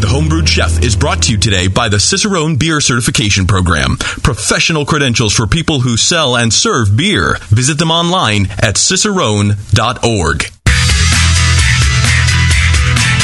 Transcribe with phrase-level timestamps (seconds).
[0.00, 3.98] The Homebrewed Chef is brought to you today by the Cicerone Beer Certification Program.
[3.98, 7.36] Professional credentials for people who sell and serve beer.
[7.50, 10.38] Visit them online at cicerone.org.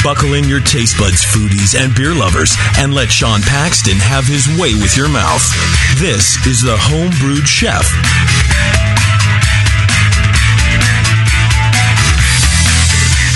[0.03, 4.47] Buckle in your taste buds, foodies and beer lovers, and let Sean Paxton have his
[4.59, 5.41] way with your mouth.
[5.97, 8.96] This is the Homebrewed Chef.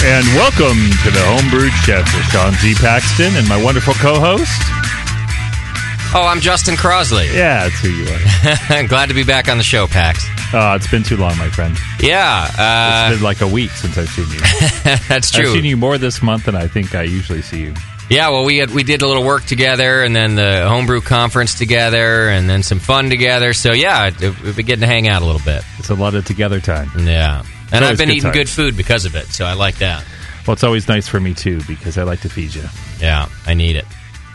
[0.03, 2.73] And welcome to the Homebrewed Chef with Sean Z.
[2.81, 4.49] Paxton and my wonderful co-host.
[6.15, 7.27] Oh, I'm Justin Crossley.
[7.27, 8.87] Yeah, that's who you are.
[8.87, 10.25] Glad to be back on the show, Pax.
[10.51, 11.77] Uh, it's been too long, my friend.
[11.99, 14.39] Yeah, it's been like a week since I've seen you.
[15.07, 15.45] that's true.
[15.45, 17.75] I've seen you more this month than I think I usually see you.
[18.09, 21.53] Yeah, well, we had, we did a little work together, and then the homebrew conference
[21.53, 23.53] together, and then some fun together.
[23.53, 25.63] So yeah, we've been getting to hang out a little bit.
[25.77, 26.89] It's a lot of together time.
[26.97, 28.35] Yeah, and I've been good eating times.
[28.35, 30.05] good food because of it, so I like that.
[30.45, 32.63] Well, it's always nice for me too because I like to feed you.
[32.99, 33.85] Yeah, I need it.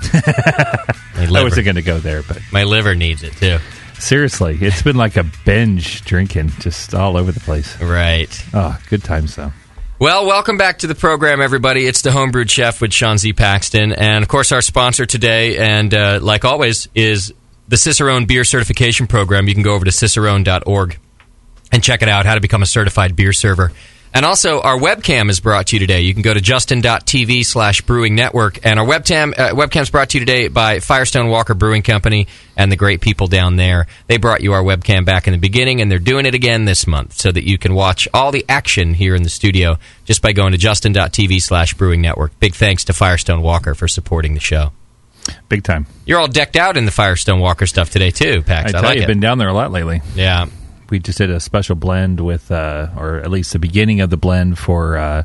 [1.18, 3.58] I wasn't going to go there, but my liver needs it too.
[3.98, 7.80] seriously, it's been like a binge drinking, just all over the place.
[7.80, 8.44] Right.
[8.54, 9.52] Oh, good times though.
[9.98, 11.86] Well, welcome back to the program, everybody.
[11.86, 13.32] It's the Homebrewed Chef with Sean Z.
[13.32, 13.92] Paxton.
[13.92, 17.32] And of course, our sponsor today, and uh, like always, is
[17.66, 19.48] the Cicerone Beer Certification Program.
[19.48, 20.98] You can go over to cicerone.org
[21.72, 23.72] and check it out how to become a certified beer server.
[24.14, 26.00] And also, our webcam is brought to you today.
[26.00, 28.64] You can go to justin.tv slash brewing network.
[28.64, 32.26] And our webcam, uh, webcam is brought to you today by Firestone Walker Brewing Company
[32.56, 33.86] and the great people down there.
[34.06, 36.86] They brought you our webcam back in the beginning, and they're doing it again this
[36.86, 40.32] month so that you can watch all the action here in the studio just by
[40.32, 42.38] going to justin.tv slash brewing network.
[42.40, 44.72] Big thanks to Firestone Walker for supporting the show.
[45.50, 45.84] Big time.
[46.06, 48.72] You're all decked out in the Firestone Walker stuff today, too, Pax.
[48.72, 49.04] I I, like you, it.
[49.04, 50.00] I've been down there a lot lately.
[50.14, 50.46] yeah.
[50.90, 54.16] We just did a special blend with, uh, or at least the beginning of the
[54.16, 55.22] blend for uh,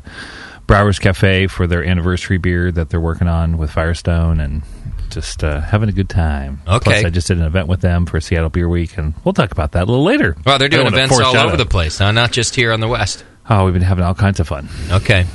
[0.66, 4.62] Brouwer's Cafe for their anniversary beer that they're working on with Firestone, and
[5.10, 6.62] just uh, having a good time.
[6.66, 6.90] Okay.
[6.90, 9.52] Plus, I just did an event with them for Seattle Beer Week, and we'll talk
[9.52, 10.36] about that a little later.
[10.44, 12.12] Well, they're doing events all over the place, huh?
[12.12, 13.24] Not just here on the West.
[13.48, 14.68] Oh, we've been having all kinds of fun.
[14.90, 15.26] Okay.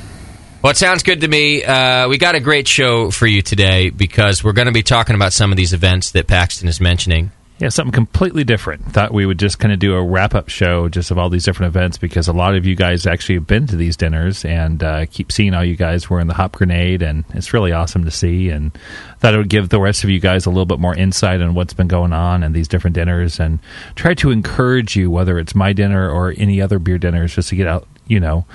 [0.62, 1.64] Well, it sounds good to me.
[1.64, 5.16] Uh, we got a great show for you today because we're going to be talking
[5.16, 7.32] about some of these events that Paxton is mentioning.
[7.60, 8.86] Yeah, something completely different.
[8.92, 11.44] Thought we would just kind of do a wrap up show just of all these
[11.44, 14.84] different events because a lot of you guys actually have been to these dinners and
[14.84, 18.12] uh, keep seeing all you guys wearing the hop grenade, and it's really awesome to
[18.12, 18.50] see.
[18.50, 18.72] And
[19.20, 21.56] thought it would give the rest of you guys a little bit more insight on
[21.56, 23.58] what's been going on and these different dinners, and
[23.96, 27.56] try to encourage you, whether it's my dinner or any other beer dinners, just to
[27.56, 27.88] get out.
[28.06, 28.46] You know,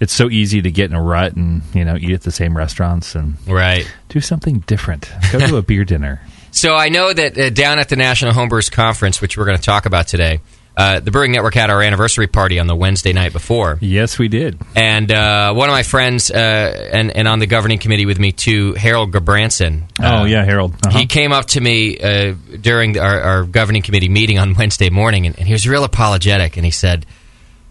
[0.00, 2.56] it's so easy to get in a rut and you know eat at the same
[2.56, 3.86] restaurants and Right.
[4.08, 5.10] do something different.
[5.32, 6.22] Go to a beer dinner.
[6.52, 9.62] So I know that uh, down at the National Homebrewers Conference, which we're going to
[9.62, 10.40] talk about today,
[10.76, 13.78] uh, the Brewing Network had our anniversary party on the Wednesday night before.
[13.80, 14.60] Yes, we did.
[14.74, 18.32] And uh, one of my friends, uh, and, and on the governing committee with me
[18.32, 19.84] too, Harold Gulbransen.
[19.98, 20.74] Oh uh, yeah, Harold.
[20.86, 20.98] Uh-huh.
[20.98, 25.26] He came up to me uh, during our, our governing committee meeting on Wednesday morning,
[25.26, 26.56] and, and he was real apologetic.
[26.56, 27.06] And he said,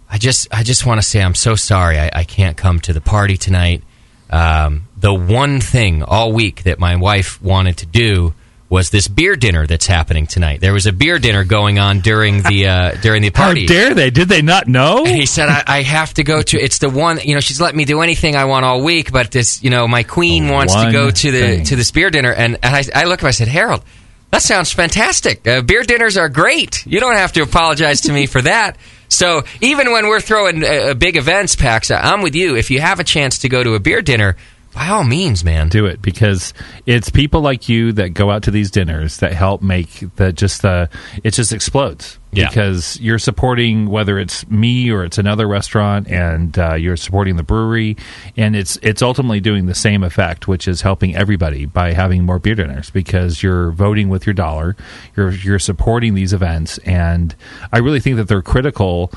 [0.09, 1.99] "I just, I just want to say I'm so sorry.
[1.99, 3.83] I, I can't come to the party tonight.
[4.31, 8.33] Um, the one thing all week that my wife wanted to do."
[8.71, 10.61] Was this beer dinner that's happening tonight?
[10.61, 13.65] There was a beer dinner going on during the uh, during the How party.
[13.65, 14.09] dare they?
[14.11, 14.99] Did they not know?
[15.05, 16.57] And he said, I, I have to go to.
[16.57, 17.19] It's the one.
[17.21, 19.89] You know, she's let me do anything I want all week, but this, you know,
[19.89, 21.63] my queen The wants to go to the thing.
[21.65, 22.31] to this beer dinner.
[22.33, 23.27] And, and I, I looked at him.
[23.27, 23.83] I said, Harold,
[24.31, 25.45] that sounds fantastic.
[25.45, 26.85] Uh, beer dinners are great.
[26.87, 28.77] You don't have to apologize to me for that.
[29.09, 32.55] So even when we're throwing uh, big events, Pax, I'm with you.
[32.55, 34.37] If you have a chance to go to a beer dinner,
[34.73, 35.69] by all means, man.
[35.69, 36.53] do it because
[36.85, 40.61] it's people like you that go out to these dinners that help make the just
[40.61, 40.89] the
[41.23, 42.47] it just explodes Yeah.
[42.47, 47.43] because you're supporting whether it's me or it's another restaurant and uh, you're supporting the
[47.43, 47.97] brewery
[48.37, 52.39] and it's it's ultimately doing the same effect which is helping everybody by having more
[52.39, 54.75] beer dinners because you're voting with your dollar
[55.17, 57.35] you're you're supporting these events and
[57.73, 59.11] I really think that they're critical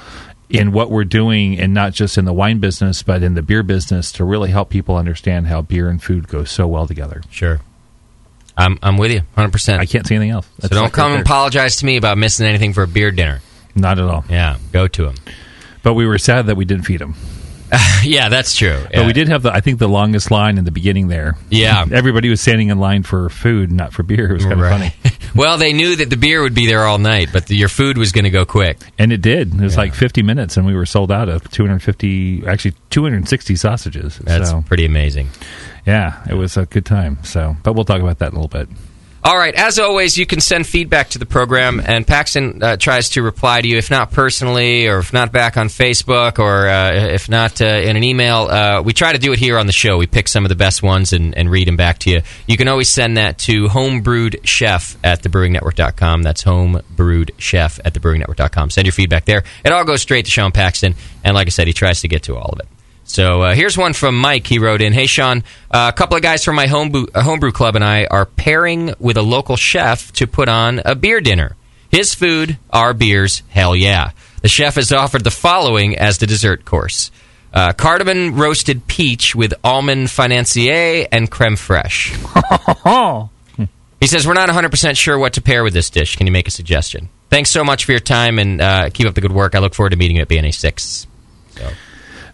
[0.48, 3.62] in what we're doing and not just in the wine business but in the beer
[3.62, 7.22] business to really help people understand how beer and food go so well together.
[7.30, 7.60] Sure.
[8.56, 9.78] I'm, I'm with you 100%.
[9.78, 10.48] I can't say anything else.
[10.60, 13.40] so don't come and apologize to me about missing anything for a beer dinner.
[13.74, 14.24] Not at all.
[14.28, 15.16] Yeah, go to them.
[15.82, 17.14] But we were sad that we didn't feed them.
[18.04, 18.78] yeah, that's true.
[18.92, 21.36] But we did have the I think the longest line in the beginning there.
[21.50, 21.84] Yeah.
[21.90, 24.30] Everybody was standing in line for food, not for beer.
[24.30, 24.92] It was kind of Right.
[24.92, 25.16] funny.
[25.34, 27.98] well, they knew that the beer would be there all night, but the, your food
[27.98, 28.78] was going to go quick.
[28.98, 29.54] And it did.
[29.54, 34.18] It was like 50 minutes and we were sold out of 250 actually 260 sausages.
[34.18, 35.28] That's so, pretty amazing.
[35.86, 37.18] yeah, it was a good time.
[37.24, 38.68] So, but we'll talk about that in a little bit.
[39.26, 39.54] All right.
[39.54, 43.62] As always, you can send feedback to the program, and Paxton uh, tries to reply
[43.62, 47.62] to you, if not personally, or if not back on Facebook, or uh, if not
[47.62, 48.42] uh, in an email.
[48.42, 49.96] Uh, we try to do it here on the show.
[49.96, 52.20] We pick some of the best ones and, and read them back to you.
[52.46, 56.22] You can always send that to homebrewedchef at thebrewingnetwork.com.
[56.22, 58.68] That's homebrewedchef at thebrewingnetwork.com.
[58.68, 59.42] Send your feedback there.
[59.64, 62.24] It all goes straight to Sean Paxton, and like I said, he tries to get
[62.24, 62.68] to all of it.
[63.04, 64.46] So uh, here's one from Mike.
[64.46, 67.52] He wrote in, "Hey Sean, uh, a couple of guys from my homebrew, uh, homebrew
[67.52, 71.54] club and I are pairing with a local chef to put on a beer dinner.
[71.90, 73.42] His food, our beers.
[73.48, 74.10] Hell yeah!
[74.42, 77.10] The chef has offered the following as the dessert course:
[77.52, 82.18] uh, cardamom roasted peach with almond financier and creme fraiche.
[84.00, 86.16] he says we're not 100 percent sure what to pair with this dish.
[86.16, 87.10] Can you make a suggestion?
[87.28, 89.54] Thanks so much for your time and uh, keep up the good work.
[89.54, 91.06] I look forward to meeting you at BNA six.
[91.50, 91.70] So.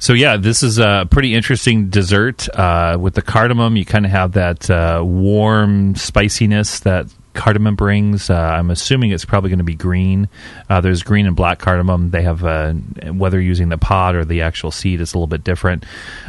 [0.00, 3.76] So yeah, this is a pretty interesting dessert uh, with the cardamom.
[3.76, 8.31] You kind of have that uh, warm spiciness that cardamom brings.
[8.31, 10.31] Uh, I'm assuming it's probably going to be green.
[10.70, 12.12] Uh, there's green and black cardamom.
[12.12, 12.73] They have uh,
[13.12, 15.85] whether using the pod or the actual seed is a little bit different.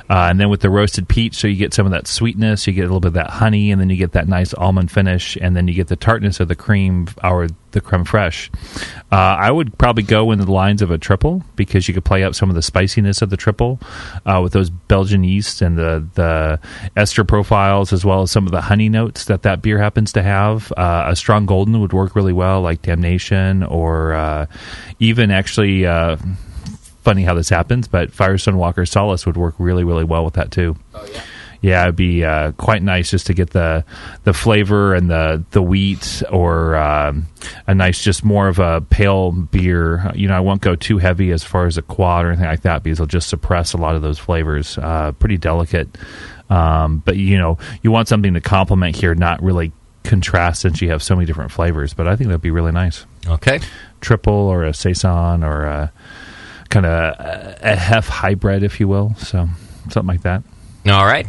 [0.09, 2.73] Uh, and then with the roasted peach, so you get some of that sweetness, you
[2.73, 5.37] get a little bit of that honey, and then you get that nice almond finish,
[5.39, 8.49] and then you get the tartness of the cream or the creme fraiche.
[9.11, 12.23] Uh, I would probably go in the lines of a triple because you could play
[12.23, 13.79] up some of the spiciness of the triple
[14.25, 16.59] uh, with those Belgian yeasts and the the
[16.95, 20.23] ester profiles, as well as some of the honey notes that that beer happens to
[20.23, 20.71] have.
[20.77, 24.45] Uh, a strong golden would work really well, like Damnation, or uh,
[24.99, 26.17] even actually uh,
[27.03, 30.51] funny how this happens, but Firestone Walker Solace would work really, really well with that
[30.51, 30.75] too.
[30.93, 31.21] Oh yeah.
[31.61, 33.85] Yeah, it'd be uh, quite nice just to get the
[34.23, 37.27] the flavor and the the wheat, or um,
[37.67, 40.11] a nice, just more of a pale beer.
[40.15, 42.61] You know, I won't go too heavy as far as a quad or anything like
[42.61, 44.77] that because it'll just suppress a lot of those flavors.
[44.79, 45.87] Uh, pretty delicate,
[46.49, 49.71] um, but you know, you want something to complement here, not really
[50.03, 51.93] contrast since you have so many different flavors.
[51.93, 53.05] But I think that'd be really nice.
[53.27, 53.59] Okay.
[53.99, 55.91] Triple or a saison or a
[56.69, 59.13] kind of a, a hef hybrid, if you will.
[59.17, 59.47] So
[59.89, 60.41] something like that.
[60.87, 61.27] All right.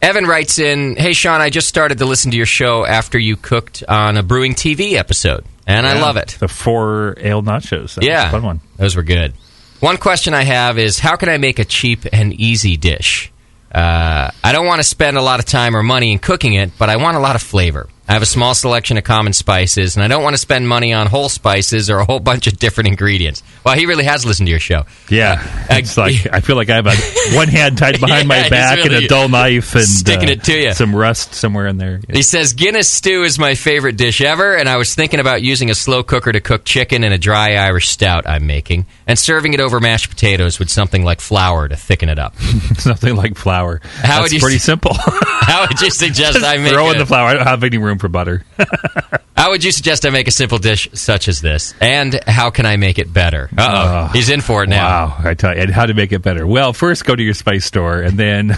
[0.00, 3.36] Evan writes in, "Hey Sean, I just started to listen to your show after you
[3.36, 6.36] cooked on a brewing TV episode, and I love it.
[6.38, 7.94] The four ale nachos.
[7.94, 8.60] That was yeah, a fun one.
[8.76, 9.34] Those were good.
[9.80, 13.30] One question I have is, how can I make a cheap and easy dish?
[13.72, 16.72] Uh, I don't want to spend a lot of time or money in cooking it,
[16.78, 17.88] but I want a lot of flavor.
[18.08, 20.94] I have a small selection of common spices, and I don't want to spend money
[20.94, 23.42] on whole spices or a whole bunch of different ingredients.
[23.64, 24.86] Well, he really has listened to your show.
[25.10, 28.42] Yeah, Uh, it's like I feel like I have a one hand tied behind Yeah,
[28.42, 30.72] my back and a dull knife and sticking uh, it to you.
[30.72, 32.00] Some rust somewhere in there.
[32.10, 35.70] He says Guinness stew is my favorite dish ever, and I was thinking about using
[35.70, 39.52] a slow cooker to cook chicken in a dry Irish stout I'm making, and serving
[39.52, 42.34] it over mashed potatoes with something like flour to thicken it up.
[42.78, 43.80] Something like flour.
[43.82, 44.92] How That's would you pretty simple.
[44.94, 47.28] How would you suggest I make Throw in the flour.
[47.28, 48.44] I don't have any room for butter.
[49.36, 51.72] How would you suggest I make a simple dish such as this?
[51.80, 53.48] And how can I make it better?
[53.56, 54.12] Uh oh.
[54.12, 55.06] He's in for it now.
[55.06, 56.44] Wow, I tell you, and how to make it better.
[56.44, 58.48] Well, first go to your spice store, and then.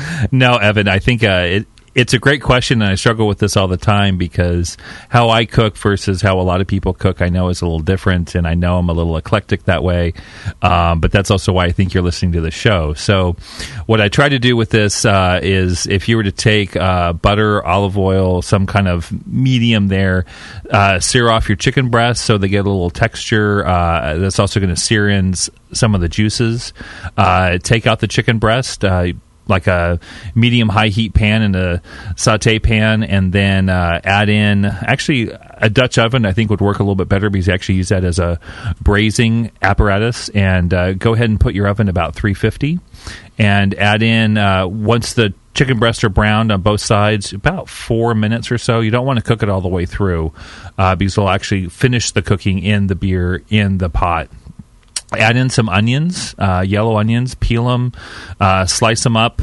[0.32, 3.56] no, Evan, I think uh, it, it's a great question, and I struggle with this
[3.56, 4.78] all the time because
[5.10, 7.80] how I cook versus how a lot of people cook, I know is a little
[7.80, 10.14] different, and I know I'm a little eclectic that way.
[10.62, 12.94] Um, but that's also why I think you're listening to the show.
[12.94, 13.36] So,
[13.86, 17.12] what I try to do with this uh, is if you were to take uh,
[17.12, 20.24] butter, olive oil, some kind of medium there,
[20.70, 23.66] uh, sear off your chicken breasts so they get a little texture.
[23.66, 26.72] Uh, that's also going to sear in some of the juices.
[27.18, 28.82] Uh, take out the chicken breast.
[29.48, 29.98] Like a
[30.34, 31.82] medium high heat pan and a
[32.16, 36.24] saute pan, and then uh, add in actually a Dutch oven.
[36.24, 38.38] I think would work a little bit better because you actually use that as a
[38.80, 40.28] braising apparatus.
[40.30, 42.78] And uh, go ahead and put your oven about 350,
[43.38, 48.14] and add in uh, once the chicken breasts are browned on both sides, about four
[48.14, 48.80] minutes or so.
[48.80, 50.32] You don't want to cook it all the way through
[50.78, 54.28] uh, because it'll actually finish the cooking in the beer in the pot
[55.18, 57.92] add in some onions, uh, yellow onions, peel them,
[58.40, 59.42] uh, slice them up.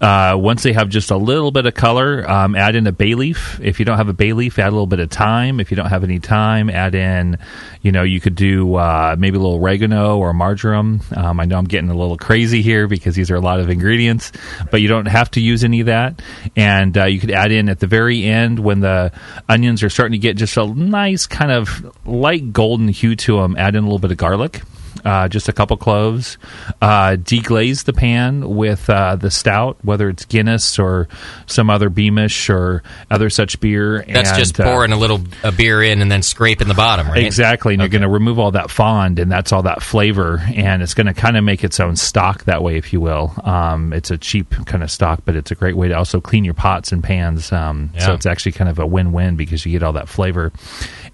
[0.00, 3.14] Uh, once they have just a little bit of color, um, add in a bay
[3.14, 3.60] leaf.
[3.62, 5.60] If you don't have a bay leaf, add a little bit of thyme.
[5.60, 7.38] If you don't have any thyme, add in,
[7.82, 11.02] you know, you could do uh, maybe a little oregano or marjoram.
[11.14, 13.68] Um, I know I'm getting a little crazy here because these are a lot of
[13.68, 14.32] ingredients,
[14.70, 16.22] but you don't have to use any of that.
[16.56, 19.12] And uh, you could add in at the very end when the
[19.50, 23.54] onions are starting to get just a nice kind of light golden hue to them,
[23.56, 24.62] add in a little bit of garlic
[25.04, 26.38] uh, just a couple cloves.
[26.80, 31.08] Uh, deglaze the pan with uh, the stout, whether it's Guinness or
[31.46, 34.04] some other Beamish or other such beer.
[34.06, 37.08] That's and, just uh, pouring a little a beer in and then scraping the bottom,
[37.08, 37.24] right?
[37.24, 37.86] Exactly, and Okay.
[37.86, 41.06] you're going to remove all that fond, and that's all that flavor, and it's going
[41.06, 43.32] to kind of make its own stock that way, if you will.
[43.44, 46.44] Um, it's a cheap kind of stock, but it's a great way to also clean
[46.44, 47.52] your pots and pans.
[47.52, 50.52] Um, So it's actually kind of a win-win because you get all that flavor.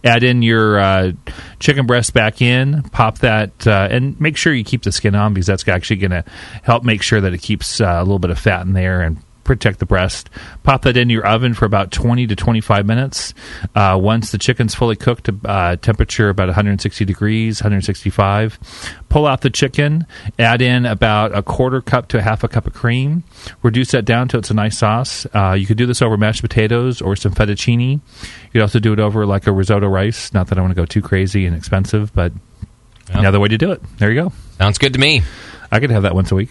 [0.05, 1.13] Add in your uh,
[1.59, 5.35] chicken breast back in, pop that, uh, and make sure you keep the skin on
[5.35, 6.25] because that's actually going to
[6.63, 9.19] help make sure that it keeps uh, a little bit of fat in there and
[9.47, 10.29] protect the breast.
[10.65, 13.33] Pop that into your oven for about 20 to 25 minutes.
[13.75, 18.59] Uh, once the chicken's fully cooked, uh, temperature about 160 degrees, 165.
[19.09, 20.07] Pull out the chicken,
[20.39, 23.25] add in about a quarter cup to a half a cup of cream.
[23.63, 25.27] Reduce that down till it's a nice sauce.
[25.35, 27.93] Uh, you could do this over mashed potatoes or some fettuccine.
[27.93, 28.01] You
[28.53, 30.33] could also do it over like a risotto rice.
[30.35, 32.33] Not that I want to go too crazy and expensive, but
[33.11, 33.21] Yeah.
[33.21, 33.81] another way to do it.
[33.99, 34.33] There you go.
[34.59, 35.23] Sounds good to me.
[35.71, 36.51] I could have that once a week.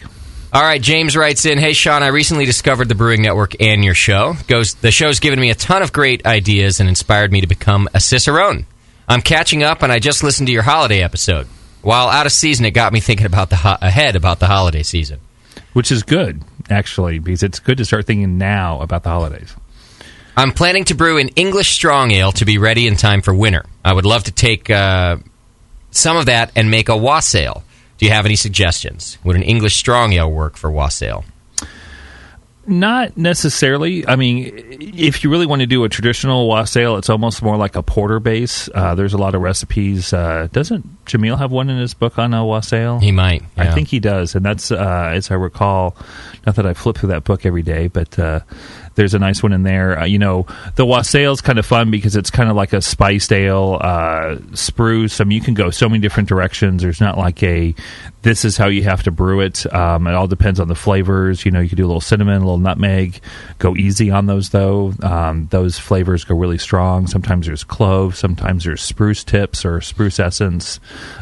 [0.56, 3.94] All right, James writes in, "Hey Sean, I recently discovered the Brewing Network and your
[3.94, 4.38] show.
[4.48, 7.90] Goes the show's given me a ton of great ideas and inspired me to become
[7.94, 8.66] a cicerone.
[9.10, 11.48] I'm catching up, and I just listened to your holiday episode.
[11.82, 14.82] While out of season, it got me thinking about the ho- ahead about the holiday
[14.82, 15.20] season.
[15.74, 19.54] which is good actually because it's good to start thinking now about the holidays.
[20.38, 23.66] I'm planning to brew an English strong ale to be ready in time for winter.
[23.84, 25.18] I would love to take uh,
[25.92, 27.66] some of that and make a wassail.
[27.98, 29.18] Do you have any suggestions?
[29.24, 31.24] Would an English strong ale work for wassail?
[32.68, 34.08] Not necessarily.
[34.08, 34.52] I mean,
[34.98, 38.20] if you really want to do a traditional wassail, it's almost more like a porter
[38.20, 38.68] base.
[38.74, 40.12] Uh, there's a lot of recipes.
[40.12, 43.00] Uh, doesn't Jamil have one in his book on a wassail?
[43.00, 43.44] He might.
[43.56, 45.96] I think he does, and that's uh, as I recall.
[46.48, 48.40] Not that I flip through that book every day, but uh,
[48.96, 50.00] there's a nice one in there.
[50.00, 53.32] Uh, you know, the wassail's kind of fun because it's kind of like a spiced
[53.32, 55.22] ale, uh, spruce.
[55.22, 56.82] I mean, you can go so many different directions.
[56.82, 57.76] There's not like a
[58.26, 59.72] this is how you have to brew it.
[59.72, 61.46] Um, it all depends on the flavors.
[61.46, 63.20] You know, you can do a little cinnamon, a little nutmeg.
[63.60, 64.94] Go easy on those though.
[65.04, 67.06] Um, those flavors go really strong.
[67.06, 68.16] Sometimes there's clove.
[68.16, 70.80] Sometimes there's spruce tips or spruce essence.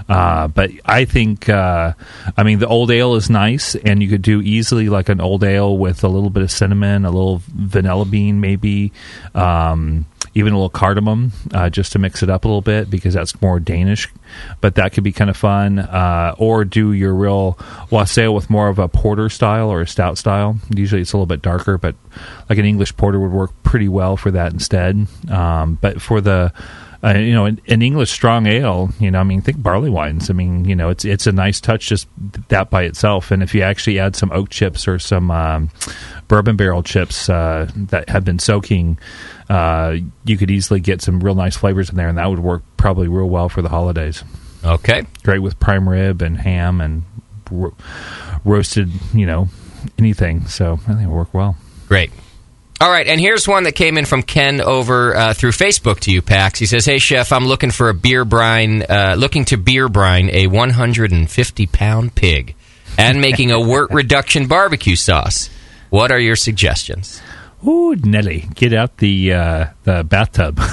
[0.07, 1.91] Uh, but I think, uh,
[2.37, 5.43] I mean, the old ale is nice, and you could do easily like an old
[5.43, 8.91] ale with a little bit of cinnamon, a little vanilla bean, maybe.
[9.33, 10.05] Um,
[10.35, 13.39] even a little cardamom uh, just to mix it up a little bit because that's
[13.41, 14.09] more Danish.
[14.61, 15.79] But that could be kind of fun.
[15.79, 17.57] Uh, or do your real
[17.91, 20.57] wassail with more of a porter style or a stout style.
[20.73, 21.95] Usually it's a little bit darker, but
[22.49, 25.05] like an English porter would work pretty well for that instead.
[25.29, 26.51] Um, but for the
[27.03, 30.29] uh, you know, an, an English strong ale, you know, I mean, think barley wines.
[30.29, 32.07] I mean, you know, it's it's a nice touch just
[32.47, 33.29] that by itself.
[33.29, 35.69] And if you actually add some oak chips or some um,
[36.29, 38.97] bourbon barrel chips uh, that have been soaking,
[39.49, 42.63] uh, you could easily get some real nice flavors in there, and that would work
[42.77, 44.23] probably real well for the holidays.
[44.63, 45.03] Okay.
[45.23, 47.03] Great with prime rib and ham and
[47.51, 47.75] ro-
[48.45, 49.49] roasted, you know,
[49.99, 50.47] anything.
[50.47, 51.57] So I think it would work well.
[51.89, 52.11] Great.
[52.81, 56.11] All right, and here's one that came in from Ken over uh, through Facebook to
[56.11, 56.59] you, Pax.
[56.59, 60.29] He says, "Hey, chef, I'm looking for a beer brine, uh, looking to beer brine
[60.31, 62.55] a 150 pound pig,
[62.97, 65.49] and making a wort reduction barbecue sauce.
[65.89, 67.21] What are your suggestions?"
[67.65, 70.59] Ooh, Nelly, get out the uh, the bathtub.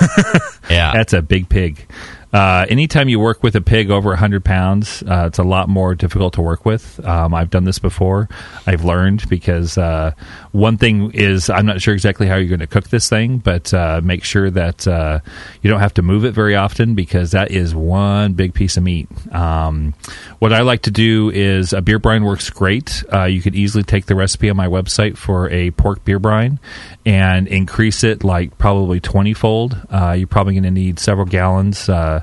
[0.71, 1.85] Yeah, That's a big pig.
[2.33, 5.95] Uh, anytime you work with a pig over 100 pounds, uh, it's a lot more
[5.97, 7.05] difficult to work with.
[7.05, 8.29] Um, I've done this before.
[8.67, 10.13] I've learned because uh,
[10.53, 13.75] one thing is I'm not sure exactly how you're going to cook this thing, but
[13.75, 15.21] uh, make sure that uh,
[15.61, 18.85] you don't have to move it very often because that is one big piece of
[18.85, 19.09] meat.
[19.35, 19.95] Um,
[20.39, 23.03] what I like to do is a beer brine works great.
[23.13, 26.61] Uh, you could easily take the recipe on my website for a pork beer brine
[27.05, 29.77] and increase it like probably 20 fold.
[29.91, 32.20] You're probably going to need several gallons, uh,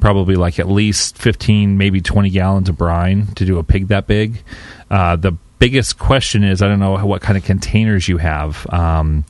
[0.00, 4.06] probably like at least 15, maybe 20 gallons of brine to do a pig that
[4.06, 4.42] big.
[4.90, 8.66] Uh, the biggest question is I don't know what kind of containers you have.
[8.72, 9.24] Um,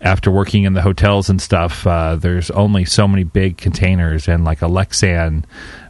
[0.00, 4.44] after working in the hotels and stuff, uh, there's only so many big containers, and
[4.44, 5.44] like a Lexan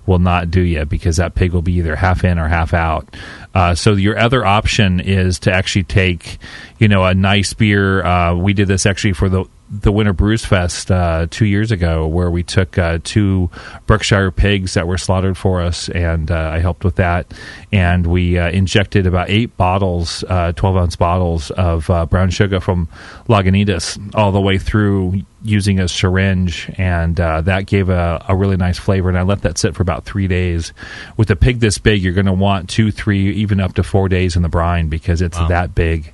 [0.07, 3.17] will not do you because that pig will be either half in or half out.
[3.55, 6.39] Uh, so your other option is to actually take,
[6.79, 8.05] you know, a nice beer.
[8.05, 12.07] Uh, we did this actually for the the Winter Brews Fest uh, two years ago,
[12.07, 13.51] where we took uh, two
[13.87, 17.33] Berkshire pigs that were slaughtered for us, and uh, I helped with that.
[17.73, 22.59] And we uh, injected about eight bottles, uh, twelve ounce bottles of uh, brown sugar
[22.61, 22.89] from
[23.29, 28.57] Lagunitas, all the way through using a syringe, and uh, that gave a, a really
[28.57, 29.09] nice flavor.
[29.09, 30.73] And I let that sit for about three days.
[31.17, 34.09] With a pig this big, you're going to want two, three, even up to four
[34.09, 35.49] days in the brine because it's Wow.
[35.49, 36.13] that big.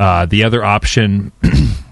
[0.00, 1.30] Uh, the other option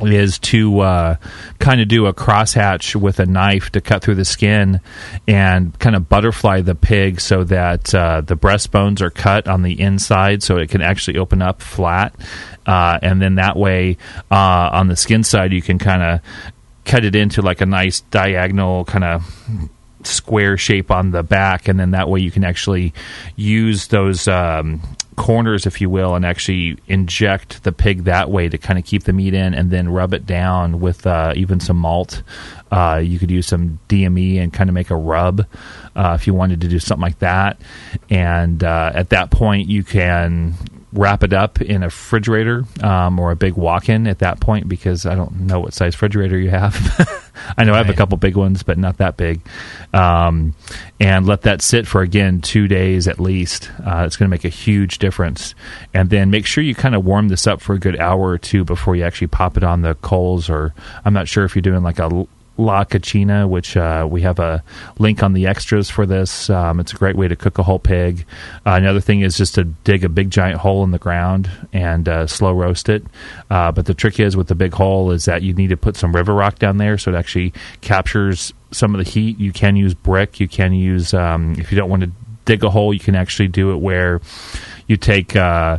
[0.00, 1.16] is to uh,
[1.58, 4.80] kind of do a crosshatch with a knife to cut through the skin
[5.26, 9.80] and kind of butterfly the pig so that uh, the breastbones are cut on the
[9.80, 12.14] inside so it can actually open up flat.
[12.66, 13.96] Uh, and then that way,
[14.30, 16.20] uh, on the skin side, you can kind of
[16.84, 19.70] cut it into like a nice diagonal kind of
[20.04, 22.92] square shape on the back, and then that way you can actually
[23.34, 24.80] use those um,
[25.16, 29.04] corners, if you will, and actually inject the pig that way to kind of keep
[29.04, 32.22] the meat in, and then rub it down with uh, even some malt.
[32.70, 35.46] Uh, you could use some DME and kind of make a rub
[35.94, 37.60] uh, if you wanted to do something like that.
[38.10, 40.54] And uh, at that point, you can
[40.96, 45.06] wrap it up in a refrigerator um, or a big walk-in at that point because
[45.06, 46.74] I don't know what size refrigerator you have.
[47.56, 47.80] I know right.
[47.80, 49.40] I have a couple big ones, but not that big.
[49.92, 50.54] Um,
[50.98, 53.70] and let that sit for again two days at least.
[53.84, 55.54] Uh, it's going to make a huge difference.
[55.92, 58.38] And then make sure you kind of warm this up for a good hour or
[58.38, 60.48] two before you actually pop it on the coals.
[60.48, 60.74] Or
[61.04, 62.26] I'm not sure if you're doing like a
[62.58, 64.62] La Cocina, which uh, we have a
[64.98, 66.48] link on the extras for this.
[66.48, 68.24] Um, it's a great way to cook a whole pig.
[68.64, 72.08] Uh, another thing is just to dig a big giant hole in the ground and
[72.08, 73.04] uh, slow roast it.
[73.50, 75.96] Uh, but the trick is with the big hole is that you need to put
[75.96, 79.38] some river rock down there so it actually captures some of the heat.
[79.38, 80.40] You can use brick.
[80.40, 82.10] You can use um, if you don't want to
[82.44, 84.20] dig a hole, you can actually do it where
[84.86, 85.78] you take uh,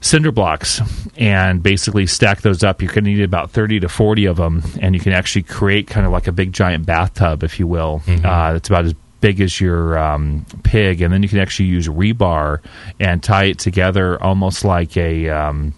[0.00, 0.80] cinder blocks
[1.16, 2.82] and basically stack those up.
[2.82, 5.86] You're going to need about 30 to 40 of them, and you can actually create
[5.86, 8.02] kind of like a big giant bathtub, if you will.
[8.06, 8.26] Mm-hmm.
[8.26, 11.88] Uh, it's about as big as your um, pig, and then you can actually use
[11.88, 12.60] rebar
[13.00, 15.28] and tie it together almost like a.
[15.28, 15.74] Um,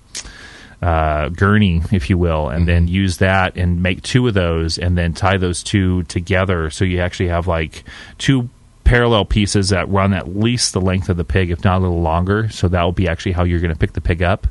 [0.82, 2.66] uh, gurney, if you will, and mm-hmm.
[2.66, 6.70] then use that and make two of those, and then tie those two together.
[6.70, 7.84] So you actually have like
[8.16, 8.48] two
[8.90, 12.02] parallel pieces that run at least the length of the pig, if not a little
[12.02, 12.48] longer.
[12.48, 14.48] So that will be actually how you're going to pick the pig up.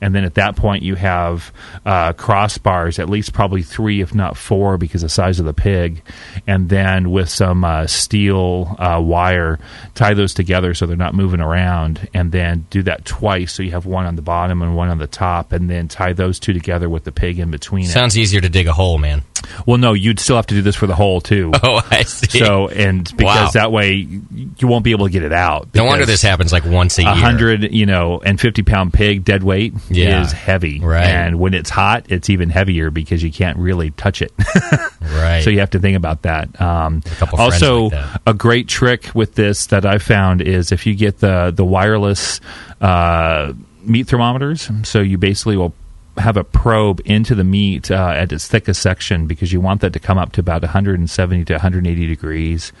[0.00, 1.52] And then at that point, you have
[1.84, 5.52] uh, crossbars, at least probably three, if not four, because of the size of the
[5.52, 6.02] pig.
[6.46, 9.58] And then with some uh, steel uh, wire,
[9.94, 12.08] tie those together so they're not moving around.
[12.14, 13.52] And then do that twice.
[13.52, 15.52] So you have one on the bottom and one on the top.
[15.52, 17.84] And then tie those two together with the pig in between.
[17.84, 18.20] Sounds it.
[18.20, 19.22] easier to dig a hole, man.
[19.66, 21.52] Well, no, you'd still have to do this for the hole, too.
[21.64, 22.40] Oh, I see.
[22.40, 23.60] So, and because wow.
[23.62, 25.72] that way you won't be able to get it out.
[25.76, 27.10] No wonder this happens like once a year.
[27.12, 30.22] A hundred, you know, and 50 pound pig dead weight yeah.
[30.22, 30.80] is heavy.
[30.80, 31.06] Right.
[31.06, 34.32] And when it's hot, it's even heavier because you can't really touch it.
[35.00, 35.42] right.
[35.44, 36.60] So you have to think about that.
[36.60, 38.22] Um, a also, like that.
[38.26, 42.40] a great trick with this that I found is if you get the the wireless
[42.80, 43.52] uh,
[43.84, 44.70] meat thermometers.
[44.84, 45.74] So you basically will
[46.18, 49.92] have a probe into the meat uh, at its thickest section because you want that
[49.94, 52.72] to come up to about 170 to 180 degrees,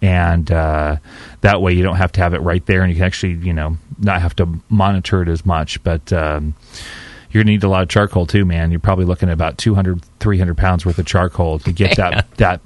[0.00, 0.96] and uh,
[1.42, 3.52] that way you don't have to have it right there, and you can actually you
[3.52, 5.82] know not have to monitor it as much.
[5.82, 6.54] But um,
[7.30, 8.70] you're gonna need a lot of charcoal too, man.
[8.70, 12.60] You're probably looking at about 200, 300 pounds worth of charcoal to get that that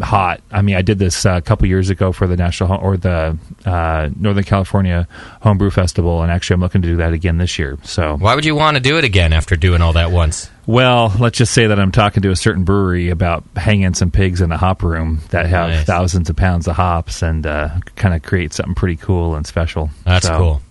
[0.00, 0.40] hot.
[0.50, 3.36] I mean, I did this uh, a couple years ago for the national or the
[3.64, 5.08] uh, Northern California
[5.42, 7.78] Homebrew Festival, and actually, I'm looking to do that again this year.
[7.82, 10.50] So, why would you want to do it again after doing all that once?
[10.66, 14.40] Well, let's just say that I'm talking to a certain brewery about hanging some pigs
[14.40, 15.84] in a hop room that have nice.
[15.84, 19.90] thousands of pounds of hops and uh, kind of create something pretty cool and special.
[20.04, 20.62] That's so, cool.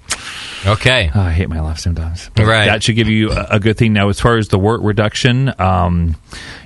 [0.65, 1.10] Okay.
[1.13, 2.30] Oh, I hate my life sometimes.
[2.36, 2.65] But right.
[2.65, 3.93] That should give you a, a, good thing.
[3.93, 6.15] Now, as far as the wort reduction, um,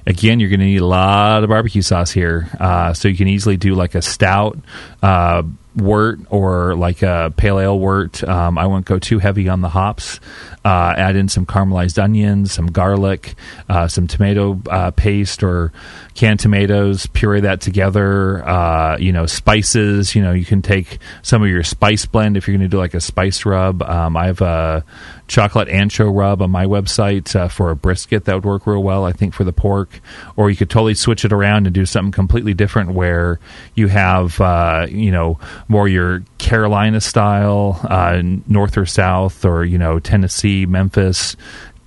[0.07, 2.49] again, you're going to need a lot of barbecue sauce here.
[2.59, 4.57] Uh, so you can easily do like a stout.
[5.01, 5.43] Uh,
[5.75, 8.23] wort or like a pale ale wort.
[8.23, 10.19] Um, I won't go too heavy on the hops.
[10.65, 13.35] Uh, add in some caramelized onions, some garlic,
[13.69, 15.73] uh, some tomato uh, paste or
[16.13, 18.47] canned tomatoes, puree that together.
[18.47, 20.15] Uh, you know, spices.
[20.15, 22.77] You know, you can take some of your spice blend if you're going to do
[22.77, 23.81] like a spice rub.
[23.83, 24.85] Um, I have a
[25.27, 29.05] chocolate ancho rub on my website uh, for a brisket that would work real well.
[29.05, 30.01] I think for the pork,
[30.35, 33.39] or you could totally switch it around and do something completely different where
[33.75, 39.77] you have uh, you know more your Carolina style, uh, north or south, or you
[39.77, 41.35] know Tennessee, Memphis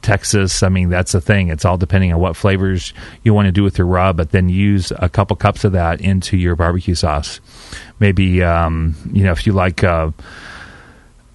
[0.07, 0.63] Texas.
[0.63, 1.49] I mean, that's the thing.
[1.49, 2.95] It's all depending on what flavors
[3.25, 6.01] you want to do with your rub, but then use a couple cups of that
[6.01, 7.41] into your barbecue sauce.
[7.99, 10.13] Maybe, um, you know, if you like uh,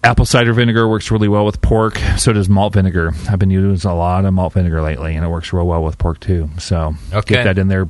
[0.03, 1.97] apple cider vinegar, works really well with pork.
[2.17, 3.13] So does malt vinegar.
[3.29, 5.97] I've been using a lot of malt vinegar lately, and it works real well with
[5.97, 6.49] pork too.
[6.59, 7.35] So okay.
[7.35, 7.85] get that in there,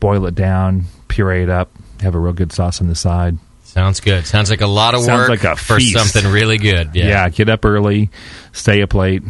[0.00, 3.38] boil it down, puree it up, have a real good sauce on the side.
[3.64, 4.24] Sounds good.
[4.24, 6.90] Sounds like a lot of Sounds work like for something really good.
[6.94, 7.08] Yeah.
[7.08, 8.10] yeah, get up early,
[8.52, 9.22] stay up late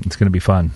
[0.00, 0.70] it's going to be fun.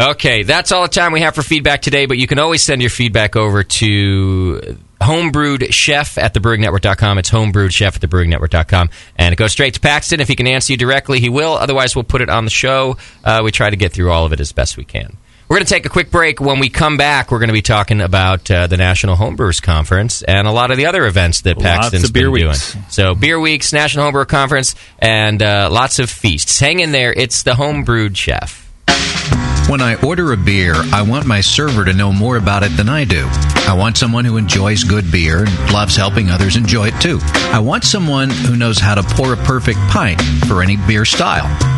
[0.00, 2.80] Okay, that's all the time we have for feedback today, but you can always send
[2.80, 7.18] your feedback over to homebrewed chef at thebrewingnetwork.com.
[7.18, 8.90] It's homebrewed chef at thebrewingnetwork.com.
[9.16, 10.20] And it goes straight to Paxton.
[10.20, 11.54] If he can answer you directly, he will.
[11.54, 12.96] Otherwise, we'll put it on the show.
[13.24, 15.16] Uh, we try to get through all of it as best we can.
[15.48, 16.40] We're going to take a quick break.
[16.40, 20.22] When we come back, we're going to be talking about uh, the National Homebrewers Conference
[20.22, 22.72] and a lot of the other events that Lots Paxton's of beer been weeks.
[22.74, 22.84] doing.
[22.90, 26.60] So, Beer Weeks, National Homebrewer Conference, and uh, lots of feasts.
[26.60, 27.14] Hang in there.
[27.14, 28.67] It's the Homebrewed Chef.
[29.68, 32.88] When I order a beer, I want my server to know more about it than
[32.88, 33.28] I do.
[33.68, 37.18] I want someone who enjoys good beer and loves helping others enjoy it too.
[37.52, 41.77] I want someone who knows how to pour a perfect pint for any beer style.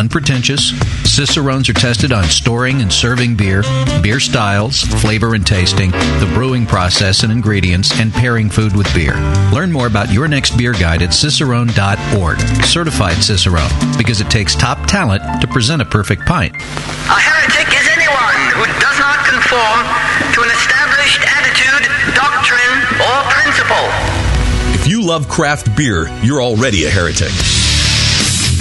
[0.01, 0.73] unpretentious,
[1.05, 3.61] Cicerones are tested on storing and serving beer,
[4.01, 9.13] beer styles, flavor and tasting, the brewing process and ingredients, and pairing food with beer.
[9.53, 12.39] Learn more about your next beer guide at cicerone.org.
[12.65, 16.55] Certified Cicerone, because it takes top talent to present a perfect pint.
[16.55, 19.85] A heretic is anyone who does not conform
[20.33, 21.85] to an established attitude,
[22.17, 23.85] doctrine, or principle.
[24.73, 27.60] If you love craft beer, you're already a heretic.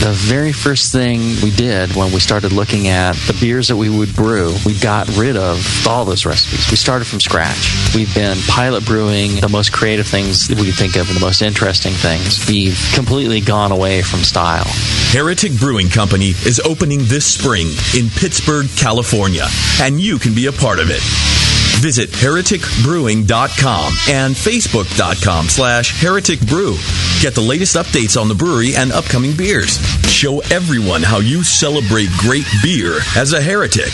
[0.00, 3.90] The very first thing we did when we started looking at the beers that we
[3.90, 6.70] would brew, we got rid of all those recipes.
[6.70, 7.76] We started from scratch.
[7.94, 11.20] We've been pilot brewing the most creative things that we could think of and the
[11.20, 12.48] most interesting things.
[12.48, 14.64] We've completely gone away from style.
[15.12, 19.44] Heretic Brewing Company is opening this spring in Pittsburg, California,
[19.82, 21.39] and you can be a part of it.
[21.80, 27.22] Visit hereticbrewing.com and facebook.com slash hereticbrew.
[27.22, 29.78] Get the latest updates on the brewery and upcoming beers.
[30.06, 33.92] Show everyone how you celebrate great beer as a heretic.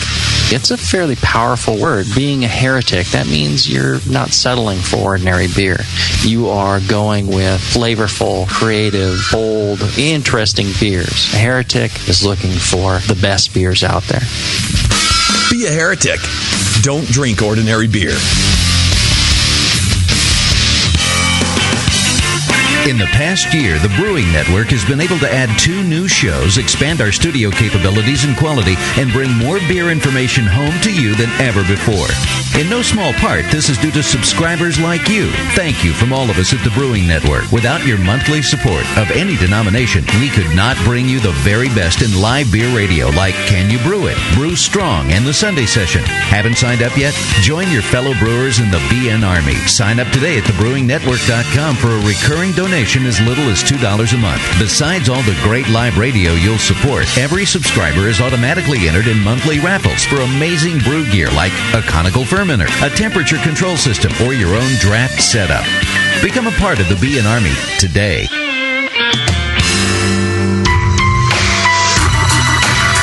[0.49, 2.07] It's a fairly powerful word.
[2.15, 5.79] Being a heretic, that means you're not settling for ordinary beer.
[6.23, 11.33] You are going with flavorful, creative, bold, interesting beers.
[11.35, 14.23] A heretic is looking for the best beers out there.
[15.51, 16.21] Be a heretic.
[16.83, 18.17] Don't drink ordinary beer.
[22.87, 26.57] In the past year, the Brewing Network has been able to add two new shows,
[26.57, 31.31] expand our studio capabilities and quality, and bring more beer information home to you than
[31.41, 32.07] ever before.
[32.57, 35.31] In no small part, this is due to subscribers like you.
[35.53, 37.53] Thank you from all of us at the Brewing Network.
[37.53, 42.01] Without your monthly support of any denomination, we could not bring you the very best
[42.01, 46.03] in live beer radio like Can You Brew It, Brew Strong, and the Sunday Session.
[46.03, 47.13] Haven't signed up yet?
[47.45, 49.57] Join your fellow brewers in the BN Army.
[49.69, 54.43] Sign up today at thebrewingnetwork.com for a recurring donation as little as $2 a month.
[54.59, 59.61] Besides all the great live radio you'll support, every subscriber is automatically entered in monthly
[59.61, 64.55] raffles for amazing brew gear like a conical fermenter, a temperature control system, or your
[64.55, 65.65] own draft setup.
[66.23, 68.27] Become a part of the BN Army today.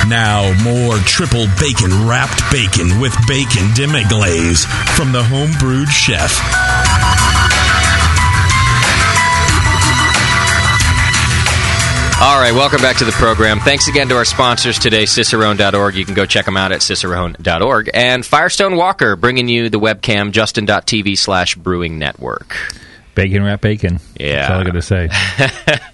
[0.08, 6.63] Now, more triple bacon wrapped bacon with bacon demi glaze from the homebrewed chef.
[12.22, 13.60] All right, welcome back to the program.
[13.60, 15.96] Thanks again to our sponsors today, Cicerone.org.
[15.96, 17.90] You can go check them out at Cicerone.org.
[17.94, 22.56] And Firestone Walker bringing you the webcam, Justin.tv slash brewing network.
[23.14, 24.00] Bacon wrap bacon.
[24.18, 24.36] Yeah.
[24.48, 25.10] That's all I got to say.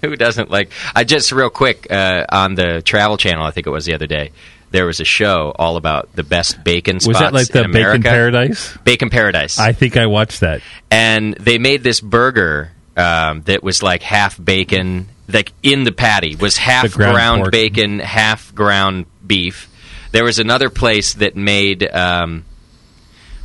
[0.02, 0.70] Who doesn't like?
[0.94, 3.44] I just real quick uh, on the Travel Channel.
[3.44, 4.30] I think it was the other day.
[4.70, 7.08] There was a show all about the best bacon spots.
[7.08, 8.02] Was that like the Bacon.
[8.04, 8.76] Paradise?
[8.84, 9.58] Bacon Paradise.
[9.58, 10.62] I think I watched that.
[10.92, 16.36] and they made this burger um, that was like half bacon, like in the patty
[16.36, 19.68] was half ground ground bacon, half ground beef.
[20.12, 22.44] There was another place that made um,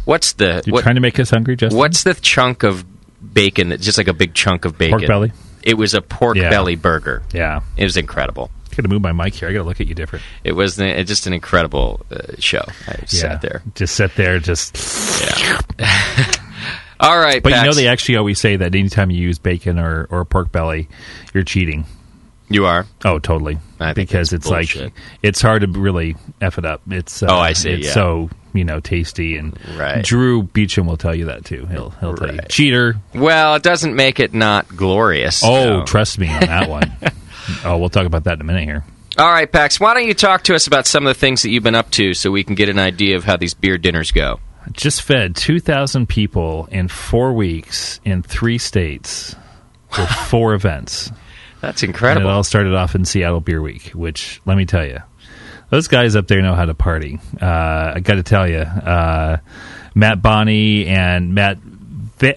[0.06, 1.78] what's the You what, trying to make us hungry, Justin?
[1.78, 2.84] what's the chunk of
[3.34, 5.00] bacon that's just like a big chunk of bacon?
[5.00, 5.32] Pork belly?
[5.63, 6.50] It was a pork Yeah.
[6.50, 7.24] belly burger.
[7.34, 7.62] Yeah.
[7.78, 8.52] It was incredible.
[8.71, 9.48] I got to move my mic here.
[9.48, 10.24] I got to look at you different.
[10.43, 12.63] It was the, it's just an incredible uh, show.
[12.88, 13.06] I Yeah.
[13.06, 13.62] sat there.
[13.74, 14.38] Just sit there.
[14.39, 14.76] Just.
[16.99, 20.08] All right, But you know they actually always say that anytime you use bacon or,
[20.10, 20.88] or pork belly,
[21.34, 21.86] you're cheating.
[22.49, 22.86] you are.
[23.03, 23.58] Oh, totally.
[23.95, 24.84] Because it's bullshit.
[24.84, 26.81] like it's hard to really f it up.
[26.89, 27.93] It's uh, Oh, I see, It's yeah.
[27.93, 30.03] so you know tasty and Right.
[30.03, 31.65] Drew Beechum will tell you that too.
[31.65, 32.95] He'll he'll tell you cheater.
[33.13, 35.41] Well, it doesn't make it not glorious.
[35.43, 36.95] Oh, trust me on that one.
[37.65, 38.84] oh, we'll talk about that in a minute here.
[39.17, 41.49] All right, Pax, why don't you talk to us about some of the things that
[41.49, 44.12] you've been up to so we can get an idea of how these beer dinners
[44.12, 44.39] go?
[44.71, 49.36] Just fed two thousand people in four weeks in three states
[49.97, 51.12] with four events.
[51.62, 52.30] That's And it incredible.
[52.30, 54.99] all started off in Seattle Beer Week, which let me tell you,
[55.69, 57.19] Those guys up there know how to party.
[57.41, 59.38] Uh, I got to tell you, uh,
[59.95, 61.58] Matt Bonney and Matt
[62.19, 62.36] Va-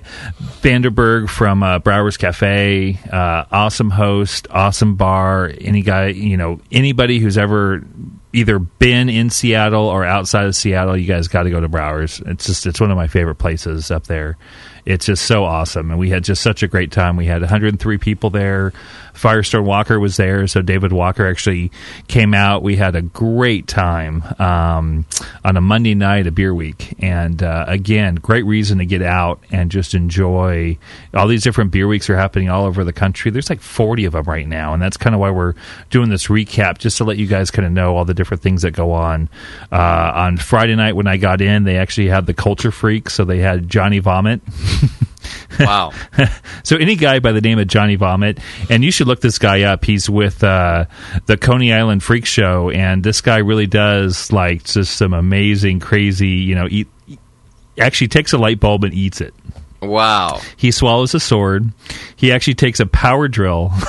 [0.62, 5.52] Vanderberg from uh, Brouwer's Cafe, uh, awesome host, awesome bar.
[5.60, 7.82] Any guy, you know, anybody who's ever
[8.38, 12.22] either been in Seattle or outside of Seattle, you guys got to go to Brouwer's.
[12.24, 14.36] It's just it's one of my favorite places up there.
[14.84, 17.16] It's just so awesome, and we had just such a great time.
[17.16, 18.72] We had 103 people there.
[19.18, 21.72] Firestone Walker was there, so David Walker actually
[22.06, 22.62] came out.
[22.62, 25.06] We had a great time um,
[25.44, 29.40] on a Monday night, a beer week, and uh, again, great reason to get out
[29.50, 30.78] and just enjoy.
[31.14, 33.32] All these different beer weeks are happening all over the country.
[33.32, 35.54] There's like 40 of them right now, and that's kind of why we're
[35.90, 38.62] doing this recap, just to let you guys kind of know all the different things
[38.62, 39.28] that go on.
[39.72, 43.24] Uh, on Friday night when I got in, they actually had the Culture Freak, so
[43.24, 44.40] they had Johnny Vomit.
[45.58, 45.92] Wow.
[46.64, 48.38] so any guy by the name of Johnny Vomit,
[48.70, 49.84] and you should look this guy up.
[49.84, 50.86] He's with uh,
[51.26, 56.28] the Coney Island Freak Show, and this guy really does like just some amazing, crazy.
[56.28, 56.88] You know, eat.
[57.78, 59.34] Actually, takes a light bulb and eats it.
[59.80, 60.40] Wow.
[60.56, 61.70] He swallows a sword.
[62.16, 63.72] He actually takes a power drill.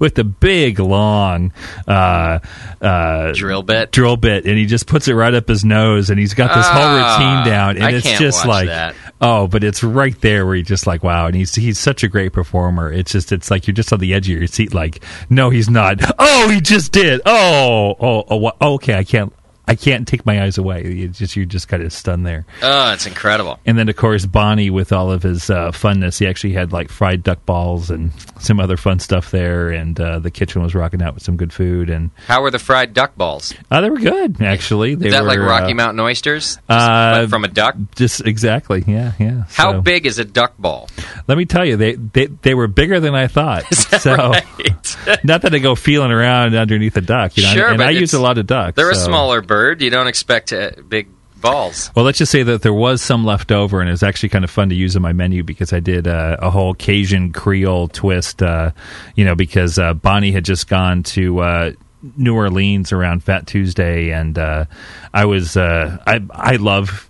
[0.00, 1.52] with the big long
[1.86, 2.40] uh,
[2.80, 3.92] uh, Drill bit.
[3.92, 6.66] drill bit, and he just puts it right up his nose, and he's got this
[6.66, 8.94] whole Ah, routine down, and I it's just like, that.
[9.20, 12.08] Oh, but it's right there where he's just like, wow, and he's he's such a
[12.08, 12.92] great performer.
[12.92, 15.70] It's just it's like you're just on the edge of your seat, like, no, he's
[15.70, 16.00] not.
[16.18, 17.20] Oh, he just did.
[17.26, 19.32] Oh, oh, oh, okay, I can't.
[19.66, 20.86] I can't take my eyes away.
[20.86, 22.44] You just you're just kind of stunned there.
[22.62, 23.58] Oh, it's incredible.
[23.64, 26.90] And then, of course, Bonney, with all of his uh, funness, he actually had like
[26.90, 29.70] fried duck balls and some other fun stuff there.
[29.70, 31.88] And uh, the kitchen was rocking out with some good food.
[31.88, 33.54] And How were the fried duck balls?
[33.70, 34.96] uh, they were good, actually.
[34.96, 36.58] They Is that were, like Rocky uh, Mountain oysters?
[36.68, 37.74] Uh, from a duck?
[37.94, 39.44] Just exactly, yeah, yeah.
[39.50, 40.88] How So, big is a duck ball?
[41.26, 43.64] Let me tell you, they they, they were bigger than I thought.
[43.74, 44.96] so, Right.
[45.24, 47.52] not that I go feeling around underneath a duck, you know.
[47.52, 48.76] Sure, and but I use a lot of ducks.
[48.76, 49.53] They're a smaller bird.
[49.82, 51.08] You don't expect uh, big
[51.44, 51.90] balls.
[51.94, 54.44] Well, let's just say that there was some left over, and it was actually kind
[54.44, 57.88] of fun to use in my menu because I did uh, a whole Cajun Creole
[57.88, 58.42] twist.
[58.42, 58.72] Uh,
[59.14, 61.40] you know, because uh, Bonney had just gone to.
[61.40, 61.72] Uh,
[62.18, 64.66] New Orleans around Fat Tuesday, and uh,
[65.14, 67.08] I was I I love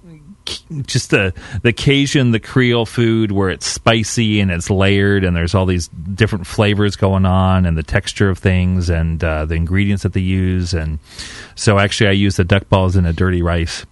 [0.87, 5.55] just the the Cajun, the Creole food where it's spicy and it's layered, and there's
[5.55, 10.03] all these different flavors going on, and the texture of things, and uh, the ingredients
[10.03, 10.99] that they use, and
[11.55, 13.87] so actually I used the duck balls in a dirty rice.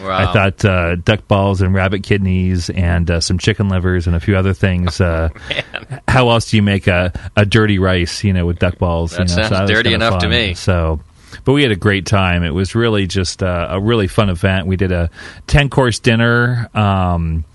[0.00, 0.16] Wow.
[0.16, 4.20] I thought uh, duck balls and rabbit kidneys and uh, some chicken livers and a
[4.20, 5.00] few other things.
[5.00, 5.28] Uh,
[6.08, 8.24] how else do you make a, a dirty rice?
[8.24, 9.12] You know, with duck balls.
[9.12, 9.42] That you know?
[9.42, 10.54] sounds that dirty enough to me.
[10.54, 11.00] So,
[11.48, 12.44] but we had a great time.
[12.44, 14.66] It was really just uh, a really fun event.
[14.66, 15.08] We did a
[15.46, 16.68] ten course dinner.
[16.74, 17.46] Um,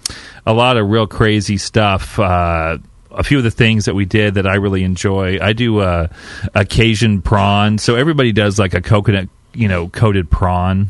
[0.47, 2.17] a lot of real crazy stuff.
[2.17, 2.79] Uh,
[3.12, 5.38] a few of the things that we did that I really enjoy.
[5.39, 6.08] I do uh,
[6.56, 7.77] a Cajun prawn.
[7.77, 10.88] So everybody does like a coconut, you know, coated prawn.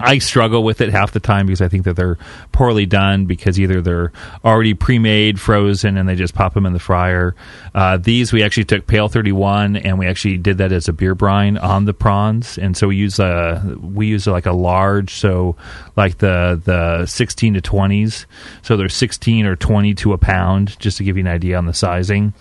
[0.00, 2.18] I struggle with it half the time because I think that they're
[2.52, 4.12] poorly done because either they're
[4.44, 7.34] already pre-made, frozen, and they just pop them in the fryer.
[7.74, 10.92] Uh, these we actually took Pale Thirty One and we actually did that as a
[10.92, 15.14] beer brine on the prawns, and so we use a we use like a large,
[15.14, 15.56] so
[15.96, 18.26] like the the sixteen to twenties,
[18.62, 21.66] so they're sixteen or twenty to a pound, just to give you an idea on
[21.66, 22.32] the sizing,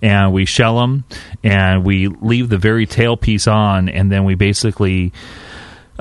[0.00, 1.04] and we shell them
[1.44, 5.12] and we leave the very tail piece on, and then we basically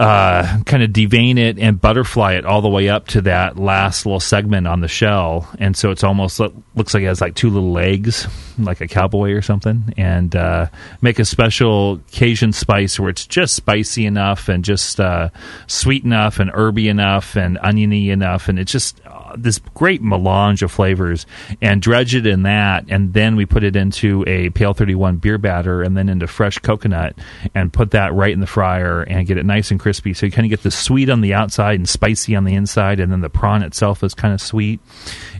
[0.02, 4.06] uh, kind of devein it and butterfly it all the way up to that last
[4.06, 7.36] little segment on the shell, and so it's almost lo- looks like it has like
[7.36, 9.94] two little legs, like a cowboy or something.
[9.98, 10.68] And uh,
[11.02, 15.30] make a special Cajun spice where it's just spicy enough and just uh,
[15.68, 20.64] sweet enough and herby enough and oniony enough, and it's just uh, this great melange
[20.64, 21.28] of flavors.
[21.62, 25.18] And dredge it in that, and then we put it into a Pale Thirty One
[25.18, 27.16] beer batter, and then into fresh coconut,
[27.54, 29.91] and put that right in the fryer and get it nice and crispy.
[29.94, 33.00] So you kind of get the sweet on the outside and spicy on the inside,
[33.00, 34.80] and then the prawn itself is kind of sweet.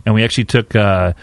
[0.04, 0.74] And we actually took.
[0.74, 1.14] Uh,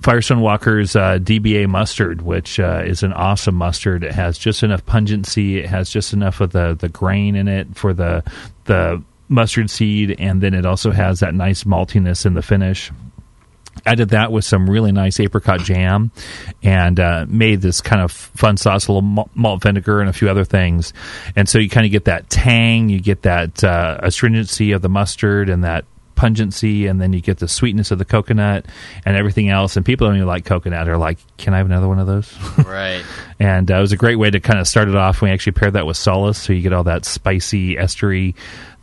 [0.00, 4.04] Firestone Walker's uh, DBA mustard, which uh, is an awesome mustard.
[4.04, 5.58] It has just enough pungency.
[5.58, 8.22] It has just enough of the, the grain in it for the
[8.66, 12.92] the mustard seed, and then it also has that nice maltiness in the finish.
[13.86, 16.10] I did that with some really nice apricot jam
[16.62, 20.28] and uh, made this kind of fun sauce, a little malt vinegar and a few
[20.28, 20.92] other things.
[21.36, 24.88] And so you kind of get that tang, you get that uh, astringency of the
[24.88, 25.84] mustard and that
[26.18, 28.66] pungency, and then you get the sweetness of the coconut
[29.04, 29.76] and everything else.
[29.76, 32.36] And people don't even like coconut are like, can I have another one of those?
[32.66, 33.04] Right.
[33.38, 35.22] and uh, it was a great way to kind of start it off.
[35.22, 38.34] We actually paired that with solace, so you get all that spicy, estery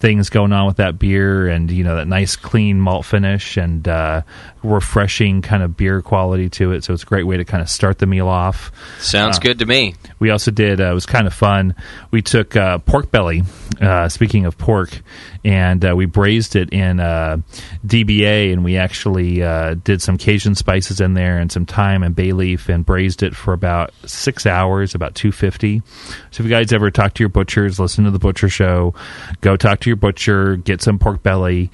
[0.05, 3.87] things going on with that beer, and you know that nice clean malt finish and
[3.87, 4.21] uh,
[4.61, 6.83] refreshing kind of beer quality to it.
[6.83, 8.71] So it's a great way to kind of start the meal off.
[8.99, 9.95] Sounds Uh, good to me.
[10.19, 10.79] We also did.
[10.79, 11.73] Uh, it was kind of fun.
[12.11, 13.43] We took uh, pork belly.
[13.81, 15.01] Uh, speaking of pork,
[15.45, 17.37] and uh, we braised it in uh,
[17.85, 22.15] DBA, and we actually uh, did some Cajun spices in there and some thyme and
[22.15, 25.83] bay leaf, and braised it for about six hours, about two fifty.
[26.31, 28.95] So if you guys ever talk to your butchers, listen to the butcher show,
[29.41, 31.69] go talk to your butcher, get some pork belly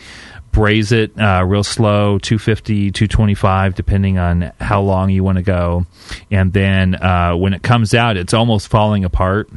[0.51, 5.86] braise it uh, real slow 250 225 depending on how long you want to go
[6.29, 9.49] and then uh, when it comes out it's almost falling apart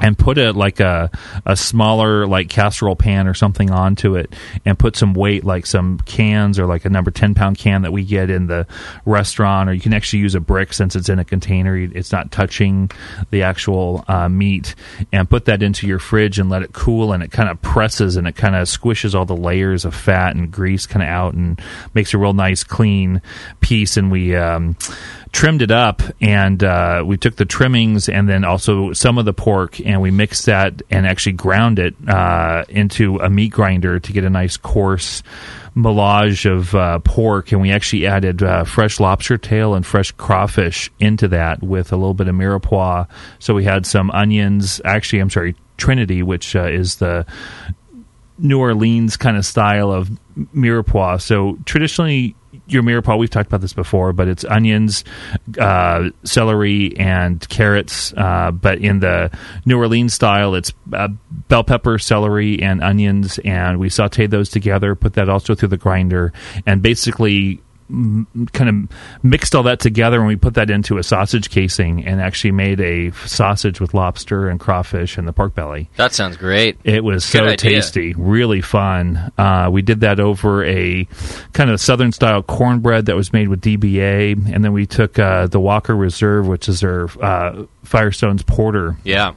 [0.00, 1.10] and put a like a
[1.46, 4.34] a smaller like casserole pan or something onto it
[4.64, 7.92] and put some weight like some cans or like a number 10 pound can that
[7.92, 8.66] we get in the
[9.04, 11.76] restaurant or you can actually use a brick since it's in a container.
[11.76, 12.90] It's not touching
[13.30, 14.74] the actual uh, meat
[15.12, 18.16] and put that into your fridge and let it cool and it kind of presses
[18.16, 21.34] and it kind of squishes all the layers of fat and grease kind of out
[21.34, 21.60] and
[21.94, 23.20] makes a real nice clean
[23.60, 23.96] piece.
[23.96, 24.76] And we um,
[25.32, 29.32] trimmed it up and uh, we took the trimmings and then also some of the
[29.32, 34.12] pork and we mixed that and actually ground it uh, into a meat grinder to
[34.12, 35.22] get a nice coarse
[35.74, 40.90] melange of uh, pork and we actually added uh, fresh lobster tail and fresh crawfish
[40.98, 43.06] into that with a little bit of mirepoix
[43.38, 47.24] so we had some onions actually i'm sorry trinity which uh, is the
[48.40, 50.10] New Orleans kind of style of
[50.54, 51.20] mirepoix.
[51.20, 52.34] So traditionally,
[52.72, 55.04] your mirepoix, we've talked about this before, but it's onions,
[55.58, 58.12] uh, celery, and carrots.
[58.16, 59.30] Uh, but in the
[59.64, 61.08] New Orleans style, it's uh,
[61.48, 64.94] bell pepper, celery, and onions, and we saute those together.
[64.94, 66.32] Put that also through the grinder,
[66.66, 67.60] and basically
[68.52, 72.20] kind of mixed all that together and we put that into a sausage casing and
[72.20, 75.88] actually made a sausage with lobster and crawfish and the pork belly.
[75.96, 76.78] That sounds great.
[76.84, 77.56] It was Good so idea.
[77.80, 79.32] tasty, really fun.
[79.36, 81.06] Uh, we did that over a
[81.52, 85.46] kind of southern style cornbread that was made with DBA, and then we took uh,
[85.46, 89.32] the Walker Reserve, which is their uh, Firestone's porter, Yeah.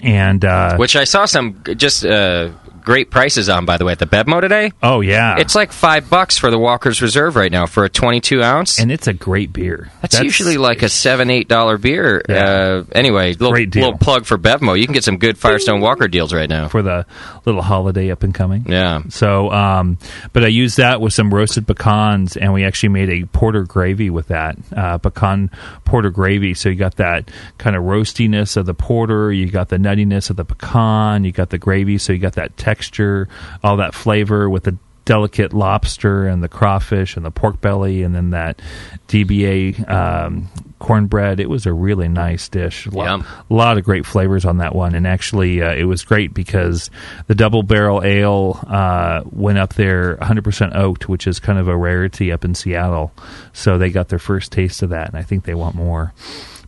[0.00, 2.50] and uh, Which I saw some just uh,
[2.84, 4.72] great prices on, by the way, at the Bevmo today.
[4.82, 8.42] oh yeah, It's like five bucks for the Walker's Reserve right now for a 22
[8.42, 8.78] ounce.
[8.78, 9.90] and it's a great beer.
[10.00, 12.22] that's, usually like a seven, eight dollar beer.
[12.28, 12.44] Yeah.
[12.44, 14.78] Uh, anyway, little, little plug for Bevmo.
[14.78, 16.68] You can get some good Firestone Walker deals right now.
[16.68, 17.06] for the
[17.44, 18.64] little holiday up and coming.
[18.68, 19.02] Yeah.
[19.08, 19.98] So, um,
[20.32, 24.10] but I used that with some roasted pecans, and we actually made a porter gravy
[24.10, 25.50] with that uh, pecan
[25.84, 26.54] porter gravy.
[26.54, 30.36] So you got that kind of roastiness of the porter, you got the nuttiness of
[30.36, 33.28] the pecan, you got the gravy, so you got that texture,
[33.62, 38.14] all that flavor with the delicate lobster and the crawfish and the pork belly, and
[38.14, 38.60] then that
[39.08, 40.48] DBA um,
[40.82, 41.38] cornbread.
[41.38, 42.86] It was a really nice dish.
[42.86, 43.06] A lot,
[43.48, 46.90] a lot of great flavors on that one, and actually, uh, it was great because
[47.28, 51.76] the double barrel ale uh, went up there 100% oaked, which is kind of a
[51.76, 53.12] rarity up in Seattle.
[53.52, 56.12] So they got their first taste of that, and I think they want more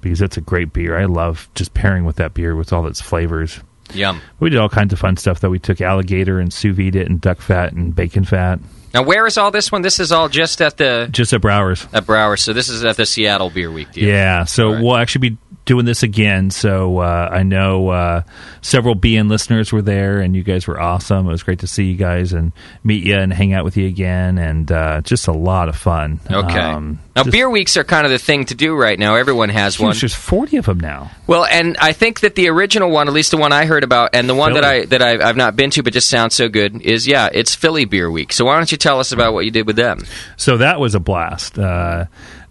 [0.01, 0.97] because it's a great beer.
[0.97, 3.59] I love just pairing with that beer with all its flavors.
[3.93, 4.21] Yum.
[4.39, 5.41] We did all kinds of fun stuff.
[5.41, 8.61] Though we took alligator and sous vide it, and duck fat and bacon fat,
[8.95, 9.83] Now, where is all this one?
[9.83, 11.87] This is all just at the just at Brouwer's.
[11.93, 12.43] at Brouwer's.
[12.43, 14.09] So this is at the Seattle Beer Week deal.
[14.09, 14.83] Yeah, so right.
[14.83, 16.51] we'll actually be doing this again.
[16.51, 18.23] So uh, I know uh,
[18.61, 21.27] several BN listeners were there, and you guys were awesome.
[21.27, 23.87] It was great to see you guys and meet you and hang out with you
[23.87, 26.21] again, and uh, just a lot of fun.
[26.31, 26.59] Okay.
[26.59, 29.15] Um, now, just beer weeks are kind of the thing to do right now.
[29.15, 29.85] Everyone has huge.
[29.85, 29.97] one.
[29.99, 31.11] There's 40 of them now.
[31.27, 34.11] Well, and I think that the original one, at least the one I heard about,
[34.15, 36.49] and the one that I that I, I've not been to, but just sounds so
[36.49, 38.33] good, is yeah, it's Philly Beer Week.
[38.33, 40.05] So why don't you tell us about what you did with them?
[40.37, 41.59] So that was a blast.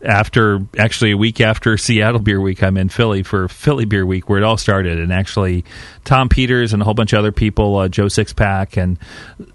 [0.03, 4.27] After actually a week after Seattle Beer Week, I'm in Philly for Philly Beer Week,
[4.27, 4.99] where it all started.
[4.99, 5.63] And actually,
[6.03, 8.99] Tom Peters and a whole bunch of other people, uh, Joe Sixpack, and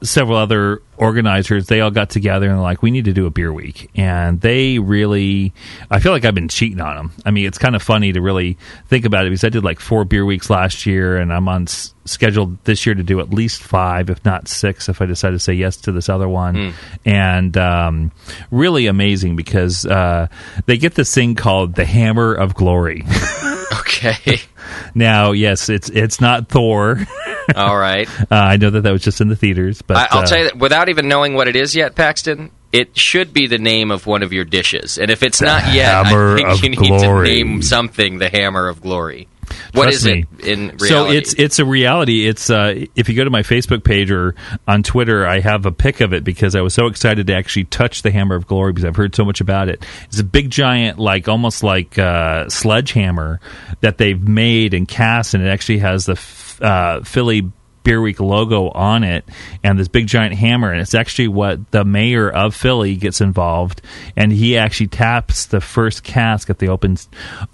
[0.03, 3.53] several other organizers, they all got together and like, "We need to do a beer
[3.53, 5.53] week." And they really,
[5.91, 7.13] I feel like I've been cheating on them.
[7.27, 8.57] I mean, it's kind of funny to really
[8.87, 11.67] think about it because I did like four beer weeks last year, and I'm on
[12.09, 15.39] scheduled this year to do at least five, if not six, if I decide to
[15.39, 16.75] say yes to this other one.
[17.05, 18.13] And um,
[18.51, 20.29] really amazing because uh,
[20.67, 23.05] they get this thing called the Hammer of Glory.
[23.81, 24.41] Okay,
[24.95, 26.99] now, yes, it's it's not Thor.
[27.57, 28.09] all right.
[28.31, 30.39] uh, I know that that was just in the theaters, but I, I'll uh, tell
[30.39, 32.51] you that without even knowing what it is yet, Paxton.
[32.71, 36.05] It should be the name of one of your dishes, and if it's not yet,
[36.05, 37.29] I think you need Glory.
[37.29, 39.27] to name something the Hammer of Glory.
[39.73, 40.27] What Trust is me.
[40.39, 40.89] it in reality?
[40.89, 42.27] So it's it's a reality.
[42.27, 44.35] It's uh, if you go to my Facebook page or
[44.67, 47.65] on Twitter, I have a pic of it because I was so excited to actually
[47.65, 49.85] touch the Hammer of Glory because I've heard so much about it.
[50.05, 53.41] It's a big giant, like almost like uh, sledgehammer
[53.81, 57.51] that they've made and cast, and it actually has the f- uh, Philly
[57.83, 59.25] Beer Week logo on it
[59.63, 63.83] and this big giant hammer, and it's actually what the mayor of Philly gets involved,
[64.17, 66.97] and he actually taps the first cask at the open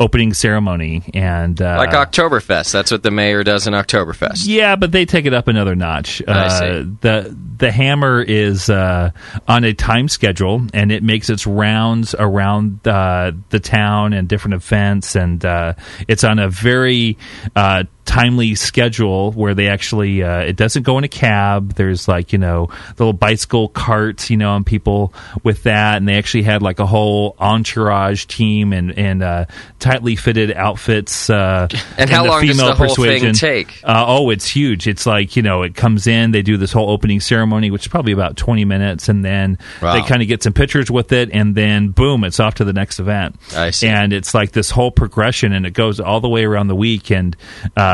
[0.00, 2.72] opening ceremony, and uh, Like Oktoberfest.
[2.72, 4.46] That's what the mayor does in Oktoberfest.
[4.46, 6.22] yeah, but they take it up another notch.
[6.26, 9.10] Uh, the the hammer is uh,
[9.46, 14.54] on a time schedule, and it makes its rounds around uh, the town and different
[14.54, 15.74] events, and uh,
[16.08, 17.16] it's on a very
[17.54, 21.74] uh, timely schedule where they actually uh, it doesn't go in a cab.
[21.74, 26.14] There's like you know little bicycle carts, you know, and people with that, and they
[26.16, 29.46] actually had like a whole entourage team and and uh,
[29.78, 31.30] tightly fitted outfits.
[31.30, 33.80] Uh, And how long does female the whole thing take?
[33.84, 34.86] Uh, oh, it's huge.
[34.88, 37.88] It's like, you know, it comes in, they do this whole opening ceremony, which is
[37.88, 39.94] probably about 20 minutes, and then Wow.
[39.94, 42.72] they kind of get some pictures with it, and then boom, it's off to the
[42.72, 43.36] next event.
[43.56, 43.86] I see.
[43.86, 47.10] And it's like this whole progression, and it goes all the way around the week,
[47.10, 47.36] and
[47.76, 47.93] uh,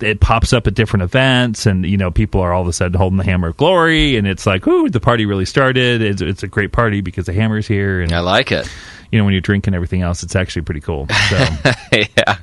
[0.00, 2.98] it pops up at different events, and, you know, people are all of a sudden
[2.98, 6.02] holding the hammer of glory, and it's like, ooh, the party really started.
[6.02, 8.68] It's, it's a great party because the hammer's here, and, I like it.
[9.10, 11.06] you know, when you're drinking everything else, it's actually pretty cool.
[11.28, 11.72] So.
[11.92, 12.38] yeah.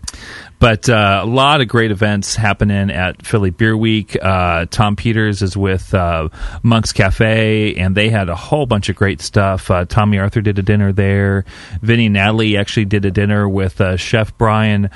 [0.59, 4.17] But uh, a lot of great events happening at Philly Beer Week.
[4.21, 6.29] Uh, Tom Peters is with uh,
[6.63, 9.69] Monk's Cafe, and they had a whole bunch of great stuff.
[9.69, 11.43] Uh, Tommy Arthur did a dinner there.
[11.81, 14.89] Vinny Natalie actually did a dinner with uh, Chef Brian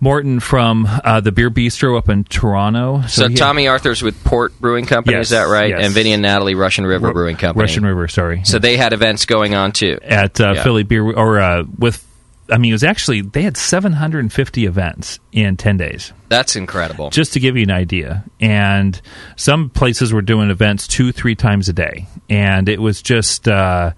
[0.00, 3.02] Morton from uh, the Beer Bistro up in Toronto.
[3.08, 5.70] So, he- Tommy Arthur's with Port Brewing Company, Yes, is that right?
[5.70, 5.80] yes.
[5.84, 7.62] And Vinny and Natalie Russian River Brewing Company.
[7.62, 8.42] Russian River, sorry.
[8.44, 9.98] So they had events going on too.
[10.02, 10.62] at uh, Yeah.
[10.62, 12.04] Philly Beer or uh, with.
[12.50, 16.12] I mean, it was actually they had 750 events in 10 days.
[16.28, 17.10] That's incredible.
[17.10, 18.24] just to give you an idea.
[18.40, 19.00] And
[19.36, 22.08] some places were doing events two, three times a day.
[22.28, 23.92] And it was just uh,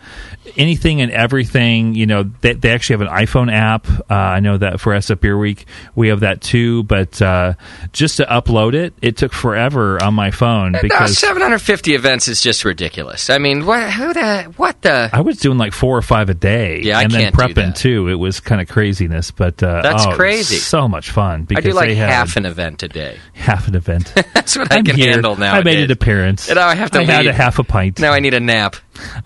[0.57, 1.95] anything and everything.
[1.95, 3.89] You know, they, they actually have an iPhone app.
[3.89, 6.83] Uh, I know that for SF Beer Week, we have that too.
[6.83, 7.55] But uh,
[7.93, 12.41] just to upload it, it took forever on my phone no, because 750 events is
[12.41, 13.31] just ridiculous.
[13.31, 13.91] I mean, what?
[13.93, 14.43] Who the?
[14.57, 15.09] What the?
[15.13, 16.81] I was doing like four or five a day.
[16.83, 18.09] Yeah, I and then can't do prepping too.
[18.09, 20.57] It was kind of craziness, but uh, That's oh, crazy.
[20.57, 23.19] So much fun Because I do like half an event a day.
[23.35, 24.13] half an event.
[24.35, 25.13] That's what I I'm can here.
[25.13, 25.55] handle now.
[25.55, 26.49] I made an appearance.
[26.49, 27.99] And now I have to I had a half a pint.
[27.99, 28.77] Now I need a nap.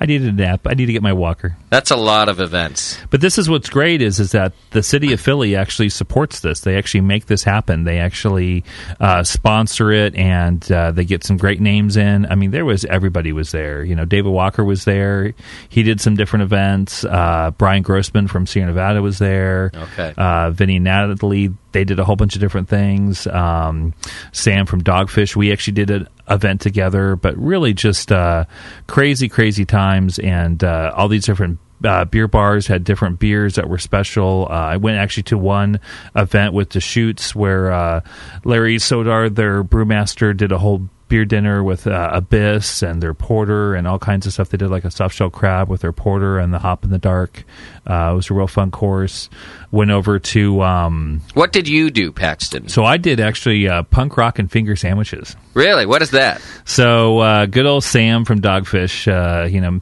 [0.00, 0.66] I needed a nap.
[0.66, 1.56] I need to get my walker.
[1.68, 2.98] That's a lot of events.
[3.10, 6.60] But this is what's great is is that the city of Philly actually supports this.
[6.60, 7.84] They actually make this happen.
[7.84, 8.64] They actually
[8.98, 12.26] uh, sponsor it, and uh, they get some great names in.
[12.26, 13.84] I mean, there was everybody was there.
[13.84, 15.34] You know, David Walker was there.
[15.68, 17.04] He did some different events.
[17.04, 19.70] Uh, Brian Grossman from Sierra Nevada was there.
[19.74, 20.14] Okay.
[20.16, 21.50] Uh, Vinny Natalie.
[21.72, 23.26] They did a whole bunch of different things.
[23.26, 23.94] Um,
[24.32, 25.36] Sam from Dogfish.
[25.36, 28.44] We actually did an event together, but really just uh,
[28.86, 33.68] crazy, crazy times, and uh, all these different uh, beer bars had different beers that
[33.68, 34.46] were special.
[34.50, 35.80] Uh, I went actually to one
[36.14, 38.00] event with Deschutes where uh,
[38.44, 43.74] Larry Sidor, their brewmaster, did a whole beer dinner with uh, Abyss and their porter
[43.74, 44.48] and all kinds of stuff.
[44.48, 46.98] They did like a soft shell crab with their porter and the hop in the
[46.98, 47.44] dark.
[47.86, 49.28] Uh, it was a real fun course.
[49.70, 52.68] Went over to um, What did you do, Paxton?
[52.68, 55.36] so I did actually uh, punk rock and finger sandwiches.
[55.52, 55.84] Really?
[55.84, 56.40] What is that?
[56.64, 59.80] So uh, good old Sam from Dogfish, uh, you know,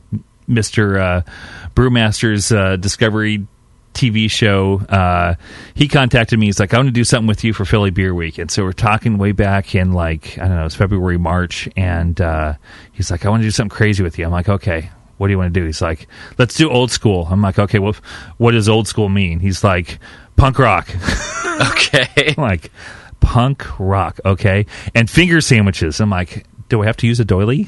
[0.49, 1.23] Mister uh,
[1.75, 3.47] Brewmaster's uh, Discovery
[3.99, 4.81] TV show.
[4.89, 5.35] Uh,
[5.75, 6.47] he contacted me.
[6.47, 8.63] He's like, "I want to do something with you for Philly Beer Week." And so
[8.63, 12.55] we're talking way back in like I don't know, it's February, March, and uh,
[12.93, 15.33] he's like, "I want to do something crazy with you." I'm like, "Okay." What do
[15.33, 15.67] you want to do?
[15.67, 16.07] He's like,
[16.39, 17.27] let's do old school.
[17.29, 17.97] I'm like, okay, what
[18.37, 19.41] what does old school mean?
[19.41, 19.99] He's like,
[20.37, 20.89] punk rock.
[21.61, 22.35] Okay.
[22.39, 22.71] I'm like
[23.19, 26.01] punk rock, okay, and finger sandwiches.
[26.01, 27.67] I'm like, do I have to use a doily?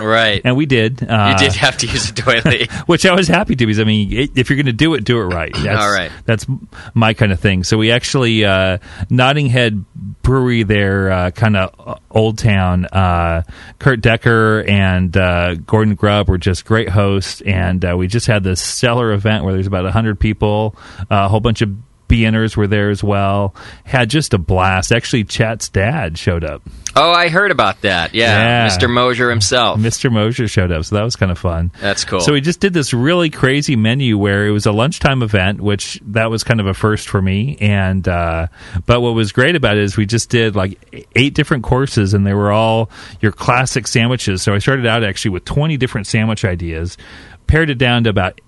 [0.00, 0.40] right.
[0.44, 1.02] and we did.
[1.02, 2.68] Uh, you did have to use a doily.
[2.86, 5.04] which I was happy to because I mean, it, if you're going to do it,
[5.04, 5.52] do it right.
[5.54, 6.10] That's, All right.
[6.24, 6.46] that's
[6.94, 7.64] my kind of thing.
[7.64, 8.78] So we actually uh,
[9.10, 9.84] Nodding Head
[10.22, 12.86] Brewery there, uh, kind of Old Town.
[12.86, 13.42] Uh,
[13.78, 18.44] Kurt Decker and uh, Gordon Grubb were just great hosts, and uh, we just had
[18.44, 21.70] this stellar event where there's about hundred people, uh, a whole bunch of.
[22.12, 23.54] BNers were there as well.
[23.84, 24.92] Had just a blast.
[24.92, 26.60] Actually, Chat's dad showed up.
[26.94, 28.12] Oh, I heard about that.
[28.12, 28.68] Yeah, Yeah.
[28.68, 28.90] Mr.
[28.90, 29.80] Mosier himself.
[29.80, 30.12] Mr.
[30.12, 31.72] Mosier showed up, so that was kind of fun.
[31.80, 32.20] That's cool.
[32.20, 35.98] So we just did this really crazy menu where it was a lunchtime event, which
[36.08, 37.56] that was kind of a first for me.
[37.62, 38.48] And uh,
[38.84, 42.26] but what was great about it is we just did like eight different courses, and
[42.26, 42.90] they were all
[43.22, 44.42] your classic sandwiches.
[44.42, 46.98] So I started out actually with twenty different sandwich ideas,
[47.46, 48.38] pared it down to about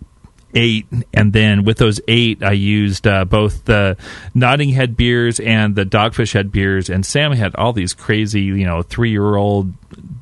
[0.54, 3.96] eight, and then with those eight, I used uh, both the
[4.34, 6.88] Nodding Head beers and the Dogfish Head beers.
[6.88, 9.72] And Sam had all these crazy, you know, three year old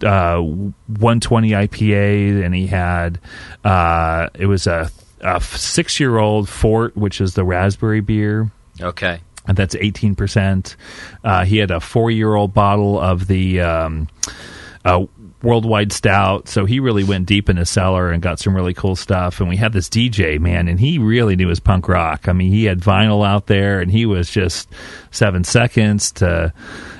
[0.04, 3.18] uh, 120 IPA, and he had
[3.64, 8.50] uh, it was a, a six year old Fort, which is the raspberry beer.
[8.80, 9.20] okay.
[9.46, 10.76] and that's 18%.
[11.24, 14.08] Uh, he had a four year old bottle of the um,
[14.84, 15.04] uh,
[15.42, 16.48] Worldwide Stout.
[16.48, 19.40] So he really went deep in his cellar and got some really cool stuff.
[19.40, 22.28] And we had this DJ, man, and he really knew his punk rock.
[22.28, 24.68] I mean, he had vinyl out there and he was just
[25.10, 26.52] seven seconds to.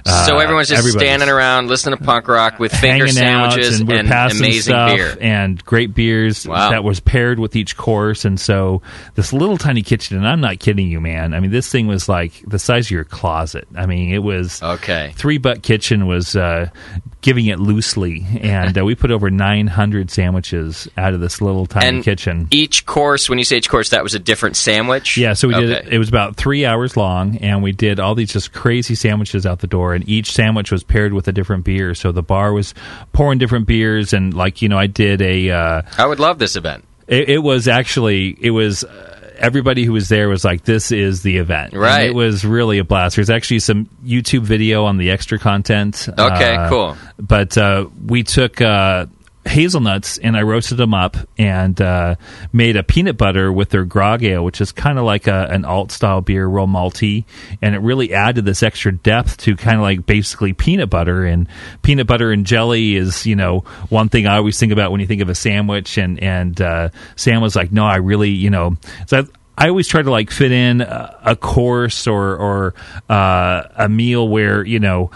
[0.05, 4.09] Uh, so everyone's just standing around listening to punk rock with finger sandwiches and, and
[4.11, 5.17] amazing stuff beer.
[5.21, 6.71] and great beers Wow.
[6.71, 8.25] that was paired with each course.
[8.25, 8.83] And so
[9.15, 11.33] this little tiny kitchen, and I'm not kidding you, man.
[11.35, 13.69] I mean, this thing was like the size of your closet.
[13.77, 15.13] I mean, it was Okay.
[15.15, 16.69] three butt kitchen was uh,
[17.23, 21.87] giving it loosely, and uh, we put over 900 sandwiches out of this little tiny
[21.89, 22.49] And kitchen.
[22.51, 25.17] each course, when you say each course, that was a different sandwich?
[25.17, 25.87] Yeah, so we did Okay.
[25.89, 25.95] it.
[25.95, 29.61] It was about three hours long, and we did all these just crazy sandwiches out
[29.61, 29.95] the door.
[29.95, 31.95] And each sandwich was paired with a different beer.
[31.95, 32.75] So the bar was
[33.13, 35.51] pouring different beers, and like you know, I did a.
[35.51, 36.85] Uh, I would love this event.
[37.07, 38.85] it, it was actually it was.
[38.85, 39.12] Uh,
[39.43, 42.07] Everybody who was there was like, "This is the event." And Right.
[42.07, 43.17] it was really a blast.
[43.17, 46.09] There's actually some YouTube video on the extra content.
[46.19, 46.97] Okay, Uh, cool.
[47.19, 49.07] But uh, we took uh,
[49.45, 52.15] hazelnuts and I roasted them up and uh,
[52.53, 55.65] made a peanut butter with their grog ale, which is kind of like a, an
[55.65, 57.25] alt style beer, real malty,
[57.61, 61.25] and it really added this extra depth to kind of like basically peanut butter.
[61.25, 61.49] And
[61.83, 65.07] peanut butter and jelly is you know one thing I always think about when you
[65.07, 65.99] think of a sandwich.
[65.99, 68.77] And and uh, Sam was like, no, I really you know.
[69.07, 69.25] So I,
[69.65, 72.75] I always try to like fit in a, a course or or
[73.09, 75.11] uh, a meal where you know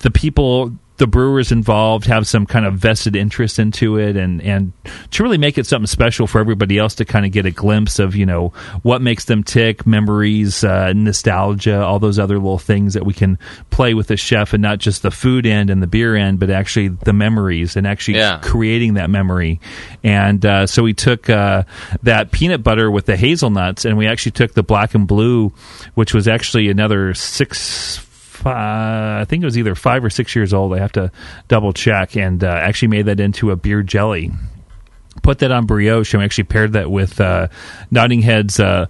[0.00, 4.72] the people the brewers involved have some kind of vested interest into it and and
[5.10, 7.98] to really make it something special for everybody else to kind of get a glimpse
[7.98, 8.48] of you know
[8.82, 13.38] what makes them tick memories uh, nostalgia all those other little things that we can
[13.70, 16.48] play with the chef and not just the food end and the beer end but
[16.50, 18.40] actually the memories and actually Yeah.
[18.42, 19.60] creating that memory
[20.02, 21.64] and uh, so we took uh,
[22.04, 25.52] that peanut butter with the hazelnuts and we actually took the black and blue
[25.94, 27.98] which was actually another six
[28.36, 30.74] fi- I think it was either five or six years old.
[30.74, 31.10] I have to
[31.48, 34.30] double check, and uh, actually made that into a beer jelly.
[35.22, 37.48] Put that on brioche, and we actually paired that with uh,
[37.90, 38.86] Nodding Head's uh,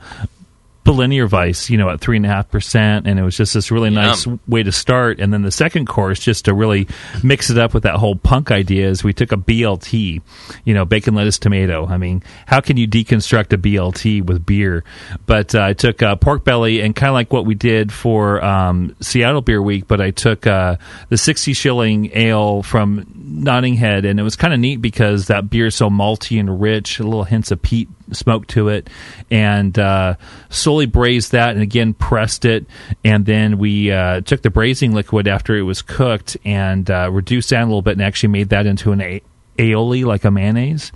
[0.87, 3.73] Berliner Weisse, you know, at three and a half percent, and it was just this
[3.73, 5.19] really nice way to start.
[5.19, 6.87] And then the second course, just to really
[7.25, 10.23] mix it up with that whole punk idea, is we took a BLT,
[10.65, 11.87] you know, bacon, lettuce, tomato.
[11.87, 14.85] I mean, how can you deconstruct a BLT with beer?
[15.27, 18.43] But uh, I took uh, pork belly and kind of like what we did for
[18.45, 20.77] um, Seattle Beer Week, but I took uh,
[21.09, 25.51] the sixty shilling ale from Nodding Head, and it was kind of neat because that
[25.51, 28.89] beer is so malty and rich, a little hints of peat smoke to it,
[29.31, 30.15] and uh,
[30.51, 32.67] slowly braised that, and again pressed it,
[33.05, 37.51] and then we uh, took the braising liquid after it was cooked and uh, reduced
[37.51, 39.23] that a little bit, and actually made that into an a-
[39.59, 40.93] aioli like a mayonnaise.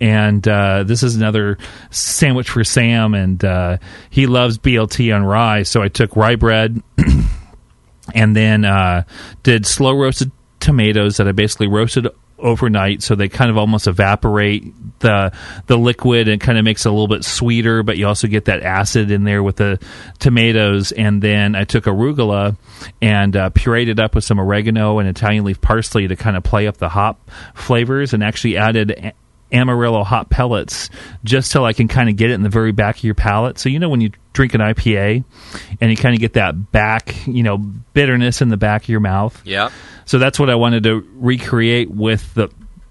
[0.00, 1.58] And uh, this is another
[1.90, 3.76] sandwich for Sam, and uh,
[4.10, 6.82] he loves BLT on rye, so I took rye bread
[8.14, 9.04] and then uh,
[9.42, 10.30] did slow roasted
[10.60, 12.06] tomatoes that I basically roasted
[12.38, 15.32] overnight so they kind of almost evaporate the
[15.66, 18.46] the liquid and kind of makes it a little bit sweeter but you also get
[18.46, 19.78] that acid in there with the
[20.18, 20.92] tomatoes.
[20.92, 22.56] And then I took arugula
[23.00, 26.42] and uh, pureed it up with some oregano and Italian leaf parsley to kind of
[26.42, 29.12] play up the hop flavors and actually added
[29.52, 30.90] Amarillo hop pellets
[31.24, 33.58] just till I can kind of get it in the very back of your palate.
[33.58, 35.24] So you know when you drink an IPA
[35.80, 39.00] and you kind of get that back, you know, bitterness in the back of your
[39.00, 39.40] mouth.
[39.44, 39.70] Yeah.
[40.04, 42.48] So that's what I wanted to recreate with the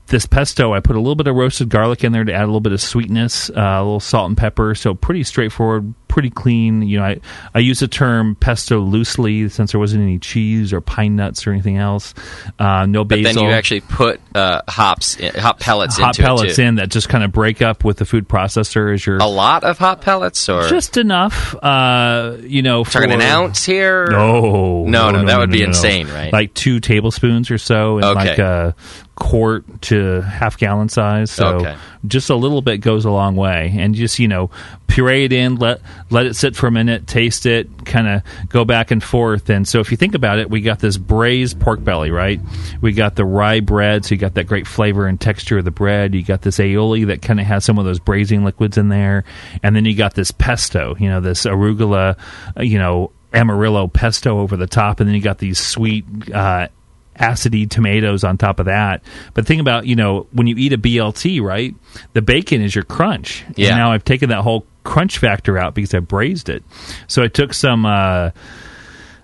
[0.08, 0.74] this pesto.
[0.74, 2.72] I put a little bit of roasted garlic in there to add a little bit
[2.74, 4.74] of sweetness, uh, a little salt and pepper.
[4.74, 6.82] So pretty straightforward, pretty clean.
[6.82, 7.20] You know, I
[7.54, 11.52] I use the term pesto loosely since there wasn't any cheese or pine nuts or
[11.52, 12.16] anything else.
[12.58, 13.44] Uh, no But basil.
[13.44, 17.08] then you actually put uh, hops, in, hop pellets hot into pellets in that just
[17.08, 20.50] kind of break up with the food processor as you're A lot of hop pellets,
[20.50, 21.54] or just enough.
[21.54, 24.08] Uh, you know, for talking an ounce here?
[24.08, 25.70] No, No, no, that would be no, no.
[25.70, 26.34] insane, right?
[26.34, 28.30] Like two tablespoons or so, in Okay.
[28.30, 28.76] like a
[29.14, 31.30] quart to half gallon size.
[31.30, 31.76] So Okay.
[32.08, 34.50] Just a little bit goes a long way, and just you know,
[34.88, 38.66] puree it in, let let it sit for a minute, taste it, kind of go
[38.66, 39.50] back and forth.
[39.50, 42.40] And so, if you think about it, we got this braised pork belly, right?
[42.82, 45.72] We got the rye bread, so you got that great flavor and texture of the
[45.72, 46.16] bread.
[46.16, 49.24] You got this aioli that kind of has some of those braising liquids in there,
[49.64, 52.18] and then you got this pesto, you know, this arugula,
[52.58, 53.12] uh, you know.
[53.34, 56.70] Amarillo pesto over the top, and then you got these sweet uh,
[57.18, 59.04] acidy tomatoes on top of that.
[59.34, 61.76] But think about, you know, when you eat a BLT, right?
[62.14, 63.44] The bacon is your crunch.
[63.56, 63.70] Yeah.
[63.70, 66.64] And now I've taken that whole crunch factor out because I braised it.
[67.08, 68.32] So I took some uh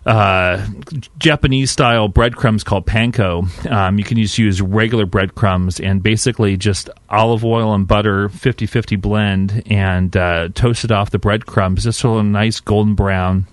[0.06, 0.66] uh,
[1.18, 3.72] Japanese style breadcrumbs called panko.
[3.72, 8.66] Um, you can just use regular breadcrumbs and basically just olive oil and butter 50
[8.66, 13.48] 50 blend and uh, toast it off the breadcrumbs just so a nice golden brown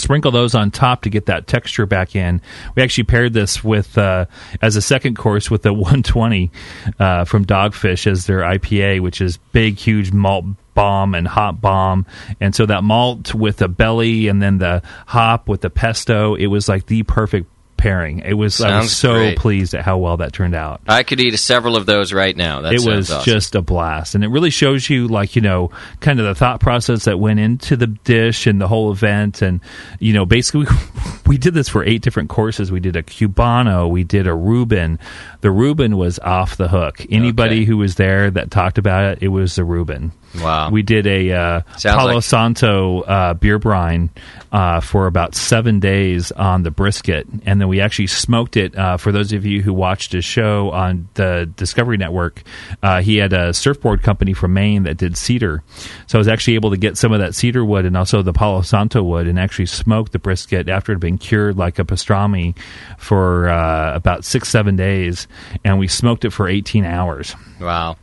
[0.00, 2.40] sprinkle those on top to get that texture back in.
[2.74, 4.26] We actually paired this with uh,
[4.62, 6.50] as a second course with the 120
[6.98, 10.44] uh, from Dogfish as their IPA, which is big, huge malt
[10.74, 12.06] bomb and hop bomb.
[12.40, 16.46] And so that malt with the belly and then the hop with the pesto, it
[16.46, 17.48] was like the perfect
[17.78, 18.18] pairing.
[18.18, 19.38] It was I was so great.
[19.38, 22.60] pleased at how well that turned out I could eat several of those right now.
[22.60, 23.24] That it was awesome.
[23.24, 25.70] just a blast and it really shows you like you know
[26.00, 29.60] kind of the thought process that went into the dish and the whole event and
[30.00, 30.66] you know basically
[31.26, 34.98] we did this for eight different courses we did a cubano we did a reuben
[35.40, 37.64] the reuben was off the hook anybody Okay.
[37.64, 40.12] who was there that talked about it it was the reuben
[40.42, 40.70] Wow.
[40.70, 44.10] we did a uh, Palo like- Santo uh, beer brine
[44.52, 48.76] uh, for about seven days on the brisket, and then we actually smoked it.
[48.76, 52.42] Uh, for those of you who watched his show on the Discovery Network,
[52.82, 55.62] uh, he had a surfboard company from Maine that did cedar,
[56.06, 58.32] so I was actually able to get some of that cedar wood and also the
[58.32, 61.84] Palo Santo wood, and actually smoke the brisket after it had been cured like a
[61.84, 62.56] pastrami
[62.98, 65.28] for uh, about six seven days,
[65.64, 67.96] and we smoked it for eighteen hours wow.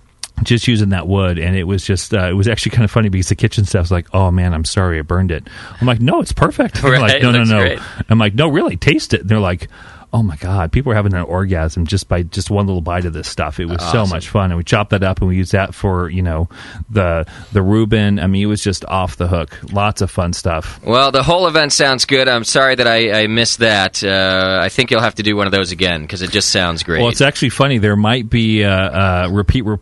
[0.44, 3.10] Just using that wood and it was just uh, it was actually kind of funny
[3.10, 5.48] because the kitchen staff's like oh man i'm sorry i burned it.
[5.80, 6.84] I'm like no it's perfect.
[6.84, 7.60] Right, like no no no.
[7.60, 7.80] great.
[8.10, 9.22] i'm like no really taste it.
[9.22, 9.70] And they're like
[10.14, 13.12] oh my god people are having an orgasm just by just one little bite of
[13.12, 13.60] this stuff.
[13.60, 14.52] It was so much fun.
[14.52, 16.48] And we chopped that up and we used that for you know
[16.90, 18.20] the the reuben.
[18.20, 19.58] I mean it was just off the hook.
[19.74, 20.82] Lots of fun stuff.
[20.84, 22.30] Well, the whole event sounds good.
[22.30, 24.04] I'm sorry that I, I missed that.
[24.04, 26.84] Uh, I think you'll have to do one of those again because it just sounds
[26.84, 27.02] great.
[27.02, 27.78] well it's actually funny.
[27.78, 29.78] There might be a, a repeat re-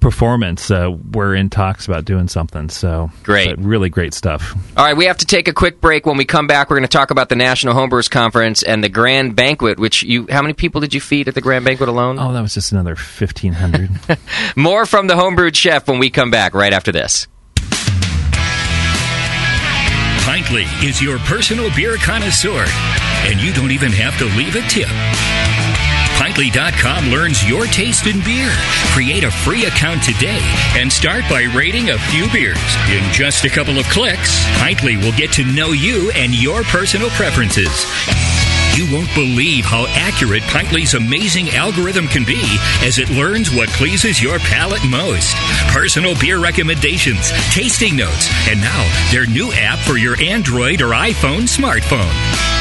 [0.00, 3.58] performance uh, we're in talks about doing something so Great.
[3.58, 6.06] really great stuff All right, we have to take a quick break.
[6.06, 8.88] When we come back, we're going to talk about the National Homebrewers Conference and the
[8.88, 9.78] Grand Banquet.
[9.78, 12.18] Which you, how many people did you feed at the Grand Banquet alone?
[12.18, 13.90] Oh, that was just another fifteen hundred.
[14.56, 17.26] More from the Homebrewed Chef when we come back right after this.
[20.24, 22.64] Pintley is your personal beer connoisseur,
[23.26, 24.88] and you don't even have to leave a tip.
[26.30, 28.52] Pintley.com learns your taste in beer.
[28.92, 30.38] Create a free account today
[30.76, 32.56] and start by rating a few beers.
[32.88, 37.10] In just a couple of clicks, Pintley will get to know you and your personal
[37.10, 37.84] preferences.
[38.76, 42.40] You won't believe how accurate Pintley's amazing algorithm can be
[42.82, 45.34] as it learns what pleases your palate most.
[45.72, 51.50] Personal beer recommendations, tasting notes, and now their new app for your Android or iPhone
[51.50, 52.59] smartphone.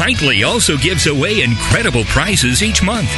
[0.00, 3.10] Pintley also gives away incredible prizes each month.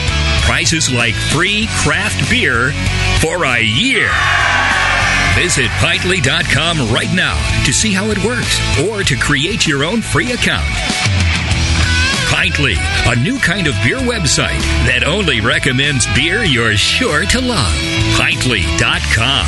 [0.42, 2.72] Prizes like free craft beer
[3.20, 4.10] for a year.
[5.36, 10.32] Visit Pintley.com right now to see how it works or to create your own free
[10.32, 10.66] account.
[12.34, 12.74] Pintley,
[13.06, 14.60] a new kind of beer website
[14.90, 17.72] that only recommends beer you're sure to love.
[18.18, 19.46] Pintley.com.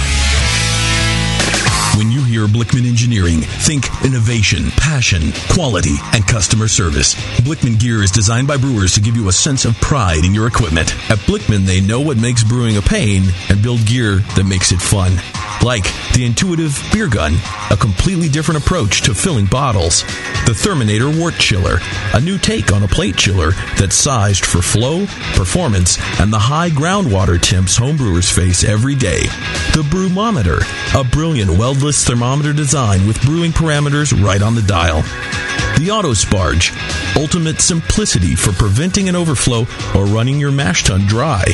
[1.98, 7.14] When you Blichmann Engineering, think innovation, passion, quality, and customer service.
[7.40, 10.48] Blichmann gear is designed by brewers to give you a sense of pride in your
[10.48, 10.92] equipment.
[11.08, 14.82] At Blichmann, they know what makes brewing a pain and build gear that makes it
[14.82, 15.12] fun.
[15.62, 17.34] Like the intuitive beer gun,
[17.70, 20.02] a completely different approach to filling bottles.
[20.44, 21.78] The Therminator Wort Chiller,
[22.12, 26.68] a new take on a plate chiller that's sized for flow, performance, and the high
[26.68, 29.22] groundwater temps homebrewers face every day.
[29.72, 30.60] The Brewmometer,
[31.00, 35.02] a brilliant weldless thermometer design with brewing parameters right on the dial.
[35.78, 36.72] The Auto Sparge,
[37.20, 41.44] ultimate simplicity for preventing an overflow or running your mash tun dry.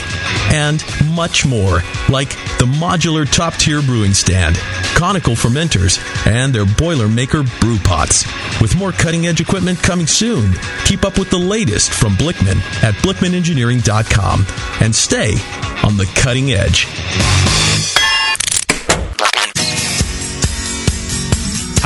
[0.52, 4.56] And much more, like the modular top tier brewing stand,
[4.94, 8.24] conical fermenters, and their Boilermaker brew pots.
[8.60, 10.52] With more cutting edge equipment coming soon,
[10.84, 14.46] keep up with the latest from Blichmann at blichmannengineering.com
[14.80, 15.32] and stay
[15.82, 16.86] on the cutting edge.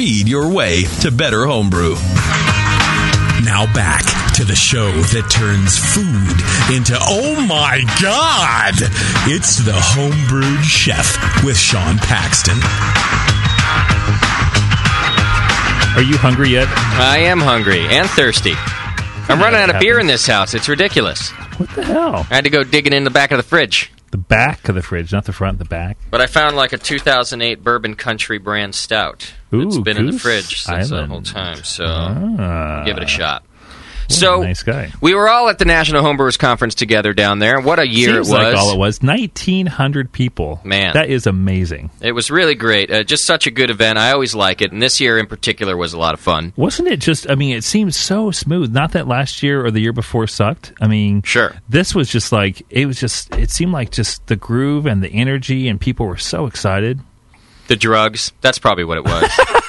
[0.00, 1.94] your way to better homebrew.
[3.44, 4.04] Now back
[4.36, 8.74] to the show that turns food into oh my god.
[9.30, 12.56] It's the Homebrewed Chef with Sean Paxton.
[15.96, 16.68] Are you hungry yet?
[16.98, 18.54] I am hungry and thirsty.
[19.28, 20.54] I'm running out of beer in this house.
[20.54, 21.28] It's ridiculous.
[21.58, 22.26] What the hell?
[22.30, 23.92] I had to go digging in the back of the fridge.
[24.10, 25.96] The back of the fridge, not the front, the back.
[26.10, 29.32] But I found like a 2008 Bourbon County brand stout.
[29.52, 31.12] it's Ooh, been in the fridge since that Island.
[31.12, 32.82] whole time, so Ah.
[32.84, 33.44] give it a shot.
[34.10, 34.92] So nice guy.
[35.00, 37.60] we were all at the National Homebrewers Conference together down there.
[37.60, 38.44] What a year Seems it was!
[38.44, 39.00] like all it was.
[39.02, 40.60] 1,900 people.
[40.64, 40.94] Man.
[40.94, 41.90] That is amazing.
[42.00, 42.90] It was really great.
[42.90, 43.98] Uh, just such a good event.
[43.98, 46.52] I always like it, and this year in particular was a lot of fun.
[46.56, 48.72] Wasn't it just, I mean, it seems so smooth.
[48.72, 50.72] Not that last year or the year before sucked.
[50.80, 51.54] I mean, sure.
[51.68, 55.10] This was just like, it was just, it seemed like just the groove and the
[55.10, 57.00] energy, and people were so excited.
[57.68, 58.32] The drugs.
[58.40, 59.30] That's probably what it was.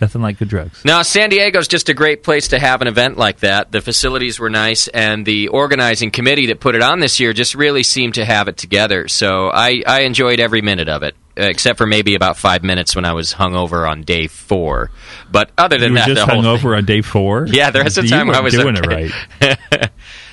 [0.00, 0.84] Nothing like good drugs.
[0.84, 3.70] Now, San Diego's just a great place to have an event like that.
[3.70, 7.54] The facilities were nice, and the organizing committee that put it on this year just
[7.54, 9.08] really seemed to have it together.
[9.08, 12.96] So I, I enjoyed every minute of it, uh, except for maybe about five minutes
[12.96, 14.90] when I was hungover on day four.
[15.30, 17.46] But other than you that, just the whole hung thing- over on day four?
[17.46, 19.10] Yeah, there was a You time I was doing okay.
[19.42, 19.89] it right.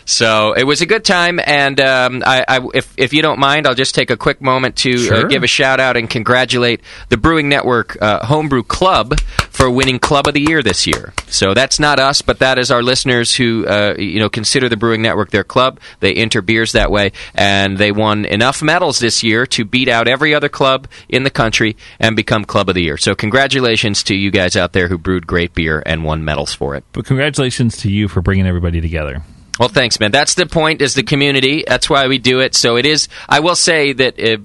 [0.07, 3.67] So it was a good time, and um, I, I, if if you don't mind,
[3.67, 6.79] I'll just take a quick moment to uh, give a shout out and congratulate
[7.09, 11.13] the Brewing Network uh, Homebrew Club for winning Club of the Year this year.
[11.27, 14.77] So that's not us, but that is our listeners who uh, you know consider the
[14.77, 15.81] Brewing Network their club.
[15.99, 20.07] They enter beers that way, and they won enough medals this year to beat out
[20.07, 22.95] every other club in the country and become Club of the Year.
[22.95, 26.75] So congratulations to you guys out there who brewed great beer and won medals for
[26.75, 26.85] it.
[26.93, 29.21] But congratulations to you for bringing everybody together.
[29.59, 30.11] Well, thanks, man.
[30.11, 30.81] That's the point.
[30.81, 31.63] Is the community?
[31.67, 32.55] That's why we do it.
[32.55, 33.07] So it is.
[33.27, 34.41] I will say that it,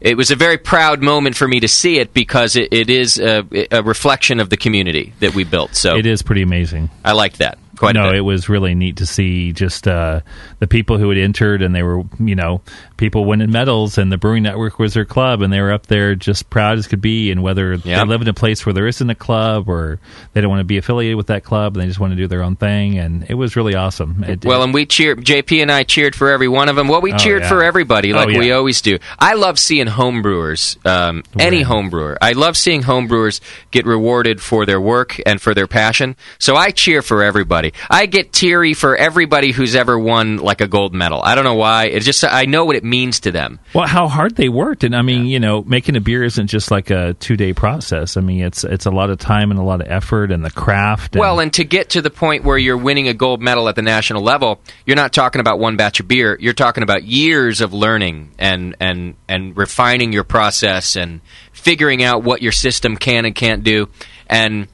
[0.00, 3.18] it was a very proud moment for me to see it because it, it is
[3.18, 5.74] a, a reflection of the community that we built.
[5.74, 6.90] So It is pretty amazing.
[7.04, 10.20] I like that quite no, it was really neat to see just uh,
[10.58, 12.60] the people who had entered, and they were, you know,
[12.96, 16.14] people winning medals, and the Brewing Network was their club, and they were up there
[16.14, 17.30] just proud as could be.
[17.30, 19.98] And whether they live in a place where there isn't a club, or
[20.32, 22.26] they don't want to be affiliated with that club, and they just want to do
[22.26, 24.24] their own thing, and it was really awesome.
[24.24, 25.24] It, Well, and we cheered.
[25.24, 26.88] JP and I cheered for every one of them.
[26.88, 27.48] Well, we Oh, cheered yeah.
[27.48, 28.98] for everybody, Oh, like we always do.
[29.18, 32.16] I love seeing homebrewers, um, any homebrewer.
[32.20, 36.16] I love seeing homebrewers get rewarded for their work and for their passion.
[36.38, 37.61] So I cheer for everybody.
[37.88, 41.22] I get teary for everybody who's ever won like a gold medal.
[41.22, 41.86] I don't know why.
[41.86, 43.60] It just I know what it means to them.
[43.74, 46.70] Well, how hard they worked, and I mean, you know, making a beer isn't just
[46.70, 48.16] like a two day process.
[48.16, 50.50] I mean, it's it's a lot of time and a lot of effort, and the
[50.50, 51.14] craft.
[51.14, 53.76] And, Well, and to get to the point where you're winning a gold medal at
[53.76, 56.36] the national level, you're not talking about one batch of beer.
[56.40, 61.20] You're talking about years of learning and and and refining your process and
[61.52, 63.88] figuring out what your system can and can't do.
[64.26, 64.68] And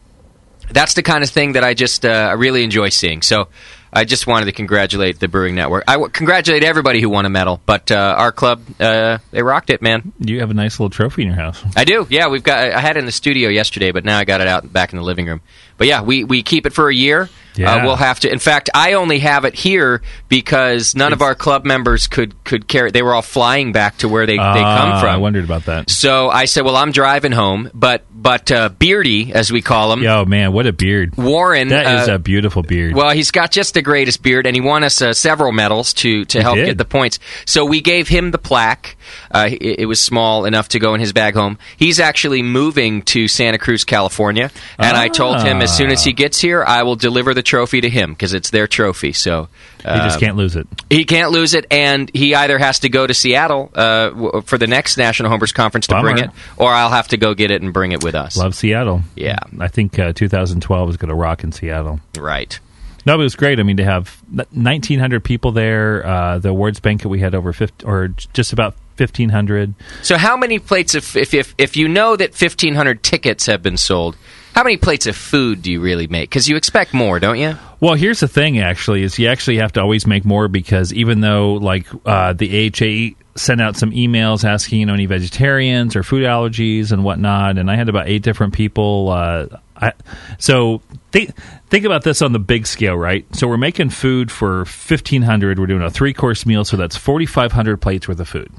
[0.71, 3.23] that's the kind of thing that I just uh, I really enjoy seeing.
[3.23, 3.49] So.
[3.91, 5.85] I just wanted to congratulate the Brewing Network.
[5.89, 9.71] I w- congratulate everybody who won a medal, but uh, our club, uh, they rocked
[9.71, 10.13] it, man.
[10.19, 11.65] you have a nice little trophy in your house.
[11.75, 12.07] I do.
[12.11, 12.59] Yeah, we've got.
[12.59, 14.99] I had it in the studio yesterday, but now I got it out back in
[14.99, 15.41] the living room.
[15.79, 17.31] But yeah, we, we keep it for a year.
[17.59, 17.75] Yeah.
[17.75, 18.33] Uh, we'll have to.
[18.33, 22.69] In fact, I only have it here because none of our club members could could
[22.69, 22.91] carry.
[22.91, 25.11] They were all flying back to where they, they come Ah, from.
[25.11, 25.91] I wondered about that.
[25.91, 30.07] So I said, "Well, I'm driving home." But but uh, Beardy, as we call him,
[30.07, 31.17] Oh man, what a beard!
[31.17, 31.69] Warren.
[31.69, 32.95] That is uh, a beautiful beard.
[32.95, 36.25] well, he's got just the greatest beard, and he won us uh, several medals to,
[36.27, 37.19] to He help get the points.
[37.45, 38.97] So we gave him the plaque.
[39.31, 41.59] Uh, it, it was small enough to go in his bag home.
[41.77, 46.13] He's actually moving to Santa Cruz, California, and I told him as soon as he
[46.13, 49.13] gets here, I will deliver the trophy to him because it's their trophy.
[49.13, 50.69] So he just uh, can't lose it.
[50.91, 54.59] He can't lose it, and he either has to go to Seattle uh, w- for
[54.59, 57.63] the next National Homebrewers Conference to bring it, or I'll have to go get it
[57.63, 58.37] and bring it with us.
[58.37, 59.03] Love Seattle.
[59.17, 59.39] Yeah.
[59.59, 62.01] I think uh, 2012 is going to rock in Seattle.
[62.17, 62.59] Right.
[63.07, 63.59] No, but it was great.
[63.59, 67.87] I mean, to have 1,900 people there, uh, the awards banquet we had over 50,
[67.87, 69.75] or just about 1,500.
[70.03, 73.63] So, how many plates of if if if you know that fifteen hundred tickets have
[73.63, 74.17] been sold,
[74.59, 76.29] how many plates of food do you really make?
[76.29, 77.57] Because you expect more, don't you?
[77.79, 78.59] Well, here's the thing.
[78.59, 82.67] Actually, is you actually have to always make more because even though like uh, the
[82.67, 87.57] AHA sent out some emails asking you know any vegetarians or food allergies and whatnot,
[87.57, 89.11] and I had about eight different people.
[89.11, 89.47] Uh,
[89.77, 89.93] I,
[90.41, 90.83] so
[91.13, 91.37] think
[91.69, 93.25] think about this on the big scale, right?
[93.37, 95.61] So we're making food for fifteen hundred.
[95.61, 98.51] We're doing a three course meal, so that's forty five hundred plates worth of food.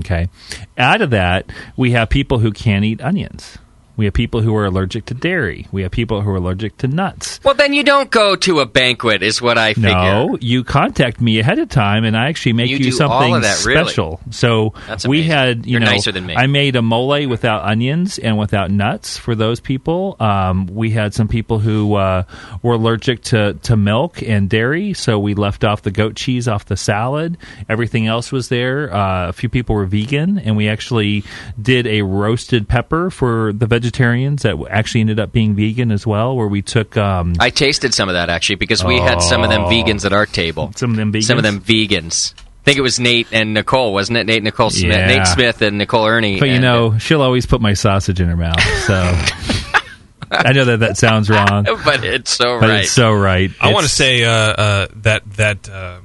[0.00, 0.28] Okay,
[0.76, 3.58] out of that we have people who can't eat onions.
[3.96, 5.66] We have people who are allergic to dairy.
[5.72, 7.40] We have people who are allergic to nuts.
[7.42, 9.90] Well, then you don't go to a banquet, is what I figure.
[9.90, 13.64] No, you contact me ahead of time, and I actually make You you, something that,
[13.64, 13.84] really?
[13.84, 14.20] special.
[14.30, 16.34] So That's we had, you You're know, nicer than me.
[16.36, 20.16] I made a mole without onions and without nuts for those people.
[20.20, 22.24] Um, we had some people who uh,
[22.62, 26.66] were allergic to, to milk and dairy, so we left off the goat cheese off
[26.66, 27.38] the salad.
[27.68, 28.92] Everything else was there.
[28.92, 31.24] Uh, a few people were vegan, and we actually
[31.60, 36.36] did a roasted pepper for the vegetarians that actually ended up being vegan as well,
[36.36, 36.96] where we took.
[36.96, 39.68] Um, I tasted some of that actually because we had some of them Oh.
[39.70, 40.72] vegans at our table.
[40.76, 41.24] Some of them vegans.
[41.24, 42.34] Some of them vegans.
[42.36, 44.26] I think it was Nate and Nicole, wasn't it?
[44.26, 45.06] Nate Nicole Smith, Yeah.
[45.06, 46.40] Nate Smith and Nicole Ernie.
[46.40, 48.60] But you and- know, she'll always put my sausage in her mouth.
[48.86, 48.94] So
[50.32, 52.80] I know that that sounds wrong, but it's so but right.
[52.80, 53.50] it's so right.
[53.60, 55.98] I want to say uh, uh, that that uh,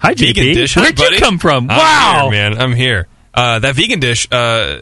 [0.00, 0.54] Hi, vegan JP.
[0.54, 0.76] dish.
[0.76, 1.70] Where'd you come from?
[1.70, 2.30] I'm Wow.
[2.32, 3.06] here, man, I'm here.
[3.32, 4.78] Uh, that vegan dish, uh,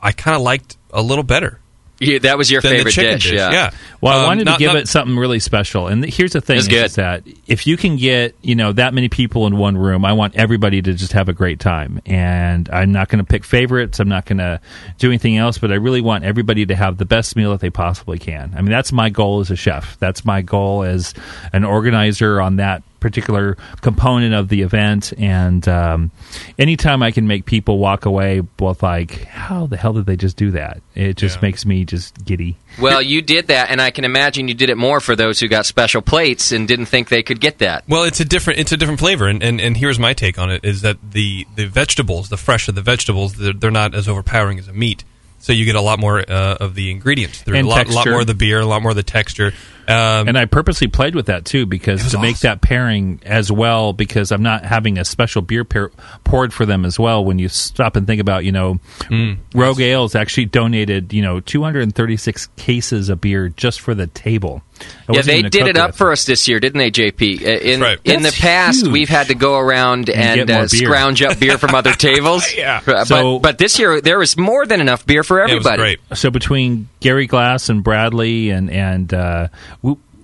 [0.00, 1.59] I kind of liked a little better.
[2.00, 3.70] Yeah, that was your favorite chicken dish, yeah.
[4.00, 5.86] Well, I Um, wanted not- to give not- it something really special.
[5.86, 6.86] And here's the thing: is, good.
[6.86, 10.14] is that if you can get you know that many people in one room, I
[10.14, 12.00] want everybody to just have a great time.
[12.06, 14.00] And I'm not going to pick favorites.
[14.00, 14.60] I'm not going to
[14.98, 15.58] do anything else.
[15.58, 18.54] But I really want everybody to have the best meal that they possibly can.
[18.56, 19.98] I mean, that's my goal as a chef.
[20.00, 21.12] That's my goal as
[21.52, 25.12] an organizer on that particular component of the event.
[25.18, 26.10] And um,
[26.58, 30.36] anytime I can make people walk away with like, how the hell did they just
[30.36, 30.82] do that?
[30.94, 32.56] It just makes me just giddy.
[32.80, 35.48] Well, you did that, and I can imagine you did it more for those who
[35.48, 37.84] got special plates and didn't think they could get that.
[37.88, 40.50] Well, it's a different it's a different flavor, and, and, and here's my take on
[40.50, 44.08] it: is that the, the vegetables, the fresh of the vegetables, they're, they're not as
[44.08, 45.04] overpowering as a meat.
[45.40, 47.42] So you get a lot more uh, of the ingredients.
[47.42, 49.54] There's And a lot, lot more of the beer, a lot more of the texture.
[49.90, 53.92] Um, and I purposely played with that too because to make that pairing as well
[53.92, 55.90] because I'm not having a special beer pair
[56.24, 57.24] poured for them as well.
[57.24, 58.78] When you stop and think about, you know,
[59.10, 59.38] Mm.
[59.54, 64.62] Rogue Ales actually donated, you know, 236 cases of beer just for the table.
[65.08, 65.96] It Yeah, they did it up with.
[65.96, 67.42] for us this year, didn't they, JP?
[67.42, 67.98] Uh, In right.
[68.04, 68.92] in That's the past, huge.
[68.92, 72.44] we've had to go around And and, uh, scrounge up beer from other tables.
[72.56, 75.98] yeah, but So- but this year there was more than enough beer for everybody.
[76.14, 79.48] So between Gary Glass and Bradley and and uh,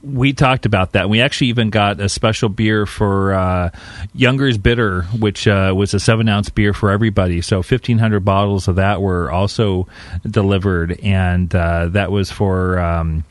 [0.06, 1.08] we, talked about that.
[1.10, 3.70] We actually even got a special beer for uh,
[4.14, 7.40] Younger's Bitter, which uh, was a seven ounce beer for everybody.
[7.42, 9.88] So fifteen hundred bottles of that were also
[10.24, 12.78] delivered, and uh, that was for.
[12.78, 13.24] Um,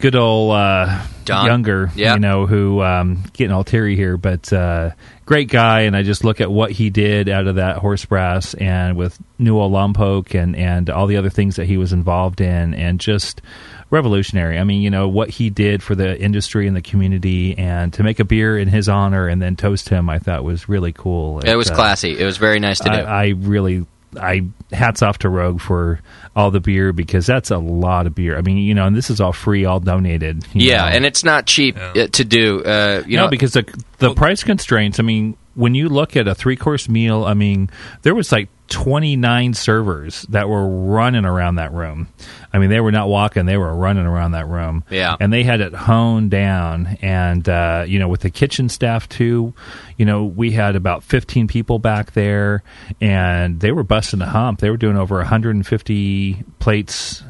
[0.00, 2.14] Good old uh, younger, Yeah.
[2.14, 4.90] you know, who um, getting all teary here, but uh,
[5.26, 5.80] great guy.
[5.80, 9.18] And I just look at what he did out of that horse brass, and with
[9.40, 13.00] New Old Lompoc and and all the other things that he was involved in, and
[13.00, 13.42] just
[13.90, 14.58] revolutionary.
[14.58, 18.02] I mean, you know what he did for the industry and the community, and to
[18.02, 21.40] make a beer in his honor and then toast him, I thought was really cool.
[21.40, 22.18] It was uh, classy.
[22.18, 22.96] It was very nice to do.
[22.96, 23.86] I, I really,
[24.16, 26.00] I hats off to Rogue for
[26.36, 28.36] all the beer because that's a lot of beer.
[28.36, 30.44] I mean, you know, and this is all free, all donated.
[30.52, 30.96] yeah, know.
[30.96, 32.62] and it's not cheap uh, to do.
[32.62, 33.64] Uh, you no, know, because the
[33.98, 35.00] the price constraints.
[35.00, 37.70] I mean, when you look at a three course meal, I mean,
[38.02, 42.08] there was like twenty nine servers that were running around that room.
[42.52, 44.84] I mean, they were not walking; they were running around that room.
[44.90, 45.16] Yeah.
[45.20, 46.98] and they had it honed down.
[47.02, 49.54] And uh, you know, with the kitchen staff too,
[49.96, 52.62] you know, we had about fifteen people back there,
[53.00, 54.60] and they were busting a hump.
[54.60, 57.22] They were doing over one hundred and fifty plates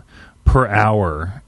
[0.45, 1.43] per hour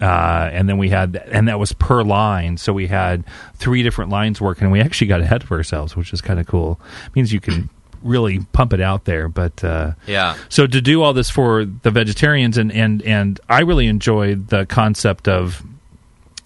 [0.00, 2.56] uh, and then we had, and that was per line.
[2.56, 3.22] So we had
[3.56, 6.46] three different lines working, and we actually got ahead of ourselves, which is kind of
[6.46, 6.80] cool.
[7.14, 7.68] means you can
[8.02, 9.28] really pump it out there.
[9.28, 10.36] But uh, Yeah.
[10.48, 14.66] so to do all this for the vegetarians, and and and I really enjoyed the
[14.66, 15.62] concept of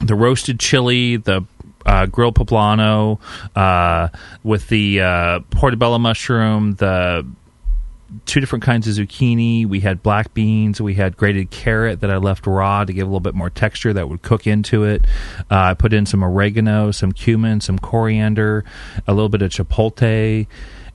[0.00, 1.44] the roasted chili, the
[1.86, 3.18] uh, grilled poblano,
[3.54, 4.08] uh,
[4.42, 7.26] with the uh, portobello mushroom, the
[8.26, 9.66] two different kinds of zucchini.
[9.66, 10.80] We had black beans.
[10.80, 13.92] We had grated carrot that I left raw to give a little bit more texture
[13.92, 15.04] that would cook into it.
[15.50, 18.64] Uh, I put in some oregano, some cumin, some coriander,
[19.06, 20.46] a little bit of chipotle.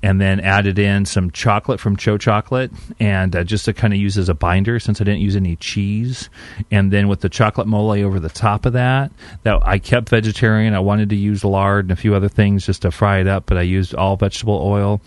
[0.01, 2.71] And then added in some chocolate from TCHO Chocolate,
[3.01, 5.57] and uh, just to kind of use as a binder since I didn't use any
[5.57, 6.29] cheese.
[6.71, 9.11] And then with the chocolate mole over the top of that,
[9.43, 10.73] that I kept vegetarian.
[10.73, 13.45] I wanted to use lard and a few other things just to fry it up,
[13.45, 15.01] but I used all vegetable oil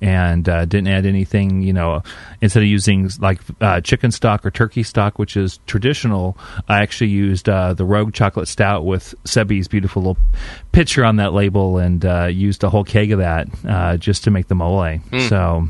[0.00, 1.62] and uh, didn't add anything.
[1.62, 2.02] You know,
[2.40, 6.36] instead of using like uh, chicken stock or turkey stock, which is traditional,
[6.68, 10.18] I actually used uh, the Rogue Chocolate Stout with Sebi's beautiful little
[10.72, 14.30] picture on that label, and uh, used a whole keg of that uh, just to
[14.30, 14.98] make the mole.
[15.10, 15.28] Mm.
[15.28, 15.66] So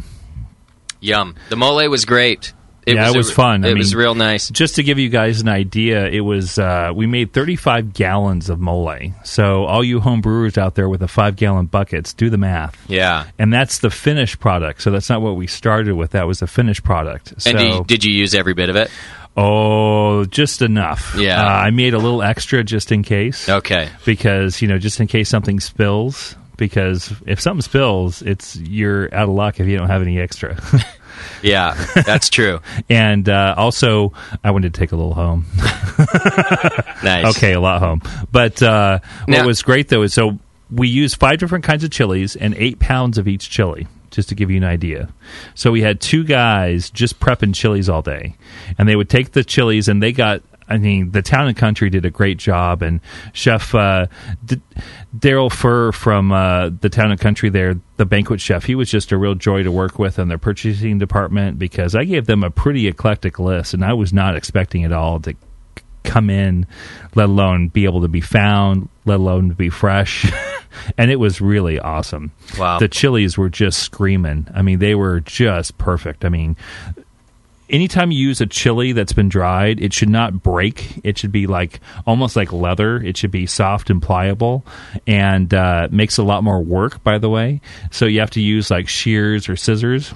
[1.00, 1.36] yum.
[1.48, 2.52] The mole was great.
[2.86, 3.64] It yeah, was it was a- fun.
[3.66, 4.48] I It was real nice.
[4.48, 8.60] Just to give you guys an idea, it was uh, we made 35 gallons of
[8.60, 8.96] mole.
[9.24, 12.82] So all you home brewers out there with the five gallon buckets, do the math.
[12.88, 13.26] Yeah.
[13.38, 14.80] And that's the finished product.
[14.80, 16.12] So that's not what we started with.
[16.12, 17.34] That was the finished product.
[17.42, 18.90] So And did you, did you use every bit of it?
[19.36, 21.14] Oh, just enough.
[21.16, 21.42] Yeah.
[21.44, 23.50] Uh, I made a little extra just in case.
[23.50, 23.90] Okay.
[24.06, 26.36] Because, you know, just in case something spills.
[26.58, 30.58] Because if something spills, it's you're out of luck if you don't have any extra.
[31.42, 31.74] Yeah,
[32.06, 32.60] that's true.
[32.88, 34.12] and uh, also,
[34.44, 35.46] I wanted to take a little home.
[37.02, 37.36] Nice.
[37.36, 38.02] Okay, a lot home.
[38.30, 40.38] But uh, what Now- was great though is so
[40.70, 43.86] we used five different kinds of chilies and eight pounds of each chili.
[44.10, 45.10] Just to give you an idea,
[45.54, 48.36] so we had two guys just prepping chilies all day,
[48.78, 50.42] and they would take the chilies and they got.
[50.68, 53.00] I mean, the town and country did a great job, and
[53.32, 54.06] Chef uh,
[54.44, 54.60] D-
[55.16, 59.12] Daryl Furr from uh, the town and country there, the banquet chef, he was just
[59.12, 62.50] a real joy to work with in their purchasing department because I gave them a
[62.50, 65.34] pretty eclectic list, and I was not expecting it all to
[66.04, 66.66] come in,
[67.14, 70.30] let alone be able to be found, let alone be fresh.
[70.98, 72.32] and it was really awesome.
[72.58, 72.78] Wow.
[72.78, 74.48] The chilies were just screaming.
[74.54, 76.24] I mean, they were just perfect.
[76.24, 76.56] I mean,
[77.68, 81.00] anytime you use a chili that's been dried, it should not break.
[81.04, 82.96] It should be like almost like leather.
[82.96, 84.64] It should be soft and pliable,
[85.06, 87.02] and uh, makes a lot more work.
[87.02, 87.60] By the way,
[87.90, 90.14] so you have to use like shears or scissors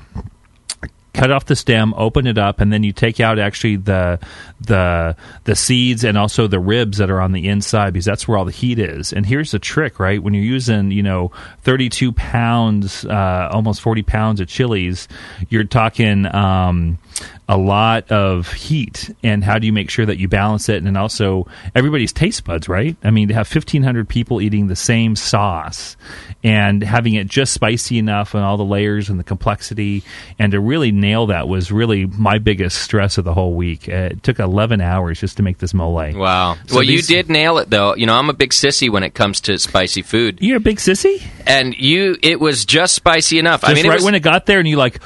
[1.14, 4.18] cut off the stem, open it up, and then you take out actually the
[4.60, 8.38] the the seeds and also the ribs that are on the inside because that's where
[8.38, 9.12] all the heat is.
[9.12, 10.22] And here's the trick, right?
[10.22, 11.30] When you're using you know
[11.62, 15.08] 32 pounds, uh, almost 40 pounds of chilies,
[15.48, 16.32] you're talking.
[16.34, 16.98] Um,
[17.48, 20.96] a lot of heat and how do you make sure that you balance it and
[20.98, 25.96] also everybody's taste buds right i mean to have 1500 people eating the same sauce
[26.44, 30.02] and having it just spicy enough and all the layers and the complexity
[30.38, 34.10] and to really nail that was really my biggest stress of the whole week Uh,
[34.12, 36.56] it took 11 hours just to make this mole Wow.
[36.66, 37.94] So well, these- you did nail it, though.
[37.94, 40.38] You know, I'm a big sissy when it comes to spicy food.
[40.40, 43.60] You're a big sissy, and you, it was just spicy enough.
[43.60, 45.00] just I mean, right was, when it got there and you like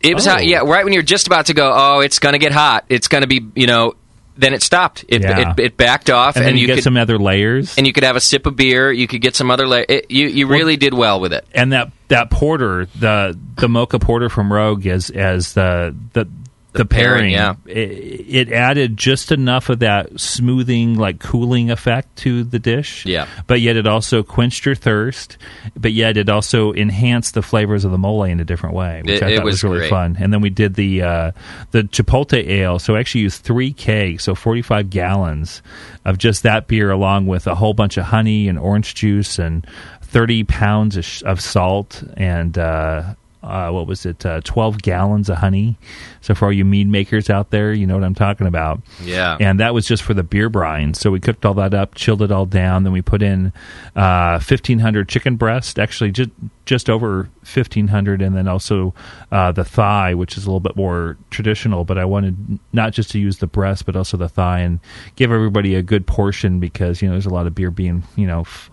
[0.00, 0.30] it was oh.
[0.30, 0.66] hot, yeah, oh.
[0.66, 1.72] right when you're just about to go.
[1.74, 2.84] Oh, it's going to get hot.
[2.88, 3.94] It's going to be, you know.
[4.36, 5.04] Then it stopped.
[5.08, 5.50] It, Yeah.
[5.50, 7.92] it, it backed off, and then you, you get could some other layers and you
[7.92, 8.92] could have a sip of beer.
[8.92, 9.84] You could get some other layer.
[9.88, 11.44] It, you you really did well with it.
[11.52, 16.28] and that that porter, the the mocha porter from Rogue, is as the the
[16.72, 17.54] the, pairing, pairing, yeah.
[17.66, 23.06] it, it added just enough of that smoothing, like cooling effect to the dish.
[23.06, 23.26] Yeah.
[23.46, 25.38] but yet it also quenched your thirst.
[25.76, 29.16] But yet it also enhanced the flavors of the mole in a different way, which
[29.16, 29.90] It- I thought was, was really great.
[29.90, 30.16] fun.
[30.20, 31.30] And then we did the uh,
[31.70, 32.78] the Chipotle ale.
[32.78, 35.62] So I actually used three kegs, so forty five gallons
[36.04, 39.66] of just that beer, along with a whole bunch of honey and orange juice and
[40.02, 42.56] thirty pounds of, of salt and.
[42.58, 43.14] Uh,
[43.48, 44.24] uh, what was it?
[44.24, 45.76] Uh, Twelve gallons of honey.
[46.20, 48.80] So for all you mead makers out there, you know what I'm talking about.
[49.02, 49.36] Yeah.
[49.40, 50.94] And that was just for the beer brine.
[50.94, 52.84] So we cooked all that up, chilled it all down.
[52.84, 53.52] Then we put in
[53.96, 56.30] uh, 1,500 chicken breast, actually just
[56.66, 58.92] just over 1,500, and then also
[59.32, 61.84] uh, the thigh, which is a little bit more traditional.
[61.84, 64.78] But I wanted not just to use the breast, but also the thigh, and
[65.16, 68.26] give everybody a good portion because you know there's a lot of beer being you
[68.26, 68.40] know.
[68.40, 68.70] F-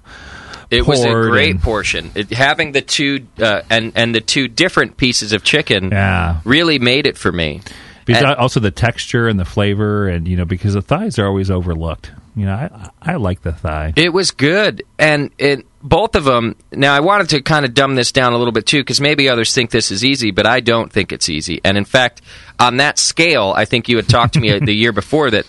[0.72, 2.12] It was a great and- portion.
[2.16, 6.40] It, having the two uh, and and the two different pieces of chicken Yeah.
[6.44, 7.62] really made it for me.
[8.06, 11.26] Because And- also the texture and the flavor, and you know, because the thighs are
[11.26, 12.12] always overlooked.
[12.36, 13.94] You know, I I like the thigh.
[13.96, 16.56] It was good, and it, both of them.
[16.74, 19.30] Now, I wanted to kind of dumb this down a little bit too, because maybe
[19.30, 21.62] others think this is easy, but I don't think it's easy.
[21.64, 22.22] And in fact,
[22.60, 25.46] on that scale, I think you had talked to me the year before that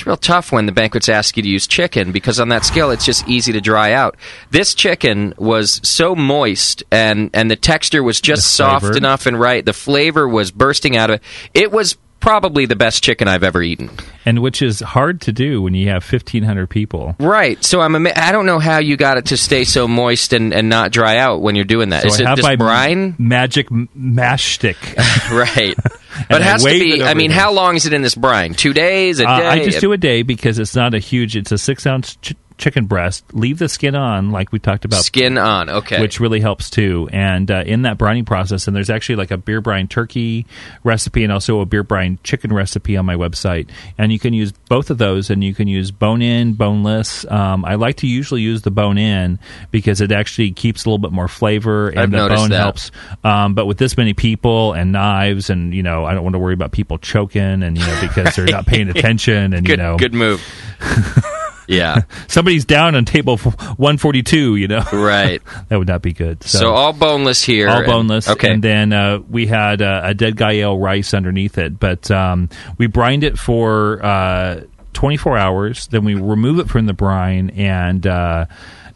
[0.00, 2.90] it's real tough when the banquets ask you to use chicken because on that scale,
[2.90, 4.16] it's just easy to dry out.
[4.50, 9.38] This chicken was so moist, and and the texture was just The soft enough and
[9.38, 9.62] right.
[9.62, 11.22] The flavor was bursting out of it.
[11.52, 13.90] It was probably the best chicken I've ever eaten.
[14.24, 17.62] and which is hard to do when you have 1500 people Right.
[17.64, 17.94] So I'm.
[17.96, 20.92] Ama- I don't know how you got it to stay so moist and, and not
[20.92, 22.02] dry out when you're doing that.
[22.02, 23.16] so Is i it my brine?
[23.18, 24.76] magic mash stick
[25.32, 25.74] right.
[26.28, 27.02] But it has to be.
[27.04, 27.38] I mean, them.
[27.38, 28.52] how long is it in this brine?
[28.54, 29.20] Two days?
[29.20, 31.86] A Uh, i just do a day because it's not a huge it's a six
[31.86, 35.68] ounce ch- chicken breast leave the skin on like we talked about Skin on.
[35.68, 36.00] Okay.
[36.00, 37.08] which really helps too.
[37.12, 40.46] And uh, in that brining process, and there's actually like a beer brine turkey
[40.84, 43.68] recipe and also a beer brine chicken recipe on my website.
[43.98, 47.24] And you can use both of those, and you can use bone in, boneless.
[47.30, 49.38] Um, I like to usually use the bone in
[49.70, 52.60] because it actually keeps a little bit more flavor, and I've the bone that.
[52.60, 52.90] helps.
[53.24, 56.38] Um, but with this many people and knives, and you know, I don't want to
[56.38, 59.72] worry about people choking, and you know, because they're not paying attention, and good.
[59.72, 60.42] you know, Good move.
[61.70, 62.02] yeah.
[62.28, 64.56] somebody's down on table 142.
[64.56, 65.40] You know, Right.
[65.68, 66.42] that would not be good.
[66.42, 67.68] So, all boneless here.
[67.68, 68.28] all and- boneless.
[68.28, 68.52] okay.
[68.52, 72.48] And then uh, we had uh, a dead guy ale rice underneath it, but um,
[72.78, 74.62] we brined it for uh,
[74.92, 75.86] 24 hours.
[75.86, 78.06] Then we remove it from the brine and.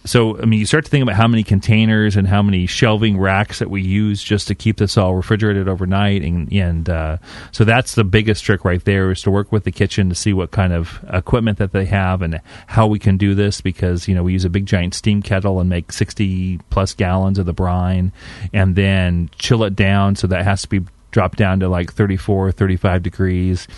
[0.06, 3.18] So I mean, you start to think about how many containers and how many shelving
[3.18, 7.16] racks that we use just to keep this all refrigerated overnight, and and uh,
[7.52, 10.34] so that's the biggest trick right there is to work with the kitchen to see
[10.34, 14.14] what kind of equipment that they have and how we can do this because you
[14.14, 17.54] know we use a big giant steam kettle and make sixty plus gallons of the
[17.54, 18.12] brine,
[18.52, 20.16] and then chill it down.
[20.16, 20.80] So that has to be
[21.12, 23.68] dropped down to like 34 35 degrees.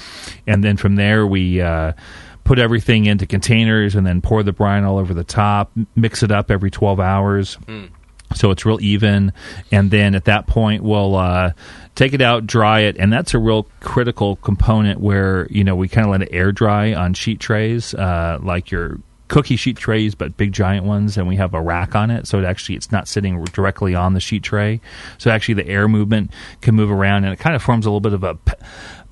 [0.47, 1.93] And then from there we uh,
[2.47, 6.31] put everything into containers and then pour the brine all over the top, mix it
[6.31, 7.59] up every 12 hours.
[8.35, 9.33] So it's real even.
[9.71, 11.53] And then at that point, we'll uh,
[11.95, 12.97] take it out, dry it.
[12.99, 16.53] And that's a real critical component where, you know, we kind of let it air
[16.53, 21.17] dry on sheet trays, uh, like your cookie sheet trays, but big giant ones.
[21.17, 22.27] And we have a rack on it.
[22.27, 24.81] So it actually, it's not sitting directly on the sheet tray.
[25.19, 26.31] So actually, the air movement
[26.61, 28.39] can move around and it kind of forms a little bit of a.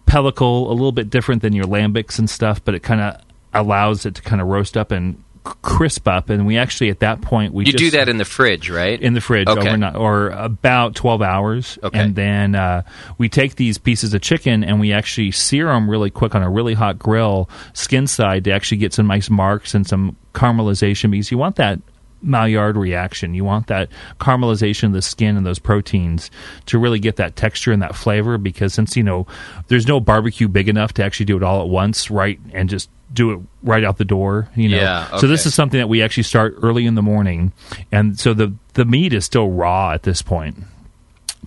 [0.06, 3.20] Pe- pellicle, a little bit different than your lambics and stuff, but it kind of
[3.52, 5.22] allows it to kind of roast up and
[5.62, 6.30] crisp up.
[6.30, 9.00] And we actually, at that point, we you just, do that in the fridge, right?
[9.00, 9.60] in the fridge Okay.
[9.68, 11.98] overnight or about 12 hours Okay.
[11.98, 12.82] and then uh,
[13.18, 16.48] we take these pieces of chicken and we actually sear them really quick on a
[16.50, 21.30] really hot grill skin side to actually get some nice marks and some caramelization because
[21.30, 21.78] you want that
[22.24, 23.34] Maillard reaction.
[23.34, 23.88] You want that
[24.20, 26.30] caramelization of the skin and those proteins
[26.66, 29.26] to really get that texture and that flavor because since you know
[29.68, 32.40] there's no barbecue big enough to actually do it all at once, right?
[32.52, 34.76] And just do it right out the door, you know.
[34.76, 37.52] Yeah, So this is something that we actually start early in the morning,
[37.92, 40.64] and so the the meat is still raw at this point.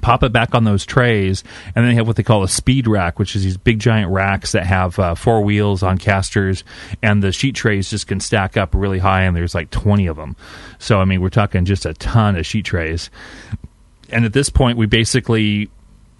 [0.02, 1.43] Pop it back on those trays,
[1.76, 4.12] and then they have what they call a speed rack, which is these big giant
[4.12, 6.64] racks that have uh, four wheels on casters,
[7.02, 10.16] and the sheet trays just can stack up really high, and there's like twenty of
[10.16, 10.36] them.
[10.80, 13.10] So I mean, we're talking just a ton of sheet trays.
[14.10, 15.70] And at this point, we basically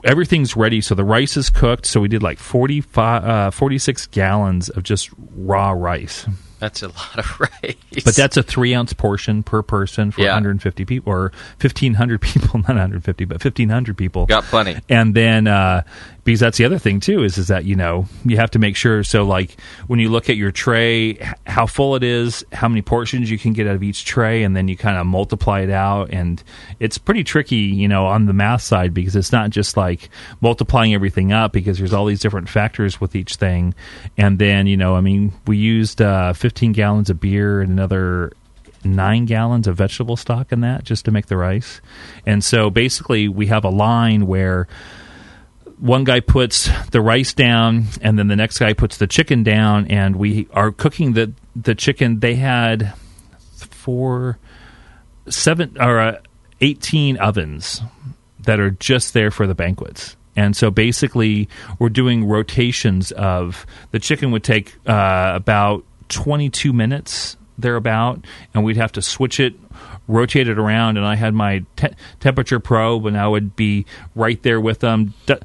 [0.03, 0.82] everything's ready.
[0.82, 1.86] So the rice is cooked.
[1.86, 6.25] So we did like 45, uh, 46 gallons of just raw rice.
[6.59, 7.75] That's a lot of rice.
[8.03, 10.29] But that's a three ounce portion per person for Yeah.
[10.33, 11.31] 150 people or
[11.61, 14.25] 1,500 people, not 150, but 1,500 people.
[14.25, 14.77] Got plenty.
[14.89, 15.83] And then, uh,
[16.28, 18.75] because that's the other thing too, is is that you know you have to make
[18.75, 19.01] sure.
[19.01, 19.55] So like
[19.88, 21.13] when you look at your tray,
[21.45, 24.53] how full it is, how many portions you can get out of each tray, and
[24.53, 26.09] then you kind of multiply it out.
[26.11, 26.43] And
[26.82, 30.09] it's pretty tricky, you know, on the math side because it's not just like
[30.41, 33.73] multiplying everything up because there's all these different factors with each thing.
[34.17, 38.34] And then you know, I mean, we used uh, 15 gallons of beer and another
[38.84, 41.80] nine gallons of vegetable stock in that just to make the rice.
[42.25, 44.67] And so basically, we have a line where
[45.80, 49.88] one guy puts the rice down and then the next guy puts the chicken down
[49.88, 52.19] and we are cooking the the chicken.
[52.19, 52.93] They had
[53.55, 54.39] four
[55.30, 56.19] seven or uh,
[56.61, 57.82] 18 ovens
[58.39, 60.15] that are just there for the banquets.
[60.36, 61.49] And so basically
[61.80, 68.23] we're doing rotations of the chicken would take uh, about 22 minutes thereabout
[68.53, 69.55] and we'd have to switch it
[70.07, 71.89] rotate it around and i had my te-
[72.19, 73.85] temperature probe and i would be
[74.15, 75.35] right there with them d-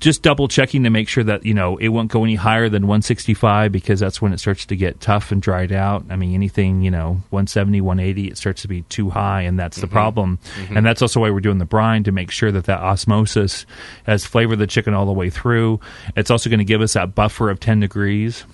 [0.00, 2.88] just double checking to make sure that you know it won't go any higher than
[2.88, 6.04] 165 because that's when it starts to get tough and dried out.
[6.10, 9.76] I mean anything you know 170 180 it starts to be too high and that's
[9.80, 10.40] the problem.
[10.66, 10.76] Mhm.
[10.78, 13.64] and that's also why we're doing the brine to make sure that that osmosis
[14.02, 15.78] has flavored the chicken all the way through.
[16.16, 18.44] It's also going to give us that buffer of 10 degrees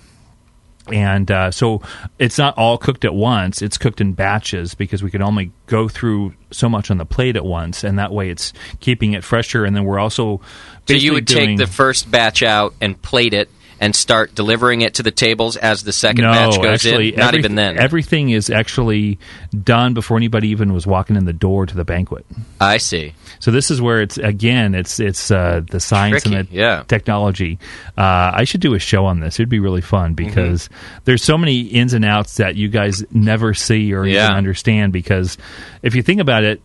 [0.93, 1.81] and uh, so
[2.17, 3.61] it's not all cooked at once.
[3.61, 7.35] It's cooked in batches because we can only go through so much on the plate
[7.35, 7.83] at once.
[7.83, 9.65] And that way it's keeping it fresher.
[9.65, 10.41] And then we're also
[10.87, 13.49] So you would doing- take the first batch out and plate it
[13.79, 17.19] and start delivering it to the tables as the second no, batch goes actually, in?
[17.19, 17.77] Not even then.
[17.77, 19.19] Everything is actually
[19.63, 22.25] done before anybody even was walking in the door to the banquet.
[22.59, 23.13] I see.
[23.39, 26.83] So this is where it's again, it's it's uh, the science and the yeah.
[26.87, 27.57] technology.
[27.97, 29.35] Uh, I should do a show on this.
[29.39, 30.13] It'd be really fun Mm-hmm.
[30.15, 30.69] because
[31.05, 34.25] there's so many ins and outs that you guys never see or Yeah.
[34.25, 34.93] even understand.
[34.93, 35.37] Because
[35.83, 36.61] if you think about it,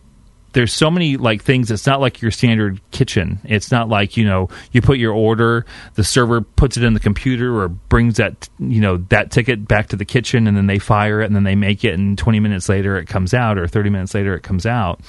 [0.55, 1.69] there's so many like things.
[1.69, 3.39] It's not like your standard kitchen.
[3.43, 6.99] It's not like you know you put your order, the server puts it in the
[7.01, 10.79] computer or brings that you know that ticket back to the kitchen, and then they
[10.79, 13.67] fire it, and then they make it, and 20 minutes later it comes out, or
[13.67, 15.01] 30 minutes later it comes out.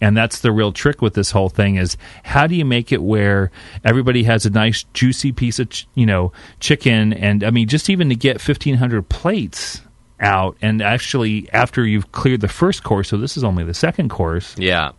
[0.00, 3.02] And that's the real trick with this whole thing is how do you make it
[3.02, 3.50] where
[3.84, 7.90] everybody has a nice juicy piece of ch- you know chicken, and I mean just
[7.90, 9.82] even to get 1,500 plates
[10.20, 10.56] out.
[10.62, 14.54] And actually after you've cleared the first course so this is only the second course.
[14.58, 14.92] Yeah.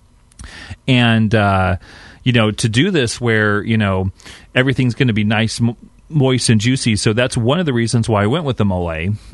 [0.88, 1.78] And uh,
[2.24, 4.12] you know to do this where you know
[4.54, 5.62] everything's going to be nice
[6.10, 6.96] moist and juicy.
[6.96, 8.88] So that's one of the reasons why i went with the mole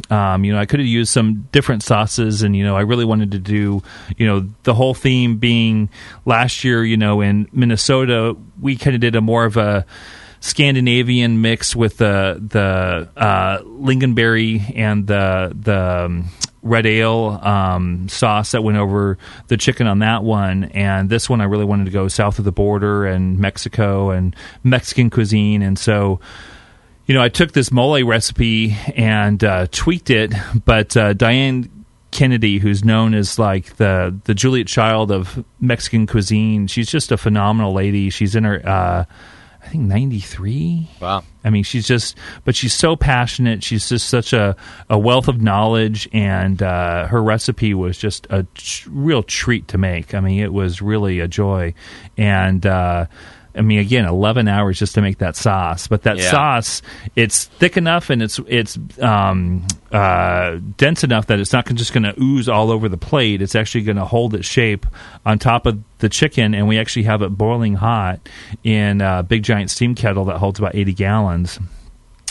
[0.09, 3.05] um, you know i could have used some different sauces and you know i really
[3.05, 3.81] wanted to do
[4.17, 5.89] you know the whole theme being
[6.25, 9.85] last year you know in minnesota we kind of did a more of a
[10.43, 16.25] Scandinavian mix with the the uh, lingonberry and the the um,
[16.61, 19.17] red ale um, sauce that went over
[19.47, 22.45] the chicken on that one, and this one I really wanted to go south of
[22.45, 26.19] the border and Mexico and Mexican cuisine, and so
[27.05, 30.33] you know, I took this mole recipe and uh, tweaked it,
[30.65, 36.67] but uh, Diane Kennedy, who's known as like the the Juliet Child of Mexican cuisine,
[36.67, 38.09] she's just a phenomenal lady.
[38.09, 39.05] She's in her, uh,
[39.63, 40.89] I think, ninety three.
[40.99, 41.23] Wow.
[41.43, 43.63] I mean, she's just, but she's so passionate.
[43.63, 44.55] She's just such a,
[44.89, 49.77] a wealth of knowledge, and uh, her recipe was just a tr- real treat to
[49.77, 50.13] make.
[50.13, 51.73] I mean, it was really a joy,
[52.17, 52.65] and.
[52.65, 53.05] Uh,
[53.55, 56.31] I mean, again, eleven hours just to make that sauce, but that Yeah.
[56.31, 56.81] sauce,
[57.15, 62.03] it's thick enough and it's it's um, uh, dense enough that it's not just going
[62.03, 63.41] to ooze all over the plate.
[63.41, 64.85] It's actually going to hold its shape
[65.25, 68.27] on top of the chicken, and we actually have it boiling hot
[68.63, 71.59] in a big giant steam kettle that holds about eighty gallons.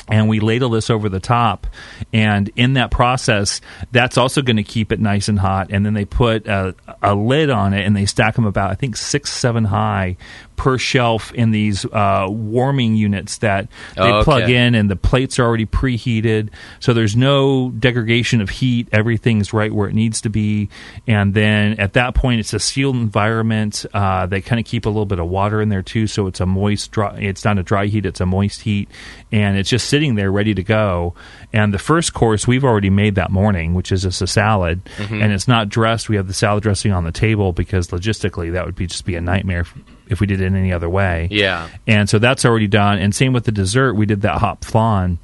[0.09, 1.69] And we ladle this over the top.
[2.13, 3.61] And in that process
[3.93, 5.69] that's also going to keep it nice and hot.
[5.71, 8.75] And then they put a, a lid on it and they stack them about i
[8.75, 10.17] think six seven high
[10.57, 15.39] per shelf in these uh, warming units that they Oh, plug in and the plates
[15.39, 16.51] are already preheated.
[16.79, 18.89] So there's no degradation of heat.
[18.93, 20.69] Everything's right where it needs to be.
[21.07, 23.85] And then at that point it's a sealed environment.
[23.93, 26.41] Uh, they kind of keep a little bit of water in there too so it's
[26.41, 28.89] a moist dry it's not a dry heat it's a moist heat.
[29.33, 31.15] And it's just sitting there ready to go.
[31.53, 34.81] And the first course we've already made that morning which is just a salad.
[34.99, 35.23] Mhm.
[35.23, 36.09] and it's not dressed.
[36.09, 39.17] We have the salad dressing on the table because logistically that would be just be
[39.17, 39.65] a nightmare
[40.13, 41.69] if, we did it any other way Yeah.
[41.87, 42.99] and so that's already done.
[42.99, 45.19] And same with the dessert, we did that hot flan,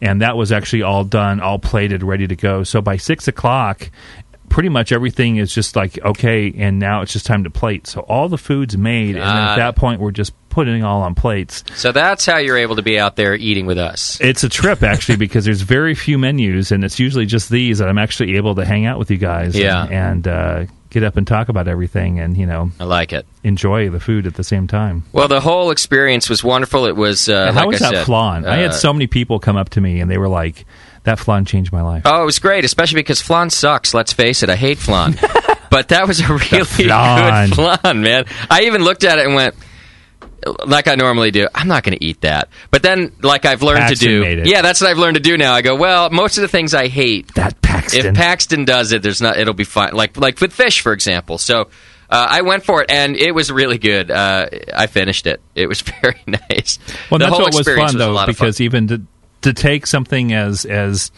[0.00, 2.64] and that was actually all done, all plated, ready to go.
[2.64, 3.90] So by six o'clock,
[4.48, 7.86] pretty much everything is just like okay, and now it's just time to plate.
[7.86, 11.14] So all the food's made, and at that point, we're just putting it all on
[11.14, 11.64] plates.
[11.76, 14.18] So that's how you're able to be out there eating with us.
[14.20, 17.88] It's a trip actually because there's very few menus, and it's usually just these that
[17.88, 19.56] I'm actually able to hang out with you guys.
[19.56, 19.84] Yeah.
[19.84, 23.26] and, and uh, get up and talk about everything, and you know, I like it.
[23.42, 25.04] Enjoy the food at the same time.
[25.12, 26.84] Well, the whole experience was wonderful.
[26.86, 28.44] It was uh, And how like was I that said, flan?
[28.46, 30.66] I had uh, so many people come up to me and they were like,
[31.04, 33.94] "That flan changed my life." Oh, it was great, especially because flan sucks.
[33.94, 35.18] Let's face it, I hate flan.
[35.70, 37.48] but that was a really flan.
[37.48, 38.24] good flan, man.
[38.50, 39.54] I even looked at it and went,
[40.66, 42.48] like I normally do, I'm not going to eat that.
[42.70, 45.38] But then, like I've learned Paxton to do, yeah, that's what I've learned to do
[45.38, 45.54] now.
[45.54, 48.06] I go, well, most of the things I hate, that Paxton.
[48.06, 49.92] If Paxton does it, there's not, it'll be fine.
[49.92, 51.38] Like like with fish, for example.
[51.38, 51.68] So.
[52.10, 54.10] Uh, I went for it, and it was really good.
[54.10, 55.40] Uh, I finished it.
[55.54, 56.78] It was very nice.
[57.10, 58.26] Well, the that's what was fun was though, of fun.
[58.26, 59.02] because even to
[59.40, 61.10] to take something as as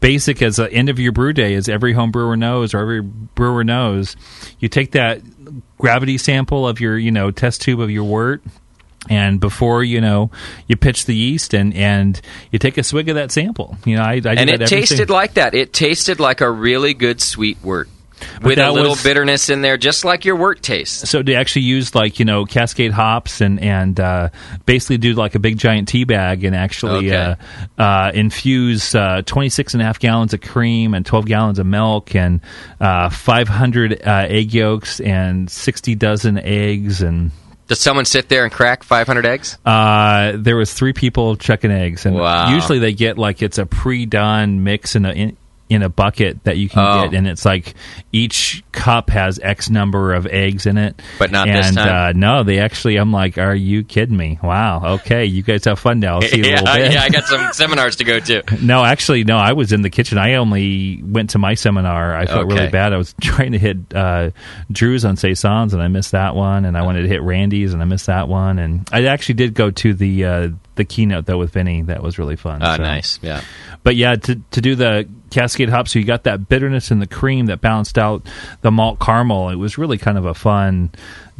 [0.00, 3.00] basic as the end of your brew day, as every home brewer knows or every
[3.00, 4.16] brewer knows,
[4.58, 5.22] you take that
[5.78, 8.42] gravity sample of your you know test tube of your wort.
[9.10, 10.30] And before you know,
[10.68, 12.20] you pitch the yeast and, and
[12.52, 13.76] you take a swig of that sample.
[13.84, 15.54] You know, I, I and it tasted like that.
[15.54, 17.88] It tasted like a really good sweet wort
[18.40, 21.10] with a little was- bitterness in there, just like your wort tastes.
[21.10, 24.28] So they actually use like you know Cascade hops and and uh,
[24.66, 27.36] basically do like a big giant tea bag and actually Okay.
[27.76, 31.66] uh, uh, infuse uh, 26 and a half gallons of cream and 12 gallons of
[31.66, 32.40] milk and
[32.80, 37.32] uh, 500 uh, egg yolks and 60 dozen eggs and
[37.72, 39.56] Does someone sit there and crack 500 eggs?
[39.64, 42.50] uh, there was three people chucking eggs, and Wow.
[42.54, 45.36] usually they get like it's a pre-done mix in a in,
[45.72, 47.02] in a bucket that you can Oh.
[47.08, 47.74] get, and it's like
[48.12, 51.00] each cup has X number of eggs in it.
[51.18, 51.88] But not and, this time?
[51.88, 52.96] Uh, no, they actually.
[52.96, 54.38] I'm like, are you kidding me?
[54.42, 54.94] Wow.
[54.96, 56.16] Okay, you guys have fun now.
[56.16, 56.92] I'll see you in a yeah, little bit.
[56.92, 58.42] yeah, I got some seminars to go to.
[58.60, 59.36] No, actually, no.
[59.36, 60.18] I was in the kitchen.
[60.18, 62.14] I only went to my seminar.
[62.16, 62.92] I felt really bad.
[62.92, 64.30] I was trying to hit uh,
[64.70, 66.64] Drew's on Saisons, and I missed that one.
[66.64, 68.58] And I wanted to hit Randy's, and I missed that one.
[68.58, 71.82] And I actually did go to the uh, the keynote though with Vinny.
[71.82, 72.60] That was really fun.
[72.62, 73.18] Oh, So- nice.
[73.22, 73.40] Yeah.
[73.82, 77.06] But yeah, to to do the Cascade hop, so you got that bitterness in the
[77.06, 78.22] cream that balanced out
[78.60, 79.48] the malt caramel.
[79.48, 80.90] It was really kind of a fun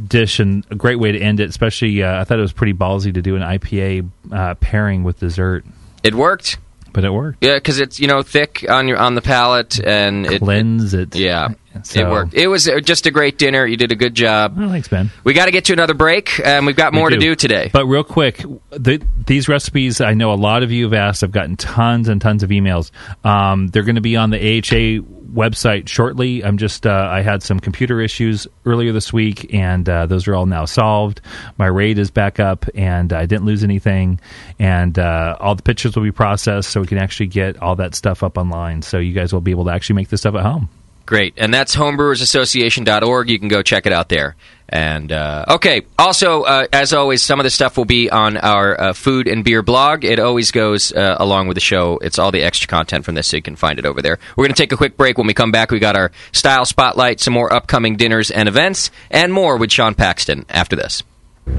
[0.05, 1.49] dish and a great way to end it.
[1.49, 5.19] Especially, uh, I thought it was pretty ballsy to do an IPA uh, pairing with
[5.19, 5.63] dessert.
[6.03, 6.57] It worked.
[6.91, 7.39] But it worked.
[7.43, 11.15] Yeah, because it's you know thick on your on the palate and it Cleanse it.
[11.15, 11.49] Yeah,
[11.83, 12.33] So- it worked.
[12.33, 13.65] It was uh, just a great dinner.
[13.65, 14.55] You did a good job.
[14.57, 15.09] Oh, thanks, Ben.
[15.23, 17.69] We got to get to another break, and we've got more We to do today.
[17.73, 21.23] But real quick, the, these recipes, I know a lot of you have asked.
[21.23, 22.91] I've gotten tons and tons of emails.
[23.25, 26.43] Um, they're going to be on the AHA website shortly.
[26.43, 30.35] I'm just, uh, I had some computer issues earlier this week, and uh, those are
[30.35, 31.21] all now solved.
[31.57, 34.19] My RAID is back up, and I didn't lose anything.
[34.59, 37.95] And uh, all the pictures will be processed, so we can actually get all that
[37.95, 38.83] stuff up online.
[38.83, 40.69] So you guys will be able to actually make this stuff at home.
[41.05, 41.33] Great.
[41.37, 43.29] And that's homebrewersassociation.org.
[43.29, 44.35] You can go check it out there.
[44.69, 48.79] And uh, okay, also uh, as always, some of the stuff will be on our
[48.79, 50.03] uh, food and beer blog.
[50.05, 51.99] It always goes uh, along with the show.
[52.01, 54.17] It's all the extra content from this, so you can find it over there.
[54.35, 55.17] We're going to take a quick break.
[55.17, 58.89] When we come back, we got our style spotlight, some more upcoming dinners and events,
[59.11, 61.03] and more with Sean Paxton after this.
[61.45, 61.53] In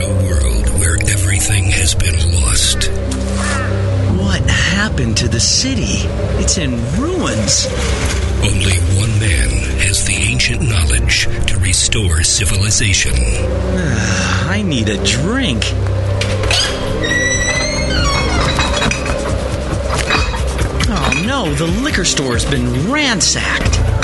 [0.00, 2.73] a world where everything has been lost,
[5.34, 6.06] the city?
[6.40, 7.66] It's in ruins.
[8.44, 9.50] only one man
[9.80, 13.14] has the ancient knowledge to restore civilization.
[13.16, 15.64] Ah, I need a drink.
[20.86, 24.03] Oh no, the liquor store's been ransacked.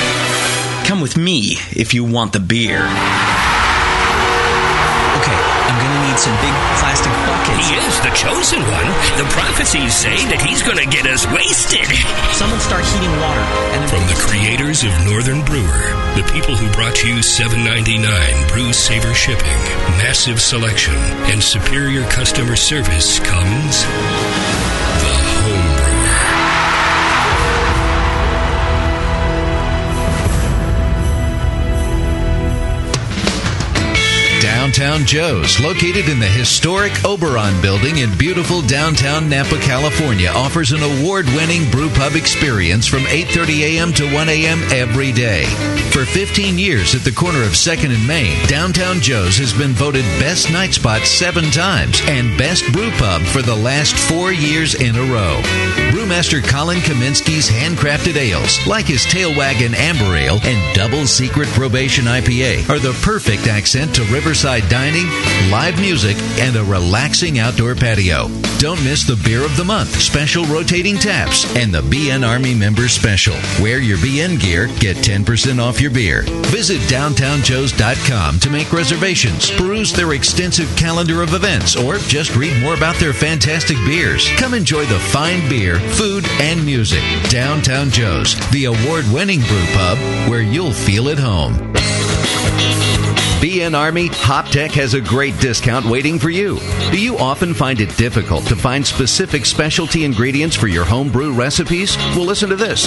[0.91, 2.83] Come with me if you want the beer.
[2.83, 2.91] Okay,
[5.39, 6.51] I'm gonna need some big
[6.83, 7.63] plastic buckets.
[7.63, 8.87] He is the chosen one.
[9.15, 11.87] The prophecies say that he's going to get us wasted.
[12.35, 13.39] Someone start heating water.
[13.71, 19.15] And From the creators of Northern Brewer, the people who brought you 7.99 Brew Saver
[19.15, 19.63] shipping,
[19.95, 20.99] massive selection,
[21.31, 23.87] and superior customer service comes
[34.41, 40.81] Downtown Joe's, located in the historic Oberon building in beautiful downtown Napa, California, offers an
[40.81, 43.93] award-winning brew pub experience from 8:30 a.m.
[43.93, 44.63] to 1 a.m.
[44.71, 45.45] every day.
[45.91, 50.05] For 15 years at the corner of 2nd and Main, Downtown Joe's has been voted
[50.17, 54.95] best night spot 7 times and best brew pub for the last 4 years in
[54.95, 55.39] a row.
[55.93, 62.05] Brewmaster Colin Kaminski's handcrafted ales, like his Tail Wagon Amber Ale and Double Secret Probation
[62.05, 65.07] IPA, are the perfect accent to riverside dining,
[65.51, 68.29] live music, and a relaxing outdoor patio.
[68.59, 72.87] Don't miss the Beer of the Month, special rotating taps, and the BN Army Member
[72.87, 73.33] Special.
[73.61, 76.21] Wear your BN gear, get 10% off your beer.
[76.47, 82.75] Visit downtownjoes.com to make reservations, peruse their extensive calendar of events, or just read more
[82.75, 84.29] about their fantastic beers.
[84.37, 87.03] Come enjoy the fine beer, food, and music.
[87.29, 89.97] Downtown Joe's, the award winning brew pub
[90.29, 91.71] where you'll feel at home.
[93.41, 96.59] BN Army, HopTech has a great discount waiting for you.
[96.91, 101.97] Do you often find it difficult to find specific specialty ingredients for your homebrew recipes?
[102.15, 102.85] Well, listen to this.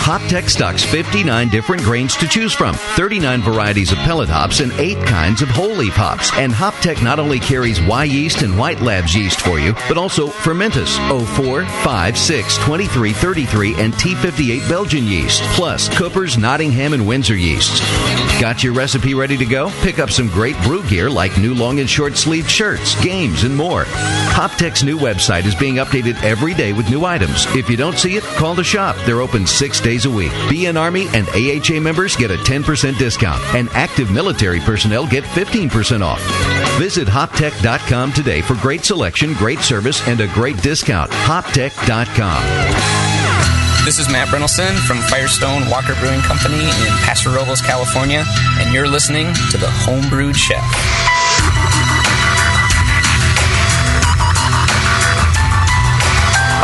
[0.00, 4.96] HopTech stocks 59 different grains to choose from, 39 varieties of pellet hops, and 8
[5.04, 6.32] kinds of whole leaf hops.
[6.38, 10.96] And HopTech not only carries Wyeast and White Labs yeast for you, but also Fermentis,
[11.36, 17.80] 04, 5, 6, 23, 33, and T58 Belgian yeast, plus Cooper's, Nottingham, and Windsor yeasts.
[18.40, 19.65] Got your recipe ready to go?
[19.82, 23.56] Pick up some great brew gear like new long and short sleeved shirts, games, and
[23.56, 23.84] more.
[23.84, 27.46] HopTech's new website is being updated every day with new items.
[27.54, 28.96] If you don't see it, call the shop.
[29.06, 30.32] They're open six days a week.
[30.50, 36.02] BN Army and AHA members get a 10% discount, and active military personnel get 15%
[36.02, 36.20] off.
[36.78, 41.10] Visit hoptech.com today for great selection, great service, and a great discount.
[41.10, 43.15] Hoptech.com.
[43.86, 48.24] This is Matt Brynildson from Firestone Walker Brewing Company in Paso Robles, California,
[48.58, 50.60] and you're listening to the Homebrewed Chef.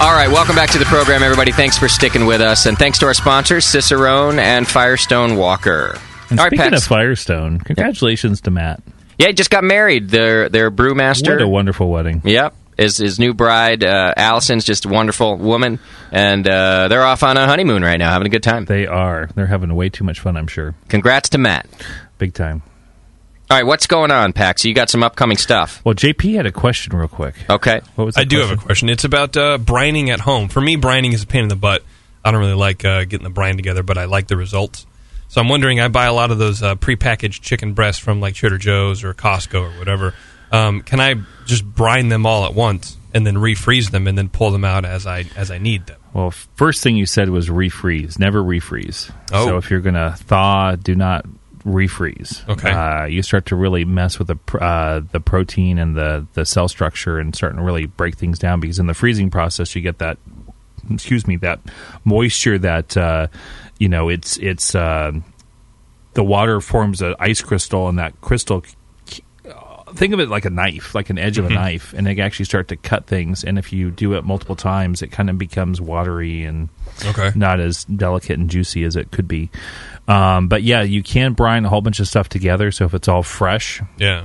[0.02, 1.52] All right, welcome back to the program, everybody.
[1.52, 5.96] Thanks for sticking with us, and thanks to our sponsors, Cicerone and Firestone Walker.
[6.28, 6.82] And All right, speaking Pax.
[6.82, 8.82] of Firestone, congratulations to Matt.
[9.16, 10.08] Yeah, he just got married.
[10.08, 11.34] Their their brewmaster.
[11.34, 12.20] What a wonderful wedding.
[12.24, 12.52] Yep.
[12.76, 15.78] His, his new bride, uh, Allison's just a wonderful woman,
[16.10, 18.64] and uh, they're off on a honeymoon right now, having a good time.
[18.64, 19.28] They are.
[19.34, 20.74] They're having way too much fun, I'm sure.
[20.88, 21.66] Congrats to Matt.
[22.18, 22.62] Big time.
[23.50, 24.64] All right, what's going on, Pax?
[24.64, 25.82] You got some upcoming stuff.
[25.84, 27.34] Well, JP had a question real quick.
[27.50, 27.82] Okay.
[27.96, 28.88] What was I the do have a question.
[28.88, 30.48] It's about uh, brining at home.
[30.48, 31.82] For me, brining is a pain in the butt.
[32.24, 34.86] I don't really like uh, getting the brine together, but I like the results.
[35.28, 35.80] So I'm wondering.
[35.80, 39.12] I buy a lot of those uh, prepackaged chicken breasts from like Trader Joe's or
[39.12, 40.14] Costco or whatever.
[40.52, 41.14] Um, can I
[41.46, 44.84] just brine them all at once and then refreeze them and then pull them out
[44.84, 45.98] as I as I need them?
[46.12, 48.18] Well, first thing you said was refreeze.
[48.18, 49.10] Never refreeze.
[49.32, 49.46] Oh.
[49.46, 51.26] So if you're going to thaw, do not
[51.64, 52.46] refreeze.
[52.48, 52.70] Okay.
[52.70, 56.44] Uh, you start to really mess with the pr- uh, the protein and the the
[56.44, 59.82] cell structure and starting to really break things down because in the freezing process you
[59.82, 60.18] get that
[60.90, 61.60] excuse me that
[62.04, 63.28] moisture that uh,
[63.78, 65.12] you know it's it's uh,
[66.14, 68.62] the water forms an ice crystal and that crystal
[69.94, 71.54] think of it like a knife, like an edge of a Mhm.
[71.54, 73.44] knife, and they actually start to cut things.
[73.44, 76.68] And if you do it multiple times, it kind of becomes watery and
[77.06, 77.30] Okay.
[77.34, 79.50] not as delicate and juicy as it could be.
[80.08, 82.70] Um, but yeah, you can brine a whole bunch of stuff together.
[82.70, 84.22] So if it's all fresh, Yeah.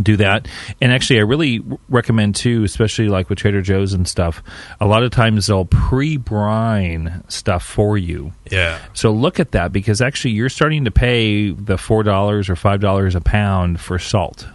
[0.00, 0.48] do that.
[0.80, 4.42] And actually, I really recommend too, especially like with Trader Joe's and stuff.
[4.80, 8.32] A lot of times they'll pre-brine stuff for you.
[8.50, 8.78] Yeah.
[8.94, 12.80] So look at that because actually you're starting to pay the four dollars or five
[12.80, 14.46] dollars a pound for salt.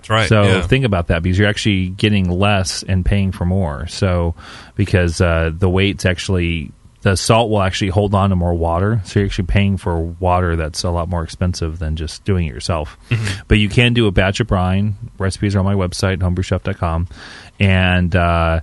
[0.00, 0.28] That's right.
[0.28, 0.66] So yeah.
[0.66, 3.86] think about that because you're actually getting less and paying for more.
[3.88, 4.34] So
[4.74, 6.72] because uh, the weight's actually
[7.02, 10.56] the salt will actually hold on to more water, so you're actually paying for water
[10.56, 12.98] that's a lot more expensive than just doing it yourself.
[13.08, 13.42] Mhm.
[13.48, 14.96] But you can do a batch of brine.
[15.18, 17.08] Recipes are on my website, homebrewchef.com.
[17.58, 18.60] And uh,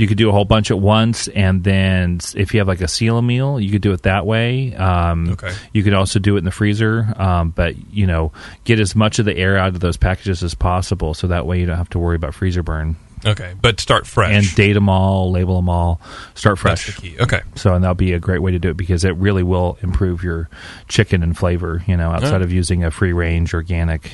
[0.00, 1.28] you could do a whole bunch at once.
[1.28, 4.24] And then if you have like a seal a meal, you could do it that
[4.26, 4.74] way.
[4.74, 5.52] Um, Okay.
[5.72, 7.12] You could also do it in the freezer.
[7.16, 8.32] Um, but, you know,
[8.64, 11.60] get as much of the air out of those packages as possible so that way
[11.60, 12.96] you don't have to worry about freezer burn.
[13.26, 14.32] Okay, but start fresh.
[14.34, 16.00] And date them all, label them all,
[16.34, 16.86] start fresh.
[16.86, 17.20] That's the key.
[17.20, 17.42] Okay.
[17.54, 20.24] So, and that'll be a great way to do it because it really will improve
[20.24, 20.48] your
[20.88, 24.10] chicken and flavor, you know, outside of using a free range, organic,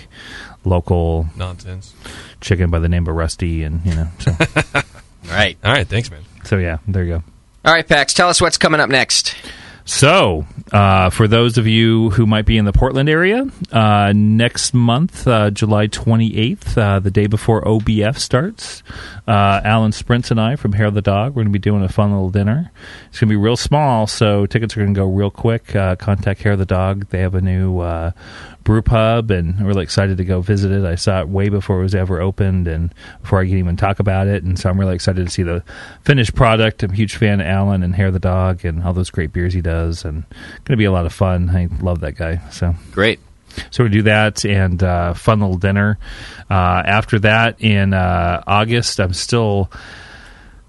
[0.64, 1.94] local Nonsense.
[2.40, 3.62] chicken by the name of Rusty.
[3.62, 4.32] And, you know, so,
[5.28, 5.56] Right.
[5.64, 5.86] All right.
[5.86, 6.22] Thanks, man.
[6.44, 7.22] so yeah, there you go.
[7.64, 9.34] All right, Pax, tell us what's coming up next.
[9.88, 14.74] So, uh, for those of you who might be in the Portland area, uh, next
[14.74, 18.82] month, uh, July 28th, uh, the day before OBF starts,
[19.28, 21.84] uh, Alan Sprints and I from Hair of the Dog, we're going to be doing
[21.84, 22.72] a fun little dinner.
[23.08, 25.74] It's going to be real small, so tickets are going to go real quick.
[25.76, 27.08] Uh, contact Hair of the Dog.
[27.10, 28.10] They have a new uh,
[28.66, 30.84] brew pub, and I'm really excited to go visit it.
[30.84, 34.00] I saw it way before it was ever opened and before I could even talk
[34.00, 35.62] about it, and so I'm really excited to see the
[36.02, 36.82] finished product.
[36.82, 39.54] I'm a huge fan of Alan and Hair the Dog and all those great beers
[39.54, 40.24] he does, and
[40.64, 41.48] going to be a lot of fun.
[41.48, 42.40] I love that guy.
[42.50, 43.20] So Great.
[43.70, 45.98] so we do that and uh, fun little dinner.
[46.50, 49.70] Uh, after that, in uh, August, I'm still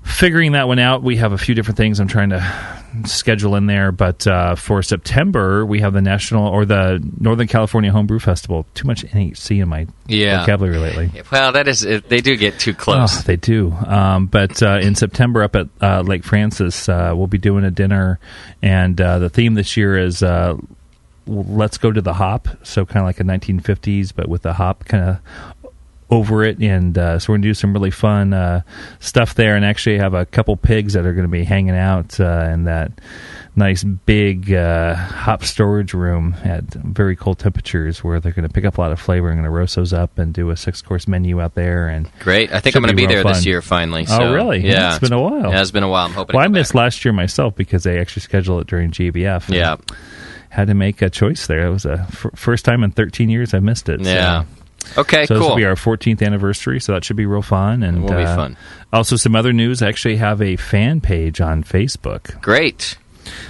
[0.04, 1.02] figuring that one out.
[1.02, 4.82] We have a few different things I'm trying to schedule in there, but uh, for
[4.82, 8.66] September, we have the national or the Northern California Homebrew Festival.
[8.74, 10.42] Too much NHC in my Yeah.
[10.42, 11.22] vocabulary lately.
[11.32, 13.20] Well, that is, they do get too close.
[13.20, 13.72] Oh, they do.
[13.72, 17.72] Um, but uh, in September, up at uh, Lake Francis, uh, we'll be doing a
[17.72, 18.20] dinner,
[18.62, 20.56] and uh, the theme this year is uh,
[21.28, 24.86] "Let's go to the hop." So kind of like a 1950s, but with the hop
[24.86, 25.20] kind of
[26.10, 26.60] over it.
[26.60, 28.62] And uh, so we're gonna do some really fun uh,
[29.00, 32.50] stuff there, and actually have a couple pigs that are to be hanging out uh,
[32.54, 32.92] in that
[33.56, 38.78] nice big uh, hop storage room at very cold temperatures, where they're to pick up
[38.78, 39.30] a lot of flavor.
[39.30, 42.52] I'm to roast those up and do a six course menu out there, and Great.
[42.54, 44.06] I think I'm to be, real there this year finally.
[44.10, 44.60] Oh, really?
[44.60, 44.92] Yeah.
[44.92, 45.52] It's been a while.
[45.52, 46.06] Yeah, it's been a while.
[46.06, 48.92] I'm hoping Well, to I missed last year myself because they actually scheduled it during
[48.92, 49.54] GBF.
[49.54, 49.78] Yeah.
[50.50, 51.66] Had to make a choice there.
[51.68, 54.04] It was a f- first time in 13 years I missed it.
[54.04, 54.44] so- Yeah.
[54.98, 57.84] Okay, so This will be our 14th anniversary, so that should be real fun.
[57.84, 58.58] And It will be uh, fun.
[58.92, 59.82] Also, some other news.
[59.82, 62.42] I actually have a fan page on Facebook.
[62.42, 62.98] Great.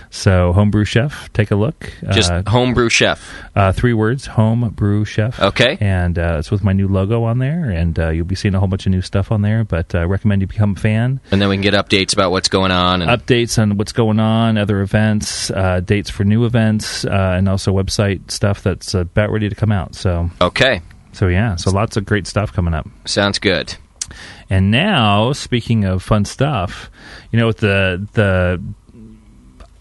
[0.10, 1.92] So, Homebrew Chef, take a look.
[2.12, 3.32] Just Homebrew Chef.
[3.56, 5.40] Uh, three words, Homebrew Chef.
[5.40, 5.78] Okay.
[5.80, 8.60] And uh, it's with my new logo on there, and uh, you'll be seeing a
[8.60, 9.64] whole bunch of new stuff on there.
[9.64, 11.20] But I recommend you become a fan.
[11.32, 13.02] And then we can get updates about what's going on.
[13.02, 17.48] And updates on what's going on, other events, uh, dates for new events, uh, and
[17.48, 19.96] also website stuff that's about ready to come out.
[19.96, 20.82] So okay,
[21.18, 22.88] so yeah, so lots of great stuff coming up.
[23.06, 23.74] Sounds good.
[24.52, 26.92] And now, speaking of fun stuff,
[27.32, 28.62] you know, with the the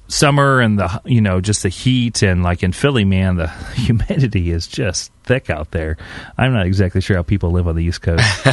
[0.09, 4.51] summer and the you know just the heat and like in Philly, man, the humidity
[4.51, 5.97] is just thick out there.
[6.39, 8.23] I'm not exactly sure how people live on the East Coast.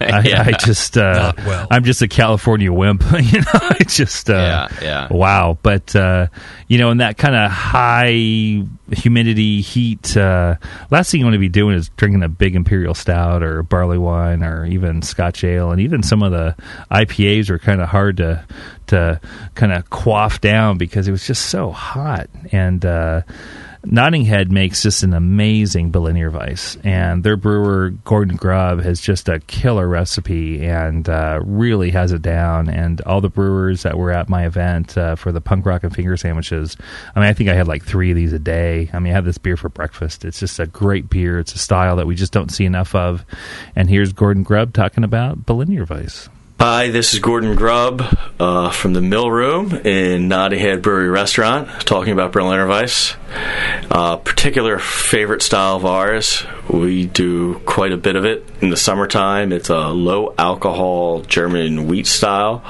[0.00, 0.42] I, Yeah.
[0.46, 1.66] I just uh, well.
[1.70, 3.02] I'm just a California wimp.
[3.20, 5.12] you know, I just uh, Yeah, yeah.
[5.12, 5.58] wow.
[5.62, 6.28] But uh,
[6.68, 10.56] you know, in that kind of high humidity heat, uh,
[10.90, 13.98] last thing you want to be doing is drinking a big imperial stout or barley
[13.98, 16.56] wine or even Scotch ale, and even some of the
[16.90, 18.44] IPAs are kind of hard to
[18.86, 19.20] to
[19.54, 22.84] kind of quaff down because it was just so hot and.
[23.86, 29.28] Nodding Head makes just an amazing Berliner Weisse, and their brewer Gordon Grubb has just
[29.28, 32.68] a killer recipe and uh, really has it down.
[32.68, 35.94] And all the brewers that were at my event uh, for the punk rock and
[35.94, 36.76] finger sandwiches,
[37.14, 38.88] I mean, I think I had like three of these a day.
[38.92, 40.24] I mean, I had this beer for breakfast.
[40.24, 41.38] It's just a great beer.
[41.38, 43.24] It's a style that we just don't see enough of.
[43.76, 46.28] And here's Gordon Grubb talking about Berliner Weisse.
[46.60, 48.00] Hi, this is Gordon Grubb
[48.38, 53.16] uh, from the Mill Room in Nodding Head Brewery Restaurant, talking about Berliner Weisse.
[53.90, 58.76] Uh, particular favorite style of ours, we do quite a bit of it in the
[58.76, 59.52] summertime.
[59.52, 62.62] It's a low alcohol German wheat style,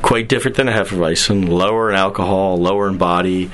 [0.00, 1.48] quite different than a Hefeweizen.
[1.48, 3.50] Lower in alcohol, lower in body.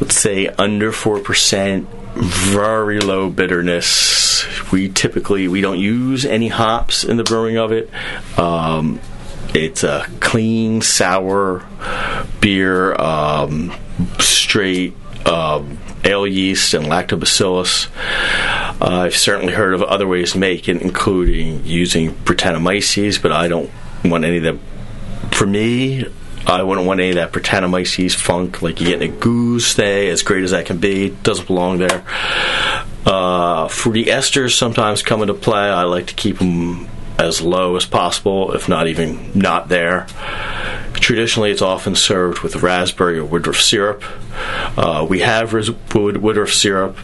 [0.00, 1.88] Let's say under four percent.
[2.14, 4.70] Very low bitterness.
[4.70, 7.90] We typically we don't use any hops in the brewing of it.
[8.38, 9.00] Um,
[9.54, 11.64] it's a clean, sour
[12.40, 13.72] beer, um,
[14.18, 14.94] straight
[15.26, 17.88] um, ale yeast and lactobacillus.
[18.80, 23.48] Uh, I've certainly heard of other ways to make it, including using Brettanomyces, but I
[23.48, 23.70] don't
[24.04, 24.58] want any of that.
[25.34, 26.06] For me,
[26.46, 30.08] I wouldn't want any of that Brettanomyces funk, like you get in a goose stay,
[30.08, 31.10] as great as that can be.
[31.10, 32.04] Doesn't belong there.
[33.06, 35.58] Uh, fruity esters sometimes come into play.
[35.58, 36.88] I like to keep them
[37.18, 40.06] as low as possible, if not even not there.
[40.94, 44.02] Traditionally, it's often served with raspberry or Woodruff syrup.
[44.76, 46.96] Uh, we have wood- Woodruff syrup.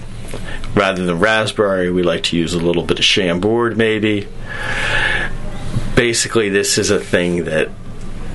[0.74, 4.28] Rather than raspberry, we like to use a little bit of Chambord, maybe.
[5.94, 7.70] Basically, this is a thing that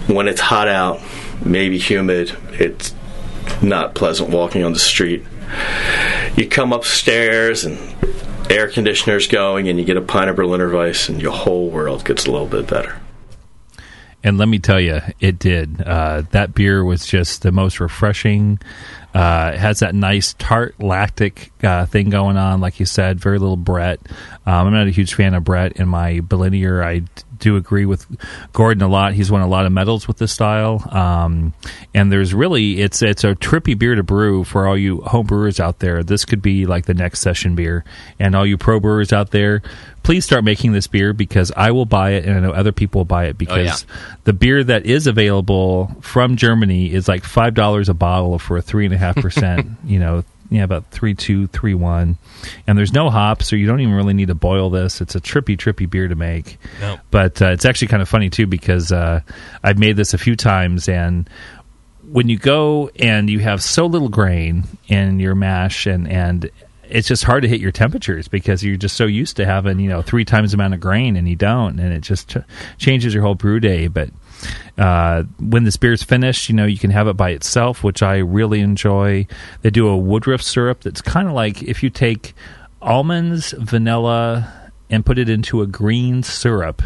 [0.07, 0.99] when it's hot out,
[1.43, 2.93] maybe humid, it's
[3.61, 5.23] not pleasant walking on the street.
[6.35, 7.77] You come upstairs and
[8.49, 12.05] air conditioner's going, and you get a pint of Berliner Weisse, and your whole world
[12.05, 12.99] gets a little bit better.
[14.25, 15.81] And let me tell you, it did.
[15.81, 18.57] Uh, that beer was just the most refreshing.
[19.13, 23.19] Uh, it has that nice tart lactic uh, thing going on, like you said.
[23.19, 23.99] Very little Brett.
[24.45, 26.81] Um, I'm not a huge fan of Brett in my Berliner.
[26.83, 27.03] I
[27.43, 28.05] do agree with
[28.53, 29.13] Gordon a lot.
[29.13, 30.81] He's won a lot of medals with this style.
[30.89, 31.53] Um,
[31.93, 35.59] and there's really it's it's a trippy beer to brew for all you home brewers
[35.59, 36.03] out there.
[36.03, 37.83] This could be like the next session beer.
[38.19, 39.61] And all you pro brewers out there,
[40.03, 42.99] please start making this beer because I will buy it, and I know other people
[42.99, 43.85] will buy it because
[44.23, 48.61] the beer that is available from Germany is like five dollars a bottle for a
[48.61, 49.71] three and a half percent.
[49.85, 50.23] You know,
[50.53, 52.17] yeah, about three two, three one,
[52.67, 55.01] and there's no hops, so you don't even really need to boil this.
[55.01, 56.59] It's a trippy, trippy beer to make.
[56.79, 56.99] No.
[57.09, 59.21] But uh, it's actually kind of funny too because uh,
[59.63, 61.27] I've made this a few times, and
[62.11, 66.51] when you go and you have so little grain in your mash, and and
[66.87, 69.89] it's just hard to hit your temperatures because you're just so used to having you
[69.89, 72.43] know three times the amount of grain, and you don't, and it just ch-
[72.77, 73.87] changes your whole brew day.
[73.87, 74.09] But
[74.77, 78.17] uh, when this beer's finished, you know, you can have it by itself, which I
[78.17, 79.27] really enjoy.
[79.61, 82.33] They do a Woodruff syrup that's kind of like if you take
[82.81, 84.62] almonds, vanilla,
[84.93, 86.83] and put it into a green syrup.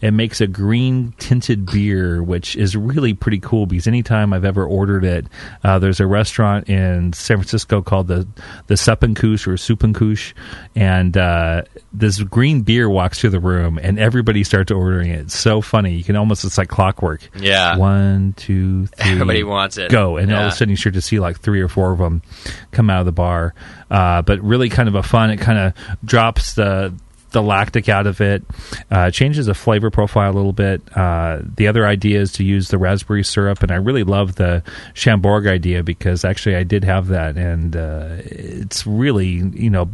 [0.00, 4.64] It makes a green tinted beer, which is really pretty cool because anytime I've ever
[4.64, 5.26] ordered it,
[5.62, 8.26] uh, there's a restaurant in San Francisco called the
[8.68, 10.32] the Suppenküche or Suppenküche,
[10.74, 15.20] and uh, this green beer walks through the room and everybody starts ordering it.
[15.20, 15.94] It's so funny.
[15.94, 17.28] You can almost, it's like clockwork.
[17.38, 17.76] Yeah.
[17.76, 19.12] One, two, three.
[19.12, 19.90] Everybody wants it.
[19.90, 20.16] Go.
[20.16, 22.22] And all of a sudden you start to see like three or four of them
[22.70, 23.54] come out of the bar.
[23.90, 25.74] Uh, but really kind of a fun, it kind of
[26.04, 26.94] drops the,
[27.30, 28.42] the lactic out of it,
[28.90, 30.82] uh, changes the flavor profile a little bit.
[30.96, 34.62] Uh, the other idea is to use the raspberry syrup, and I really love the
[34.94, 39.90] Chambord idea because actually I did have that, and uh, it's really you know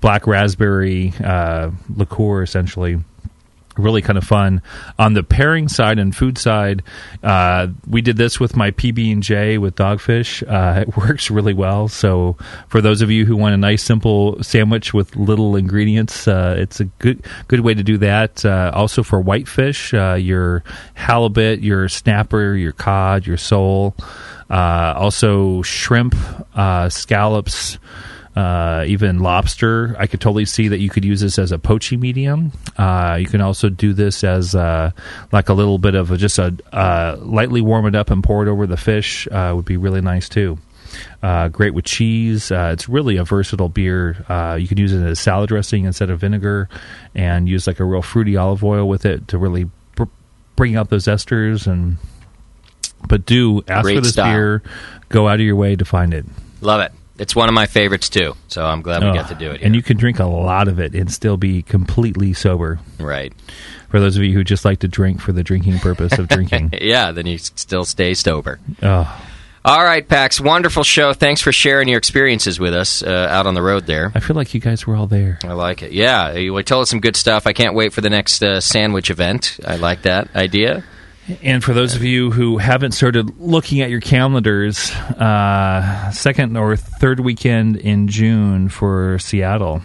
[0.00, 2.98] black raspberry uh, liqueur essentially
[3.80, 4.62] really kind of fun.
[4.98, 6.82] On the pairing side and food side,
[7.22, 10.42] uh, we did this with my PB and J with Dogfish.
[10.46, 11.88] Uh, it works really well.
[11.88, 12.36] So
[12.68, 16.80] for those of you who want a nice simple sandwich with little ingredients, uh, it's
[16.80, 18.44] a good good way to do that.
[18.44, 20.62] Uh, also for whitefish, uh, your
[20.94, 23.94] halibut, your snapper, your cod, your sole.
[24.48, 26.14] Uh, also shrimp,
[26.88, 27.78] scallops
[28.36, 29.96] uh, even lobster.
[29.98, 32.52] I could totally see that you could use this as a poaching medium.
[32.76, 34.92] Uh, you can also do this as uh,
[35.32, 38.46] like a little bit of a, just a uh, lightly warm it up and pour
[38.46, 39.26] it over the fish.
[39.30, 40.58] Uh, would be really nice too.
[41.22, 42.50] Uh, great with cheese.
[42.50, 44.24] Uh, it's really a versatile beer.
[44.28, 46.68] Uh, you can use it as a salad dressing instead of vinegar,
[47.14, 50.04] and use like a real fruity olive oil with it to really br-
[50.56, 51.66] bring out those esters.
[51.66, 51.98] And
[53.08, 54.32] but do ask Great for this style.
[54.32, 54.62] beer.
[55.08, 56.26] Go out of your way to find it.
[56.60, 56.92] Love it.
[57.20, 58.34] It's one of my favorites too.
[58.48, 59.60] So I'm glad we Oh, got to do it.
[59.62, 62.80] And you can drink a lot of it and still be completely sober.
[62.98, 63.32] Right.
[63.90, 66.70] For those of you who just like to drink for the drinking purpose of drinking.
[66.80, 68.58] yeah, then you still stay sober.
[68.82, 69.22] Oh,
[69.64, 70.40] All right, Pax.
[70.40, 71.12] Wonderful show.
[71.12, 74.10] Thanks for sharing your experiences with us uh, out on the road there.
[74.14, 75.38] I feel like you guys were all there.
[75.44, 75.92] I like it.
[75.92, 77.46] Yeah, you told us some good stuff.
[77.46, 79.58] I can't wait for the next uh, sandwich event.
[79.66, 80.84] I like that idea.
[81.42, 86.76] And for those of you who haven't started looking at your calendars, uh, second or
[86.76, 89.82] third weekend in June for Seattle.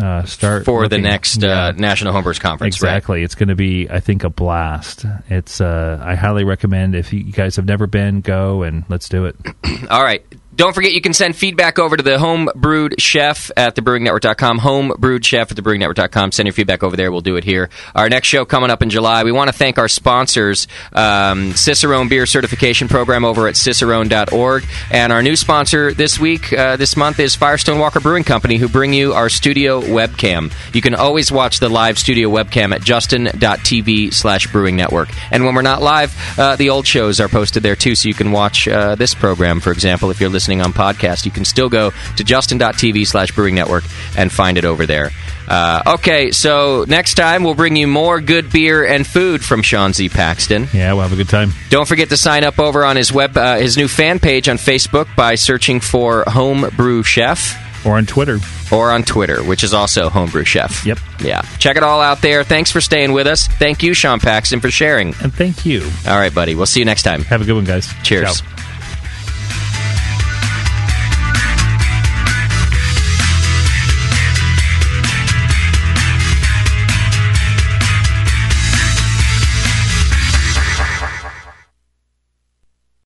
[0.00, 2.82] uh, start for the looking- next uh, National Homebrewers Conference.
[2.82, 2.88] right?
[2.96, 3.22] Exactly.
[3.22, 5.04] It's going to be, I think, a blast.
[5.30, 5.60] It's.
[5.60, 9.36] Uh, I highly recommend if you guys have never been, go and let's do it.
[9.90, 10.24] All right.
[10.56, 14.58] Don't forget, you can send feedback over to the home brewed chef at thebrewingnetwork.com.
[14.60, 16.32] Home brewed chef at thebrewingnetwork.com.
[16.32, 17.12] Send your feedback over there.
[17.12, 17.68] We'll do it here.
[17.94, 19.24] Our next show coming up in July.
[19.24, 24.64] We want to thank our sponsors, um, Cicerone Beer Certification Program over at cicerone.org.
[24.90, 28.70] And our new sponsor this week, uh, this month, is Firestone Walker Brewing Company, who
[28.70, 30.54] bring you our studio webcam.
[30.74, 35.10] You can always watch the live studio webcam at justin.tv slash brewing network.
[35.30, 38.14] And when we're not live, uh, the old shows are posted there too, so you
[38.14, 41.24] can watch uh, this program, for example, if you're listening on podcast.
[41.24, 43.84] You can still go to justin.tv slash brewing network
[44.16, 45.10] and find it over there.
[45.48, 49.92] Uh, okay, so next time we'll bring you more good beer and food from Sean
[49.92, 50.08] Z.
[50.08, 50.68] Paxton.
[50.72, 51.52] Yeah, we'll have a good time.
[51.70, 54.56] Don't forget to sign up over on his web, uh, his new fan page on
[54.56, 57.62] Facebook by searching for Homebrew Chef.
[57.86, 58.38] Or on Twitter.
[58.72, 60.84] Or on Twitter, which is also Homebrew Chef.
[60.84, 60.98] Yep.
[61.20, 61.42] Yeah.
[61.58, 62.42] Check it all out there.
[62.42, 63.46] Thanks for staying with us.
[63.46, 65.14] Thank you, Sean Paxton, for sharing.
[65.22, 65.88] And thank you.
[66.08, 66.56] All right, buddy.
[66.56, 67.22] We'll see you next time.
[67.22, 67.88] Have a good one, guys.
[68.02, 68.40] Cheers.
[68.40, 68.65] Ciao.